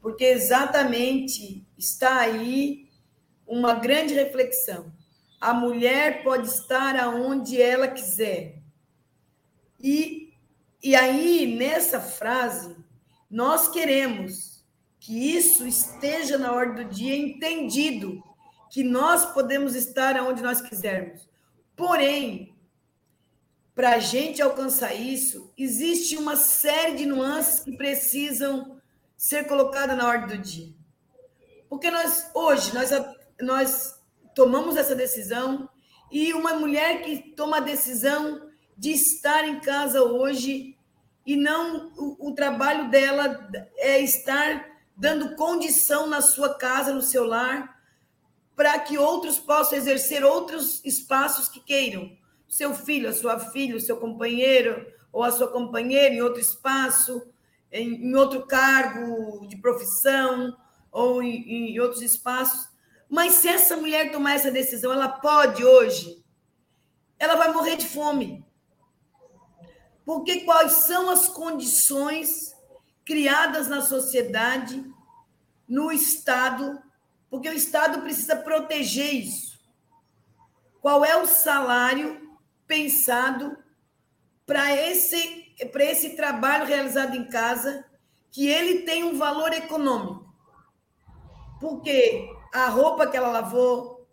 porque 0.00 0.24
exatamente 0.24 1.64
está 1.78 2.18
aí 2.18 2.88
uma 3.46 3.74
grande 3.74 4.12
reflexão. 4.12 4.92
A 5.40 5.54
mulher 5.54 6.24
pode 6.24 6.48
estar 6.48 6.96
aonde 6.96 7.60
ela 7.60 7.86
quiser. 7.86 8.60
E, 9.78 10.32
e 10.82 10.96
aí, 10.96 11.54
nessa 11.56 12.00
frase, 12.00 12.76
nós 13.30 13.68
queremos 13.68 14.51
que 15.02 15.36
isso 15.36 15.66
esteja 15.66 16.38
na 16.38 16.52
ordem 16.52 16.86
do 16.86 16.94
dia 16.94 17.16
entendido, 17.16 18.22
que 18.70 18.84
nós 18.84 19.26
podemos 19.34 19.74
estar 19.74 20.16
aonde 20.16 20.40
nós 20.42 20.60
quisermos. 20.60 21.28
Porém, 21.74 22.54
para 23.74 23.96
a 23.96 23.98
gente 23.98 24.40
alcançar 24.40 24.94
isso, 24.94 25.52
existe 25.58 26.16
uma 26.16 26.36
série 26.36 26.98
de 26.98 27.06
nuances 27.06 27.64
que 27.64 27.76
precisam 27.76 28.80
ser 29.16 29.48
colocadas 29.48 29.96
na 29.96 30.06
ordem 30.06 30.36
do 30.36 30.42
dia. 30.42 30.72
Porque 31.68 31.90
nós, 31.90 32.30
hoje, 32.32 32.72
nós 32.72 32.90
nós 33.40 34.00
tomamos 34.36 34.76
essa 34.76 34.94
decisão 34.94 35.68
e 36.12 36.32
uma 36.32 36.54
mulher 36.54 37.02
que 37.02 37.34
toma 37.34 37.56
a 37.56 37.60
decisão 37.60 38.48
de 38.78 38.92
estar 38.92 39.48
em 39.48 39.58
casa 39.58 40.00
hoje 40.00 40.78
e 41.26 41.34
não 41.34 41.92
o, 41.96 42.28
o, 42.28 42.34
trabalho 42.34 42.88
dela 42.88 43.50
é 43.78 44.00
estar 44.00 44.71
dando 45.02 45.34
condição 45.34 46.06
na 46.06 46.20
sua 46.20 46.54
casa, 46.54 46.94
no 46.94 47.02
seu 47.02 47.24
lar, 47.24 47.76
para 48.54 48.78
que 48.78 48.96
outros 48.96 49.36
possam 49.36 49.76
exercer 49.76 50.22
outros 50.22 50.80
espaços 50.84 51.48
que 51.48 51.58
queiram. 51.58 52.16
Seu 52.48 52.72
filho, 52.72 53.08
a 53.08 53.12
sua 53.12 53.36
filha, 53.36 53.74
o 53.74 53.80
seu 53.80 53.96
companheiro 53.96 54.86
ou 55.12 55.24
a 55.24 55.32
sua 55.32 55.48
companheira 55.48 56.14
em 56.14 56.22
outro 56.22 56.40
espaço, 56.40 57.20
em, 57.72 58.10
em 58.10 58.14
outro 58.14 58.46
cargo 58.46 59.44
de 59.48 59.56
profissão 59.56 60.56
ou 60.92 61.20
em, 61.20 61.72
em 61.72 61.80
outros 61.80 62.00
espaços. 62.00 62.68
Mas 63.10 63.32
se 63.34 63.48
essa 63.48 63.76
mulher 63.76 64.12
tomar 64.12 64.34
essa 64.34 64.52
decisão, 64.52 64.92
ela 64.92 65.08
pode 65.08 65.64
hoje, 65.64 66.22
ela 67.18 67.34
vai 67.34 67.52
morrer 67.52 67.74
de 67.74 67.88
fome. 67.88 68.46
Porque 70.04 70.42
quais 70.42 70.70
são 70.86 71.10
as 71.10 71.26
condições 71.26 72.52
criadas 73.04 73.66
na 73.66 73.80
sociedade, 73.80 74.91
no 75.68 75.90
Estado, 75.90 76.82
porque 77.30 77.48
o 77.48 77.54
Estado 77.54 78.02
precisa 78.02 78.36
proteger 78.36 79.14
isso. 79.14 79.58
Qual 80.80 81.04
é 81.04 81.16
o 81.16 81.26
salário 81.26 82.36
pensado 82.66 83.56
para 84.44 84.74
esse, 84.74 85.54
esse 85.58 86.16
trabalho 86.16 86.66
realizado 86.66 87.16
em 87.16 87.28
casa, 87.28 87.84
que 88.30 88.48
ele 88.48 88.82
tem 88.82 89.04
um 89.04 89.16
valor 89.16 89.52
econômico? 89.52 90.30
Porque 91.60 92.28
a 92.52 92.66
roupa 92.68 93.06
que 93.06 93.16
ela 93.16 93.30
lavou, 93.30 94.08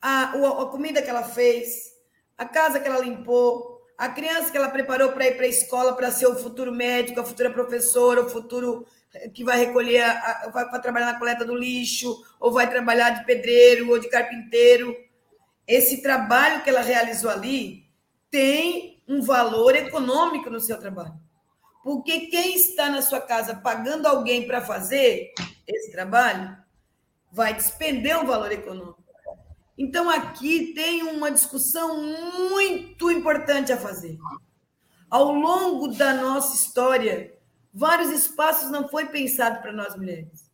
a, 0.00 0.32
a 0.32 0.66
comida 0.66 1.02
que 1.02 1.10
ela 1.10 1.24
fez, 1.24 1.92
a 2.38 2.46
casa 2.46 2.80
que 2.80 2.88
ela 2.88 3.04
limpou, 3.04 3.69
a 4.00 4.08
criança 4.08 4.50
que 4.50 4.56
ela 4.56 4.70
preparou 4.70 5.12
para 5.12 5.26
ir 5.26 5.36
para 5.36 5.44
a 5.44 5.48
escola 5.48 5.92
para 5.92 6.10
ser 6.10 6.26
o 6.26 6.34
futuro 6.34 6.72
médico, 6.72 7.20
a 7.20 7.24
futura 7.24 7.50
professora, 7.50 8.22
o 8.22 8.30
futuro 8.30 8.86
eh, 9.12 9.28
que 9.28 9.44
vai 9.44 9.58
recolher, 9.58 10.02
vai, 10.50 10.70
vai 10.70 10.80
trabalhar 10.80 11.12
na 11.12 11.18
coleta 11.18 11.44
do 11.44 11.54
lixo, 11.54 12.18
ou 12.40 12.50
vai 12.50 12.70
trabalhar 12.70 13.10
de 13.10 13.26
pedreiro 13.26 13.90
ou 13.90 13.98
de 13.98 14.08
carpinteiro. 14.08 14.96
Esse 15.68 16.00
trabalho 16.00 16.62
que 16.62 16.70
ela 16.70 16.80
realizou 16.80 17.30
ali 17.30 17.90
tem 18.30 19.02
um 19.06 19.20
valor 19.20 19.76
econômico 19.76 20.48
no 20.48 20.60
seu 20.60 20.78
trabalho. 20.78 21.20
Porque 21.84 22.28
quem 22.28 22.54
está 22.54 22.88
na 22.88 23.02
sua 23.02 23.20
casa 23.20 23.54
pagando 23.54 24.06
alguém 24.06 24.46
para 24.46 24.62
fazer 24.62 25.30
esse 25.66 25.92
trabalho 25.92 26.56
vai 27.30 27.52
despender 27.52 28.18
um 28.18 28.24
valor 28.24 28.50
econômico. 28.50 28.99
Então, 29.82 30.10
aqui 30.10 30.74
tem 30.74 31.04
uma 31.04 31.30
discussão 31.30 32.02
muito 32.50 33.10
importante 33.10 33.72
a 33.72 33.78
fazer. 33.78 34.18
Ao 35.08 35.32
longo 35.32 35.88
da 35.88 36.12
nossa 36.12 36.54
história, 36.54 37.32
vários 37.72 38.10
espaços 38.10 38.70
não 38.70 38.86
foi 38.90 39.06
pensado 39.06 39.62
para 39.62 39.72
nós 39.72 39.96
mulheres. 39.96 40.50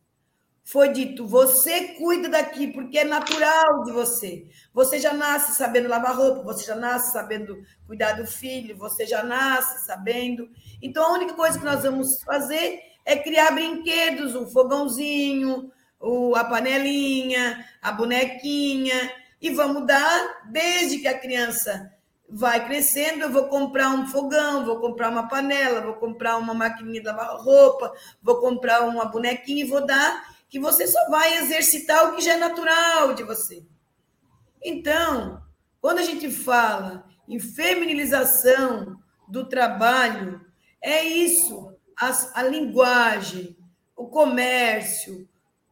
Foi 0.63 0.93
dito, 0.93 1.27
você 1.27 1.95
cuida 1.95 2.29
daqui, 2.29 2.67
porque 2.71 2.99
é 2.99 3.03
natural 3.03 3.83
de 3.83 3.91
você. 3.91 4.47
Você 4.73 4.97
já 4.97 5.11
nasce 5.11 5.57
sabendo 5.57 5.89
lavar 5.89 6.15
roupa, 6.15 6.43
você 6.43 6.65
já 6.65 6.75
nasce 6.75 7.11
sabendo 7.11 7.61
cuidar 7.85 8.13
do 8.13 8.25
filho, 8.25 8.77
você 8.77 9.05
já 9.05 9.23
nasce 9.23 9.85
sabendo. 9.85 10.49
Então, 10.81 11.03
a 11.03 11.11
única 11.11 11.33
coisa 11.33 11.59
que 11.59 11.65
nós 11.65 11.83
vamos 11.83 12.23
fazer 12.23 12.79
é 13.03 13.17
criar 13.17 13.51
brinquedos, 13.51 14.35
um 14.35 14.47
fogãozinho, 14.47 15.69
o, 15.99 16.35
a 16.35 16.43
panelinha, 16.43 17.65
a 17.81 17.91
bonequinha, 17.91 19.11
e 19.41 19.49
vamos 19.51 19.85
dar 19.85 20.43
desde 20.49 20.99
que 20.99 21.07
a 21.07 21.17
criança 21.17 21.91
vai 22.29 22.65
crescendo, 22.65 23.23
eu 23.23 23.31
vou 23.31 23.47
comprar 23.47 23.89
um 23.91 24.07
fogão, 24.07 24.65
vou 24.65 24.79
comprar 24.79 25.09
uma 25.09 25.27
panela, 25.27 25.81
vou 25.81 25.93
comprar 25.93 26.37
uma 26.37 26.53
maquininha 26.53 26.99
de 26.99 27.07
lavar 27.07 27.37
roupa, 27.37 27.93
vou 28.21 28.39
comprar 28.41 28.81
uma 28.81 29.05
bonequinha 29.05 29.63
e 29.63 29.67
vou 29.67 29.85
dar, 29.85 30.35
que 30.49 30.59
você 30.59 30.87
só 30.87 31.09
vai 31.09 31.37
exercitar 31.37 32.07
o 32.07 32.15
que 32.15 32.21
já 32.21 32.33
é 32.33 32.37
natural 32.37 33.13
de 33.13 33.23
você. 33.23 33.65
Então, 34.63 35.41
quando 35.79 35.99
a 35.99 36.03
gente 36.03 36.29
fala 36.29 37.05
em 37.27 37.39
feminilização 37.39 38.97
do 39.27 39.47
trabalho, 39.47 40.45
é 40.81 41.03
isso. 41.03 41.73
a 42.33 42.43
linguagem, 42.43 43.57
o 43.95 44.07
comércio, 44.07 45.27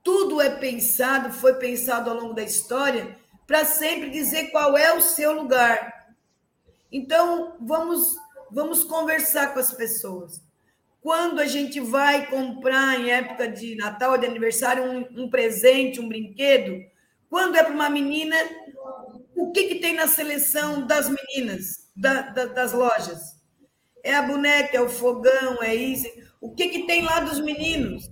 tudo 0.05 0.39
é 0.39 0.51
pensado, 0.51 1.33
foi 1.33 1.55
pensado 1.55 2.11
ao 2.11 2.15
longo 2.15 2.35
da 2.35 2.43
história 2.43 3.17
para 3.47 3.65
sempre 3.65 4.11
dizer 4.11 4.51
qual 4.51 4.77
é 4.77 4.93
o 4.93 5.01
seu 5.01 5.33
lugar. 5.33 6.13
Então, 6.91 7.57
vamos, 7.59 8.15
vamos 8.51 8.83
conversar 8.83 9.51
com 9.51 9.59
as 9.59 9.73
pessoas. 9.73 10.43
Quando 11.01 11.39
a 11.39 11.47
gente 11.47 11.79
vai 11.79 12.27
comprar 12.27 12.99
em 12.99 13.09
época 13.09 13.47
de 13.47 13.75
Natal 13.75 14.15
de 14.15 14.27
aniversário 14.27 14.83
um, 14.83 15.23
um 15.23 15.29
presente, 15.29 15.99
um 15.99 16.07
brinquedo, 16.07 16.85
quando 17.27 17.55
é 17.55 17.63
para 17.63 17.73
uma 17.73 17.89
menina, 17.89 18.35
o 19.35 19.51
que, 19.51 19.63
que 19.63 19.75
tem 19.75 19.95
na 19.95 20.07
seleção 20.07 20.85
das 20.85 21.09
meninas, 21.09 21.89
da, 21.95 22.21
da, 22.21 22.45
das 22.45 22.73
lojas? 22.73 23.35
É 24.03 24.13
a 24.13 24.21
boneca, 24.21 24.77
é 24.77 24.81
o 24.81 24.87
fogão, 24.87 25.63
é 25.63 25.73
isso. 25.73 26.07
O 26.39 26.53
que, 26.53 26.69
que 26.69 26.83
tem 26.85 27.01
lá 27.01 27.21
dos 27.21 27.39
meninos? 27.39 28.07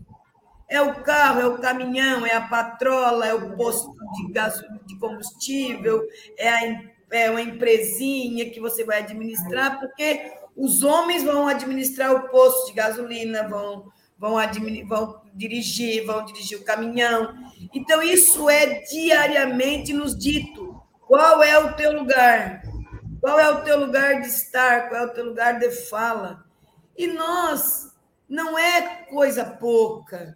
É 0.70 0.82
o 0.82 1.04
carro, 1.04 1.42
é 1.42 1.46
o 1.46 1.58
caminhão, 1.60 2.26
é 2.26 2.34
a 2.34 2.42
patrola, 2.42 3.28
é 3.28 3.34
o 3.34 3.56
posto 3.56 3.94
de, 4.16 4.32
gás, 4.32 4.62
de 4.86 4.98
combustível, 4.98 6.02
é, 6.38 6.50
a, 6.50 6.82
é 7.12 7.30
uma 7.30 7.42
empresinha 7.42 8.50
que 8.50 8.60
você 8.60 8.84
vai 8.84 9.00
administrar, 9.00 9.80
porque 9.80 10.32
os 10.56 10.84
homens 10.84 11.24
vão 11.24 11.48
administrar 11.48 12.14
o 12.14 12.30
posto 12.30 12.68
de 12.68 12.74
gasolina, 12.74 13.48
vão, 13.48 13.92
vão, 14.18 14.38
vão 14.88 15.22
dirigir, 15.34 16.06
vão 16.06 16.26
dirigir 16.26 16.58
o 16.60 16.64
caminhão. 16.64 17.34
Então, 17.74 18.02
isso 18.02 18.50
é 18.50 18.82
diariamente 18.82 19.94
nos 19.94 20.18
dito. 20.18 20.82
Qual 21.08 21.44
é 21.44 21.58
o 21.58 21.74
teu 21.74 21.92
lugar? 21.92 22.64
Qual 23.20 23.40
é 23.40 23.50
o 23.50 23.64
teu 23.64 23.80
lugar 23.80 24.22
de 24.22 24.28
estar? 24.28 24.90
Qual 24.90 25.02
é 25.02 25.06
o 25.06 25.14
teu 25.14 25.26
lugar 25.26 25.60
de 25.60 25.70
fala? 25.72 26.44
E 26.98 27.08
nós, 27.08 27.94
não 28.28 28.58
é 28.58 29.06
coisa 29.10 29.46
pouca 29.46 30.36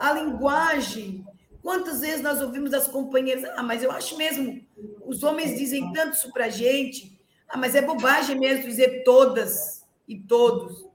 a 0.00 0.12
linguagem. 0.14 1.24
Quantas 1.62 2.00
vezes 2.00 2.22
nós 2.22 2.40
ouvimos 2.40 2.70
das 2.70 2.88
companheiras, 2.88 3.44
ah, 3.54 3.62
mas 3.62 3.82
eu 3.82 3.92
acho 3.92 4.16
mesmo, 4.16 4.64
os 5.04 5.22
homens 5.22 5.58
dizem 5.58 5.92
tanto 5.92 6.14
isso 6.14 6.32
para 6.32 6.48
gente, 6.48 7.20
ah, 7.46 7.58
mas 7.58 7.74
é 7.74 7.82
bobagem 7.82 8.38
mesmo 8.38 8.64
dizer 8.64 9.04
todas 9.04 9.84
e 10.08 10.18
todos. 10.18 10.88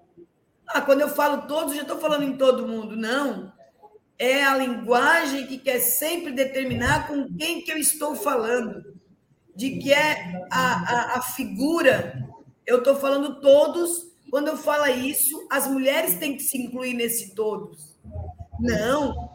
Ah, 0.68 0.82
quando 0.82 1.02
eu 1.02 1.10
falo 1.10 1.44
todos, 1.44 1.76
já 1.76 1.84
estou 1.84 2.00
falando 2.00 2.24
em 2.24 2.36
todo 2.36 2.68
mundo. 2.68 2.96
Não. 2.96 3.54
É 4.18 4.44
a 4.44 4.58
linguagem 4.58 5.46
que 5.46 5.60
quer 5.60 5.80
sempre 5.80 6.32
determinar 6.32 7.08
com 7.08 7.32
quem 7.38 7.62
que 7.62 7.72
eu 7.72 7.78
estou 7.78 8.16
falando. 8.16 8.96
De 9.56 9.78
que 9.78 9.94
é 9.94 10.48
a, 10.52 11.14
a, 11.16 11.18
a 11.18 11.22
figura. 11.22 12.28
Eu 12.66 12.80
estou 12.80 12.96
falando 12.96 13.40
todos. 13.40 14.12
Quando 14.32 14.48
eu 14.48 14.58
falo 14.58 14.88
isso, 14.88 15.48
as 15.52 15.68
mulheres 15.68 16.16
têm 16.16 16.36
que 16.36 16.44
se 16.44 16.58
incluir 16.58 16.94
nesse 16.94 17.36
todos. 17.36 17.95
Não, 18.60 19.30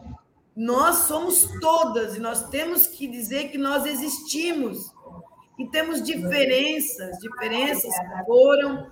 nós 0.55 1.07
somos 1.07 1.47
todas 1.59 2.15
e 2.15 2.19
nós 2.19 2.49
temos 2.49 2.87
que 2.87 3.07
dizer 3.07 3.49
que 3.49 3.57
nós 3.57 3.85
existimos 3.85 4.91
e 5.59 5.67
temos 5.67 6.01
diferenças, 6.01 7.17
diferenças 7.19 7.93
que 7.93 8.25
foram 8.25 8.91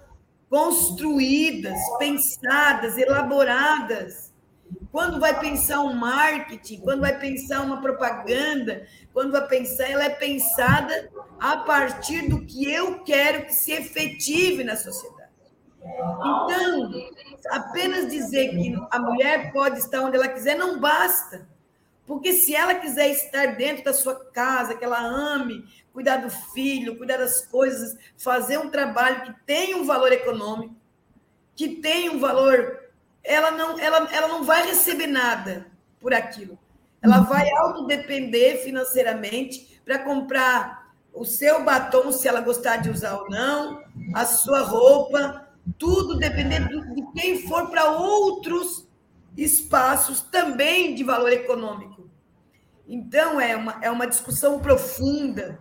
construídas, 0.50 1.78
pensadas, 1.98 2.98
elaboradas. 2.98 4.34
Quando 4.92 5.20
vai 5.20 5.40
pensar 5.40 5.82
um 5.82 5.94
marketing, 5.94 6.82
quando 6.82 7.02
vai 7.02 7.18
pensar 7.20 7.62
uma 7.62 7.82
propaganda, 7.82 8.86
quando 9.14 9.32
vai 9.32 9.48
pensar, 9.48 9.90
ela 9.90 10.04
é 10.04 10.10
pensada 10.10 11.10
a 11.40 11.58
partir 11.58 12.28
do 12.30 12.46
que 12.46 12.72
eu 12.72 13.04
quero 13.04 13.46
que 13.46 13.54
se 13.54 13.72
efetive 13.72 14.64
na 14.64 14.76
sociedade. 14.76 15.19
Então, 15.98 16.92
apenas 17.52 18.10
dizer 18.10 18.50
que 18.50 18.76
a 18.92 19.00
mulher 19.00 19.52
pode 19.52 19.80
estar 19.80 20.02
onde 20.02 20.16
ela 20.16 20.28
quiser 20.28 20.56
não 20.56 20.80
basta. 20.80 21.48
Porque 22.06 22.34
se 22.34 22.56
ela 22.56 22.76
quiser 22.76 23.10
estar 23.10 23.56
dentro 23.56 23.84
da 23.84 23.94
sua 23.94 24.16
casa, 24.32 24.76
que 24.76 24.84
ela 24.84 25.00
ame, 25.00 25.64
cuidar 25.94 26.18
do 26.18 26.30
filho, 26.30 26.98
cuidar 26.98 27.18
das 27.18 27.46
coisas, 27.46 27.96
fazer 28.18 28.58
um 28.58 28.70
trabalho 28.70 29.22
que 29.24 29.46
tenha 29.46 29.78
um 29.78 29.86
valor 29.86 30.12
econômico, 30.12 30.76
que 31.56 31.76
tenha 31.76 32.12
um 32.12 32.20
valor, 32.20 32.80
ela 33.24 33.52
não, 33.52 33.78
ela, 33.80 34.10
ela 34.12 34.28
não 34.28 34.44
vai 34.44 34.66
receber 34.66 35.08
nada 35.08 35.68
por 36.00 36.14
aquilo. 36.14 36.58
Ela 37.02 37.20
vai 37.20 37.50
autodepender 37.52 38.64
financeiramente 38.64 39.80
para 39.86 40.00
comprar 40.00 40.94
o 41.14 41.26
seu 41.26 41.64
batom, 41.64 42.12
se 42.12 42.28
ela 42.28 42.42
gostar 42.42 42.78
de 42.78 42.90
usar 42.90 43.18
ou 43.18 43.30
não, 43.30 43.84
a 44.14 44.26
sua 44.26 44.62
roupa, 44.62 45.49
tudo 45.78 46.18
dependendo 46.18 46.94
de 46.94 47.06
quem 47.14 47.48
for 47.48 47.70
para 47.70 47.92
outros 47.92 48.88
espaços 49.38 50.22
também 50.22 50.96
de 50.96 51.04
valor 51.04 51.32
econômico. 51.32 52.10
Então, 52.88 53.40
é 53.40 53.56
uma, 53.56 53.80
é 53.82 53.92
uma 53.92 54.08
discussão 54.08 54.60
profunda 54.60 55.60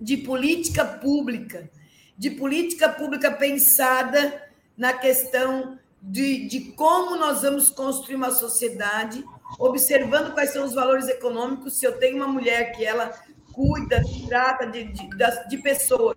de 0.00 0.16
política 0.16 0.84
pública, 0.84 1.70
de 2.18 2.30
política 2.30 2.88
pública 2.88 3.30
pensada 3.30 4.42
na 4.76 4.92
questão 4.92 5.78
de, 6.02 6.46
de 6.48 6.72
como 6.72 7.16
nós 7.16 7.42
vamos 7.42 7.70
construir 7.70 8.16
uma 8.16 8.30
sociedade, 8.30 9.24
observando 9.58 10.34
quais 10.34 10.50
são 10.50 10.64
os 10.64 10.74
valores 10.74 11.08
econômicos. 11.08 11.78
Se 11.78 11.86
eu 11.86 11.98
tenho 11.98 12.16
uma 12.16 12.28
mulher 12.28 12.72
que 12.72 12.84
ela 12.84 13.12
cuida, 13.52 14.02
trata 14.26 14.66
de, 14.66 14.84
de, 14.84 15.08
de 15.48 15.58
pessoas, 15.58 16.16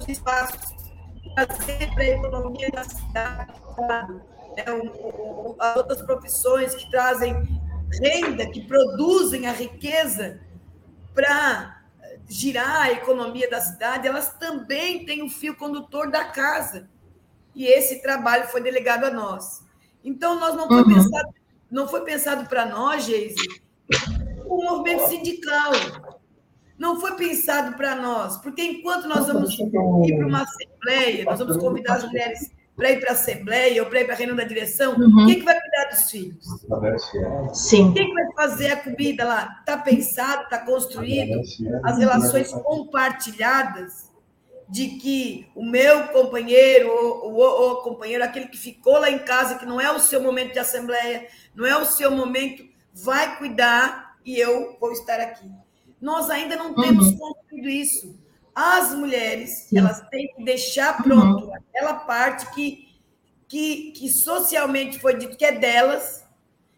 os 0.00 0.08
espaços, 0.08 0.74
trazer 1.34 1.92
para 1.94 2.02
a 2.02 2.06
economia 2.06 2.70
da 2.70 2.84
cidade, 2.84 3.52
né, 4.56 4.64
as 5.58 5.76
outras 5.76 6.02
profissões 6.02 6.74
que 6.74 6.90
trazem 6.90 7.34
renda, 8.02 8.50
que 8.50 8.66
produzem 8.66 9.46
a 9.46 9.52
riqueza 9.52 10.40
para 11.14 11.82
girar 12.28 12.82
a 12.82 12.92
economia 12.92 13.48
da 13.48 13.60
cidade, 13.60 14.06
elas 14.06 14.34
também 14.34 15.04
têm 15.04 15.22
o 15.22 15.30
fio 15.30 15.56
condutor 15.56 16.10
da 16.10 16.24
casa. 16.24 16.88
E 17.54 17.66
esse 17.66 18.02
trabalho 18.02 18.46
foi 18.48 18.60
delegado 18.60 19.04
a 19.04 19.10
nós. 19.10 19.64
Então, 20.04 20.38
nós 20.38 20.54
não 20.54 20.68
foi 20.68 20.82
uhum. 20.82 20.94
pensado, 20.94 21.34
não 21.70 21.88
foi 21.88 22.00
pensado 22.02 22.48
para 22.48 22.66
nós, 22.66 23.04
Geise, 23.04 23.62
o 24.46 24.62
movimento 24.62 25.08
sindical 25.08 25.72
não 26.78 27.00
foi 27.00 27.16
pensado 27.16 27.76
para 27.76 27.96
nós, 27.96 28.36
porque 28.38 28.62
enquanto 28.62 29.08
nós 29.08 29.26
vamos 29.26 29.52
ir 29.58 29.70
para 29.70 30.26
uma 30.26 30.42
assembleia, 30.42 31.24
nós 31.24 31.38
vamos 31.38 31.56
convidar 31.56 31.96
as 31.96 32.04
mulheres 32.04 32.50
para 32.76 32.92
ir 32.92 33.00
para 33.00 33.10
a 33.10 33.12
assembleia 33.12 33.82
ou 33.82 33.88
para 33.88 34.00
ir 34.00 34.04
para 34.04 34.14
a 34.14 34.16
reunião 34.16 34.36
da 34.36 34.44
direção, 34.44 34.94
uhum. 34.94 35.26
quem 35.26 35.40
que 35.40 35.44
vai 35.44 35.60
cuidar 35.60 35.84
dos 35.90 36.08
filhos? 36.08 36.44
Sim. 37.52 37.92
Quem 37.92 38.06
que 38.06 38.14
vai 38.14 38.32
fazer 38.36 38.70
a 38.70 38.76
comida 38.76 39.24
lá? 39.24 39.56
Está 39.58 39.76
pensado, 39.76 40.44
está 40.44 40.58
construído, 40.64 41.40
as 41.82 41.98
relações 41.98 42.52
compartilhadas 42.52 44.08
de 44.68 44.90
que 44.90 45.50
o 45.56 45.64
meu 45.64 46.08
companheiro 46.08 46.88
ou, 46.88 47.32
ou, 47.32 47.40
ou 47.40 47.76
companheiro, 47.82 48.22
aquele 48.22 48.46
que 48.46 48.58
ficou 48.58 48.98
lá 48.98 49.10
em 49.10 49.18
casa, 49.18 49.58
que 49.58 49.66
não 49.66 49.80
é 49.80 49.90
o 49.90 49.98
seu 49.98 50.22
momento 50.22 50.52
de 50.52 50.58
assembleia, 50.60 51.26
não 51.56 51.66
é 51.66 51.76
o 51.76 51.84
seu 51.84 52.12
momento, 52.12 52.62
vai 52.92 53.38
cuidar 53.38 54.16
e 54.24 54.38
eu 54.38 54.76
vou 54.78 54.92
estar 54.92 55.18
aqui. 55.18 55.50
Nós 56.00 56.30
ainda 56.30 56.56
não 56.56 56.74
temos 56.74 57.08
uhum. 57.08 57.18
construído 57.18 57.68
isso. 57.68 58.18
As 58.54 58.94
mulheres, 58.94 59.66
Sim. 59.68 59.78
elas 59.78 60.00
têm 60.08 60.32
que 60.34 60.42
deixar 60.42 61.02
pronto 61.02 61.46
uhum. 61.46 61.54
aquela 61.54 61.94
parte 61.94 62.52
que, 62.54 62.98
que, 63.46 63.92
que 63.92 64.08
socialmente 64.08 64.98
foi 64.98 65.16
dito 65.16 65.36
que 65.36 65.44
é 65.44 65.52
delas, 65.52 66.26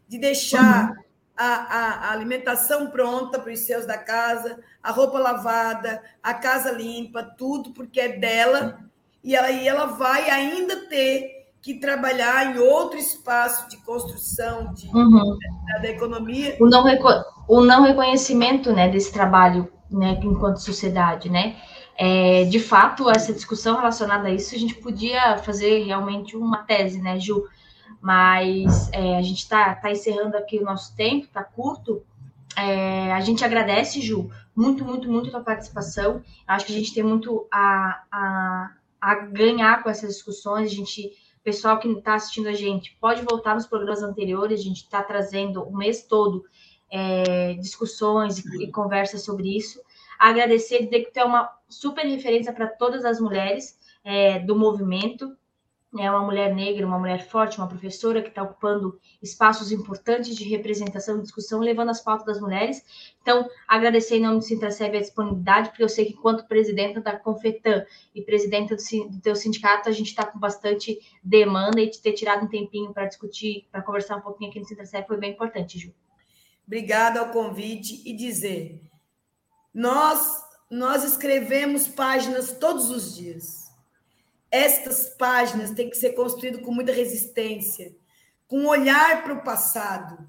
de 0.09 0.18
deixar 0.18 0.91
uhum. 0.91 1.05
a, 1.37 1.47
a, 1.47 1.95
a 2.09 2.12
alimentação 2.12 2.91
pronta 2.91 3.39
para 3.39 3.53
os 3.53 3.61
seus 3.61 3.87
da 3.87 3.97
casa, 3.97 4.59
a 4.83 4.91
roupa 4.91 5.18
lavada, 5.18 6.03
a 6.23 6.35
casa 6.35 6.71
limpa, 6.71 7.23
tudo, 7.23 7.73
porque 7.73 8.01
é 8.01 8.09
dela. 8.09 8.81
E 9.23 9.37
aí 9.37 9.68
ela 9.68 9.87
vai 9.87 10.29
ainda 10.31 10.89
ter 10.89 11.39
que 11.63 11.75
trabalhar 11.75 12.55
em 12.55 12.59
outro 12.59 12.99
espaço 12.99 13.69
de 13.69 13.77
construção 13.79 14.73
de, 14.73 14.89
uhum. 14.89 15.39
da, 15.67 15.79
da, 15.79 15.89
economia. 15.89 16.57
O 16.61 16.67
não, 16.67 16.85
o 17.49 17.61
não 17.61 17.83
reconhecimento 17.83 18.73
né, 18.73 18.89
desse 18.89 19.13
trabalho 19.13 19.71
né, 19.91 20.19
enquanto 20.23 20.59
sociedade, 20.59 21.29
né? 21.29 21.57
É, 21.99 22.45
de 22.45 22.59
fato, 22.59 23.11
essa 23.11 23.33
discussão 23.33 23.77
relacionada 23.77 24.29
a 24.29 24.31
isso, 24.31 24.55
a 24.55 24.59
gente 24.59 24.75
podia 24.77 25.37
fazer 25.39 25.85
realmente 25.85 26.35
uma 26.35 26.59
tese, 26.59 26.99
né, 26.99 27.19
Ju? 27.19 27.47
Mas 28.01 28.89
é, 28.93 29.19
a 29.19 29.23
gente 29.23 29.41
está 29.41 29.75
tá 29.75 29.91
encerrando 29.91 30.35
aqui 30.35 30.59
o 30.59 30.65
nosso 30.65 30.97
tempo, 30.97 31.27
está 31.27 31.45
curto. 31.45 32.03
É, 32.57 33.13
a 33.13 33.21
gente 33.21 33.45
agradece, 33.45 34.01
Ju, 34.01 34.31
muito, 34.57 34.83
muito, 34.83 35.11
muito 35.11 35.29
a 35.29 35.33
tua 35.33 35.41
participação. 35.43 36.23
Acho 36.47 36.65
que 36.65 36.73
a 36.73 36.77
gente 36.77 36.95
tem 36.95 37.03
muito 37.03 37.47
a, 37.53 38.03
a, 38.11 38.71
a 38.99 39.15
ganhar 39.17 39.83
com 39.83 39.91
essas 39.91 40.15
discussões. 40.15 40.73
A 40.73 40.75
gente 40.75 41.13
pessoal 41.43 41.78
que 41.78 41.88
está 41.88 42.14
assistindo 42.14 42.49
a 42.49 42.53
gente 42.53 42.97
pode 43.01 43.22
voltar 43.22 43.55
nos 43.55 43.66
programas 43.66 44.03
anteriores, 44.03 44.61
a 44.61 44.62
gente 44.62 44.82
está 44.82 45.03
trazendo 45.03 45.62
o 45.62 45.76
mês 45.76 46.03
todo 46.05 46.45
é, 46.91 47.55
discussões 47.55 48.38
e, 48.38 48.64
e, 48.64 48.70
conversas 48.70 49.22
sobre 49.22 49.57
isso. 49.57 49.80
agradecer, 50.18 50.84
dizer 50.84 51.05
que 51.05 51.12
tu 51.12 51.18
é 51.18 51.24
uma 51.24 51.51
super 51.68 52.05
referência 52.05 52.53
para 52.53 52.66
todas 52.66 53.05
as 53.05 53.20
mulheres 53.20 53.78
é, 54.03 54.41
do 54.41 54.57
movimento, 54.57 55.36
é 55.99 56.09
uma 56.09 56.24
mulher 56.24 56.55
negra, 56.55 56.86
uma 56.86 56.99
mulher 56.99 57.26
forte, 57.28 57.59
uma 57.59 57.66
professora 57.66 58.22
que 58.22 58.28
está 58.28 58.43
ocupando 58.45 59.01
espaços 59.20 59.72
importantes 59.72 60.36
de 60.36 60.45
representação 60.45 61.18
e 61.18 61.22
discussão, 61.22 61.59
levando 61.59 61.88
as 61.88 62.01
pautas 62.01 62.26
das 62.26 62.41
mulheres. 62.41 62.84
Então, 63.20 63.49
agradecer 63.66 64.16
em 64.16 64.22
nome 64.22 64.38
do 64.38 64.45
Sintraceb 64.45 64.97
a 64.97 65.01
disponibilidade, 65.01 65.70
porque 65.70 65.82
eu 65.82 65.88
sei 65.88 66.05
que, 66.05 66.12
enquanto 66.12 66.47
presidenta 66.47 67.01
da 67.01 67.18
Confetan 67.18 67.84
e 68.14 68.22
presidenta 68.22 68.76
do, 68.76 69.09
do 69.09 69.20
teu 69.20 69.34
sindicato, 69.34 69.88
a 69.88 69.93
gente 69.93 70.09
está 70.09 70.24
com 70.24 70.38
bastante 70.38 71.01
demanda 71.24 71.80
e 71.80 71.91
de 71.91 72.01
ter 72.01 72.12
tirado 72.12 72.45
um 72.45 72.49
tempinho 72.49 72.93
para 72.93 73.07
discutir, 73.07 73.66
para 73.72 73.82
conversar 73.82 74.16
um 74.16 74.20
pouquinho 74.20 74.51
aqui 74.51 74.61
no 74.61 74.66
Sintraceb 74.66 75.09
foi 75.09 75.16
bem 75.16 75.32
importante, 75.32 75.76
Ju. 75.76 75.93
Obrigada 76.64 77.18
ao 77.18 77.30
convite 77.30 78.01
e 78.09 78.12
dizer: 78.12 78.80
nós, 79.74 80.41
nós 80.70 81.03
escrevemos 81.03 81.88
páginas 81.88 82.53
todos 82.53 82.91
os 82.91 83.16
dias 83.16 83.60
estas 84.51 85.14
páginas 85.16 85.70
têm 85.70 85.88
que 85.88 85.96
ser 85.96 86.11
construídas 86.11 86.62
com 86.62 86.72
muita 86.72 86.92
resistência, 86.92 87.94
com 88.48 88.61
um 88.61 88.68
olhar 88.68 89.22
para 89.22 89.34
o 89.34 89.42
passado, 89.42 90.26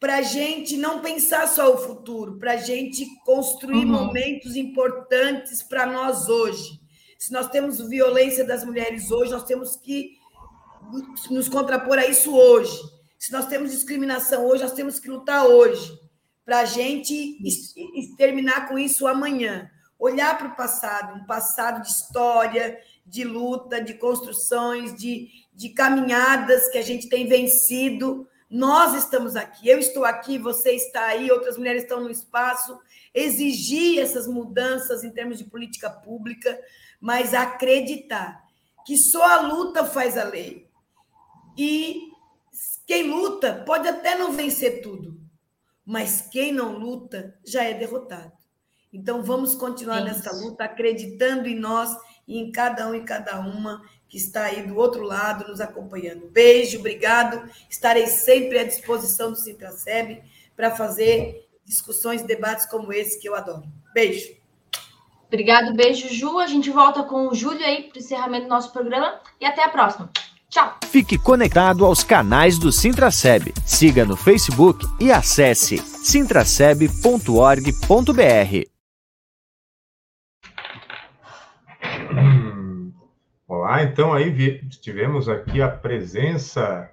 para 0.00 0.16
a 0.16 0.22
gente 0.22 0.76
não 0.76 1.00
pensar 1.00 1.46
só 1.46 1.72
o 1.72 1.78
futuro, 1.78 2.38
para 2.38 2.52
a 2.52 2.56
gente 2.56 3.06
construir 3.24 3.86
uhum. 3.86 3.92
momentos 3.92 4.56
importantes 4.56 5.62
para 5.62 5.86
nós 5.86 6.28
hoje. 6.28 6.80
Se 7.18 7.32
nós 7.32 7.48
temos 7.48 7.78
violência 7.88 8.44
das 8.44 8.64
mulheres 8.64 9.10
hoje, 9.10 9.32
nós 9.32 9.44
temos 9.44 9.76
que 9.76 10.18
nos 11.30 11.48
contrapor 11.48 11.98
a 11.98 12.06
isso 12.06 12.36
hoje. 12.36 12.76
Se 13.18 13.32
nós 13.32 13.46
temos 13.46 13.70
discriminação 13.70 14.44
hoje, 14.44 14.62
nós 14.62 14.74
temos 14.74 14.98
que 14.98 15.08
lutar 15.08 15.46
hoje, 15.46 15.98
para 16.44 16.58
a 16.58 16.64
gente 16.66 17.38
terminar 18.18 18.68
com 18.68 18.78
isso 18.78 19.06
amanhã. 19.06 19.70
Olhar 19.98 20.36
para 20.36 20.48
o 20.48 20.56
passado, 20.56 21.18
um 21.18 21.24
passado 21.24 21.80
de 21.80 21.88
história, 21.88 22.78
de 23.06 23.24
luta, 23.24 23.82
de 23.82 23.94
construções, 23.94 24.94
de, 24.96 25.28
de 25.52 25.70
caminhadas 25.70 26.68
que 26.70 26.78
a 26.78 26.82
gente 26.82 27.08
tem 27.08 27.26
vencido. 27.26 28.26
Nós 28.48 28.94
estamos 28.94 29.36
aqui, 29.36 29.68
eu 29.68 29.78
estou 29.78 30.04
aqui, 30.04 30.38
você 30.38 30.72
está 30.72 31.06
aí, 31.06 31.30
outras 31.30 31.58
mulheres 31.58 31.82
estão 31.82 32.00
no 32.00 32.10
espaço. 32.10 32.78
Exigir 33.12 34.00
essas 34.00 34.26
mudanças 34.26 35.04
em 35.04 35.10
termos 35.10 35.38
de 35.38 35.44
política 35.44 35.90
pública, 35.90 36.58
mas 37.00 37.34
acreditar 37.34 38.42
que 38.86 38.96
só 38.96 39.22
a 39.22 39.40
luta 39.42 39.84
faz 39.84 40.16
a 40.16 40.24
lei. 40.24 40.68
E 41.56 42.10
quem 42.86 43.10
luta 43.10 43.62
pode 43.66 43.88
até 43.88 44.16
não 44.16 44.32
vencer 44.32 44.82
tudo, 44.82 45.18
mas 45.84 46.22
quem 46.22 46.52
não 46.52 46.78
luta 46.78 47.38
já 47.44 47.64
é 47.64 47.74
derrotado. 47.74 48.32
Então 48.92 49.22
vamos 49.22 49.54
continuar 49.54 50.00
é 50.00 50.04
nessa 50.04 50.32
luta, 50.32 50.64
acreditando 50.64 51.48
em 51.48 51.58
nós 51.58 51.96
e 52.26 52.38
em 52.38 52.50
cada 52.50 52.88
um 52.88 52.94
e 52.94 53.02
cada 53.02 53.38
uma 53.40 53.82
que 54.08 54.16
está 54.16 54.44
aí 54.44 54.66
do 54.66 54.76
outro 54.76 55.02
lado 55.02 55.48
nos 55.48 55.60
acompanhando. 55.60 56.28
Beijo, 56.28 56.78
obrigado. 56.78 57.48
Estarei 57.68 58.06
sempre 58.06 58.58
à 58.58 58.64
disposição 58.64 59.30
do 59.30 59.36
Sintraceb 59.36 60.22
para 60.56 60.70
fazer 60.70 61.46
discussões, 61.64 62.22
debates 62.22 62.66
como 62.66 62.92
esse 62.92 63.20
que 63.20 63.28
eu 63.28 63.34
adoro. 63.34 63.64
Beijo. 63.92 64.32
Obrigado, 65.26 65.74
beijo, 65.74 66.12
Ju. 66.14 66.38
A 66.38 66.46
gente 66.46 66.70
volta 66.70 67.02
com 67.02 67.28
o 67.28 67.34
Júlio 67.34 67.64
aí 67.64 67.84
para 67.84 67.96
o 67.96 67.98
encerramento 67.98 68.44
do 68.44 68.50
nosso 68.50 68.72
programa 68.72 69.20
e 69.40 69.46
até 69.46 69.64
a 69.64 69.68
próxima. 69.68 70.10
Tchau. 70.48 70.78
Fique 70.84 71.18
conectado 71.18 71.84
aos 71.84 72.04
canais 72.04 72.58
do 72.58 72.70
Sintraceb. 72.70 73.52
Siga 73.66 74.04
no 74.04 74.16
Facebook 74.16 74.86
e 75.00 75.10
acesse 75.10 75.78
sintraceb.org.br. 75.78 78.73
Então 83.82 84.12
aí 84.12 84.60
tivemos 84.68 85.28
aqui 85.28 85.62
a 85.62 85.68
presença 85.68 86.90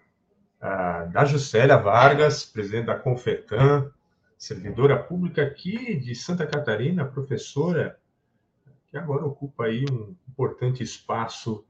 uh, 0.57 1.11
da 1.11 1.25
Juscelia 1.25 1.77
Vargas, 1.77 2.45
presidente 2.45 2.85
da 2.85 2.95
Confetan, 2.95 3.91
servidora 4.37 4.97
pública 4.97 5.43
aqui 5.43 5.95
de 5.95 6.15
Santa 6.15 6.47
Catarina, 6.47 7.05
professora, 7.05 7.99
que 8.89 8.97
agora 8.97 9.25
ocupa 9.25 9.65
aí 9.65 9.85
um 9.91 10.15
importante 10.29 10.81
espaço 10.81 11.65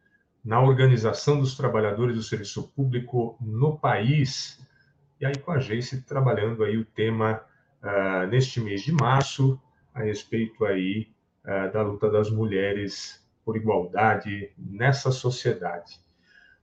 na 0.46 0.62
organização 0.62 1.40
dos 1.40 1.56
trabalhadores 1.56 2.16
do 2.16 2.24
serviço 2.24 2.68
público 2.70 3.38
no 3.42 3.78
país. 3.78 4.60
E 5.20 5.26
aí 5.26 5.38
com 5.38 5.52
a 5.52 5.60
Geice 5.60 6.04
trabalhando 6.04 6.64
aí 6.64 6.78
o 6.78 6.86
tema 6.86 7.42
uh, 7.82 8.28
neste 8.28 8.62
mês 8.62 8.82
de 8.84 8.92
março 8.92 9.60
a 9.94 10.02
respeito 10.04 10.64
aí 10.64 11.12
uh, 11.44 11.72
da 11.74 11.82
luta 11.82 12.10
das 12.10 12.30
mulheres 12.30 13.21
por 13.44 13.56
igualdade 13.58 14.52
nessa 14.58 15.12
sociedade. 15.12 16.00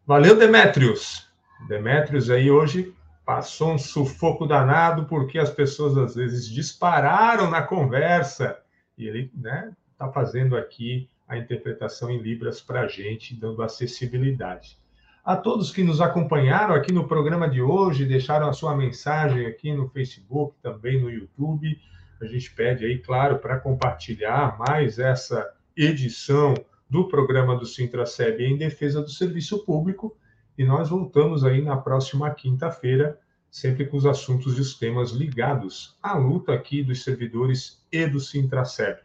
Valeu, 0.06 0.36
Demétrios! 0.36 1.28
Demétrios 1.68 2.30
aí 2.30 2.50
hoje 2.50 2.94
passou 3.24 3.72
um 3.72 3.78
sufoco 3.78 4.46
danado 4.46 5.04
porque 5.04 5.38
as 5.38 5.50
pessoas 5.50 5.98
às 5.98 6.14
vezes 6.14 6.48
dispararam 6.48 7.50
na 7.50 7.62
conversa 7.62 8.58
e 8.96 9.06
ele 9.06 9.30
né, 9.34 9.72
está 9.92 10.10
fazendo 10.10 10.56
aqui 10.56 11.10
a 11.28 11.36
interpretação 11.36 12.10
em 12.10 12.18
Libras 12.18 12.60
para 12.60 12.80
a 12.82 12.86
gente, 12.88 13.34
dando 13.34 13.62
acessibilidade. 13.62 14.78
A 15.22 15.36
todos 15.36 15.70
que 15.70 15.82
nos 15.82 16.00
acompanharam 16.00 16.74
aqui 16.74 16.90
no 16.90 17.06
programa 17.06 17.50
de 17.50 17.60
hoje, 17.60 18.06
deixaram 18.06 18.48
a 18.48 18.54
sua 18.54 18.74
mensagem 18.74 19.44
aqui 19.44 19.74
no 19.74 19.90
Facebook, 19.90 20.56
também 20.62 20.98
no 20.98 21.10
YouTube. 21.10 21.78
A 22.22 22.24
gente 22.24 22.50
pede 22.54 22.86
aí, 22.86 22.98
claro, 22.98 23.38
para 23.38 23.60
compartilhar 23.60 24.56
mais 24.58 24.98
essa 24.98 25.52
edição 25.78 26.54
do 26.90 27.06
programa 27.06 27.56
do 27.56 27.64
Sintraceb 27.64 28.42
em 28.44 28.56
defesa 28.56 29.00
do 29.00 29.10
serviço 29.10 29.64
público. 29.64 30.16
E 30.56 30.64
nós 30.64 30.90
voltamos 30.90 31.44
aí 31.44 31.62
na 31.62 31.76
próxima 31.76 32.28
quinta-feira, 32.34 33.18
sempre 33.48 33.86
com 33.86 33.96
os 33.96 34.04
assuntos 34.04 34.58
e 34.58 34.60
os 34.60 34.74
temas 34.74 35.12
ligados 35.12 35.96
à 36.02 36.18
luta 36.18 36.52
aqui 36.52 36.82
dos 36.82 37.04
servidores 37.04 37.86
e 37.92 38.06
do 38.06 38.18
Sintraceb. 38.18 38.98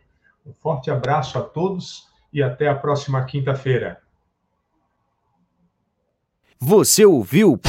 Um 0.45 0.51
forte 0.51 0.89
abraço 0.89 1.37
a 1.37 1.41
todos 1.41 2.07
e 2.33 2.41
até 2.41 2.67
a 2.67 2.75
próxima 2.75 3.23
quinta-feira. 3.23 4.01
Você 6.59 7.05
ouviu 7.05 7.59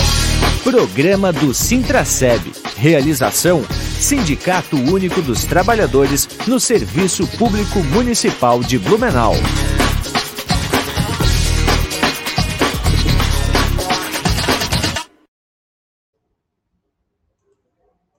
Programa 0.65 1.31
do 1.31 1.53
Sintraceb. 1.53 2.41
Realização 2.77 3.63
Sindicato 3.99 4.77
Único 4.77 5.23
dos 5.23 5.45
Trabalhadores 5.45 6.29
no 6.47 6.61
Serviço 6.61 7.27
Público 7.27 7.83
Municipal 7.85 8.61
de 8.61 8.79
Blumenau. 8.79 9.35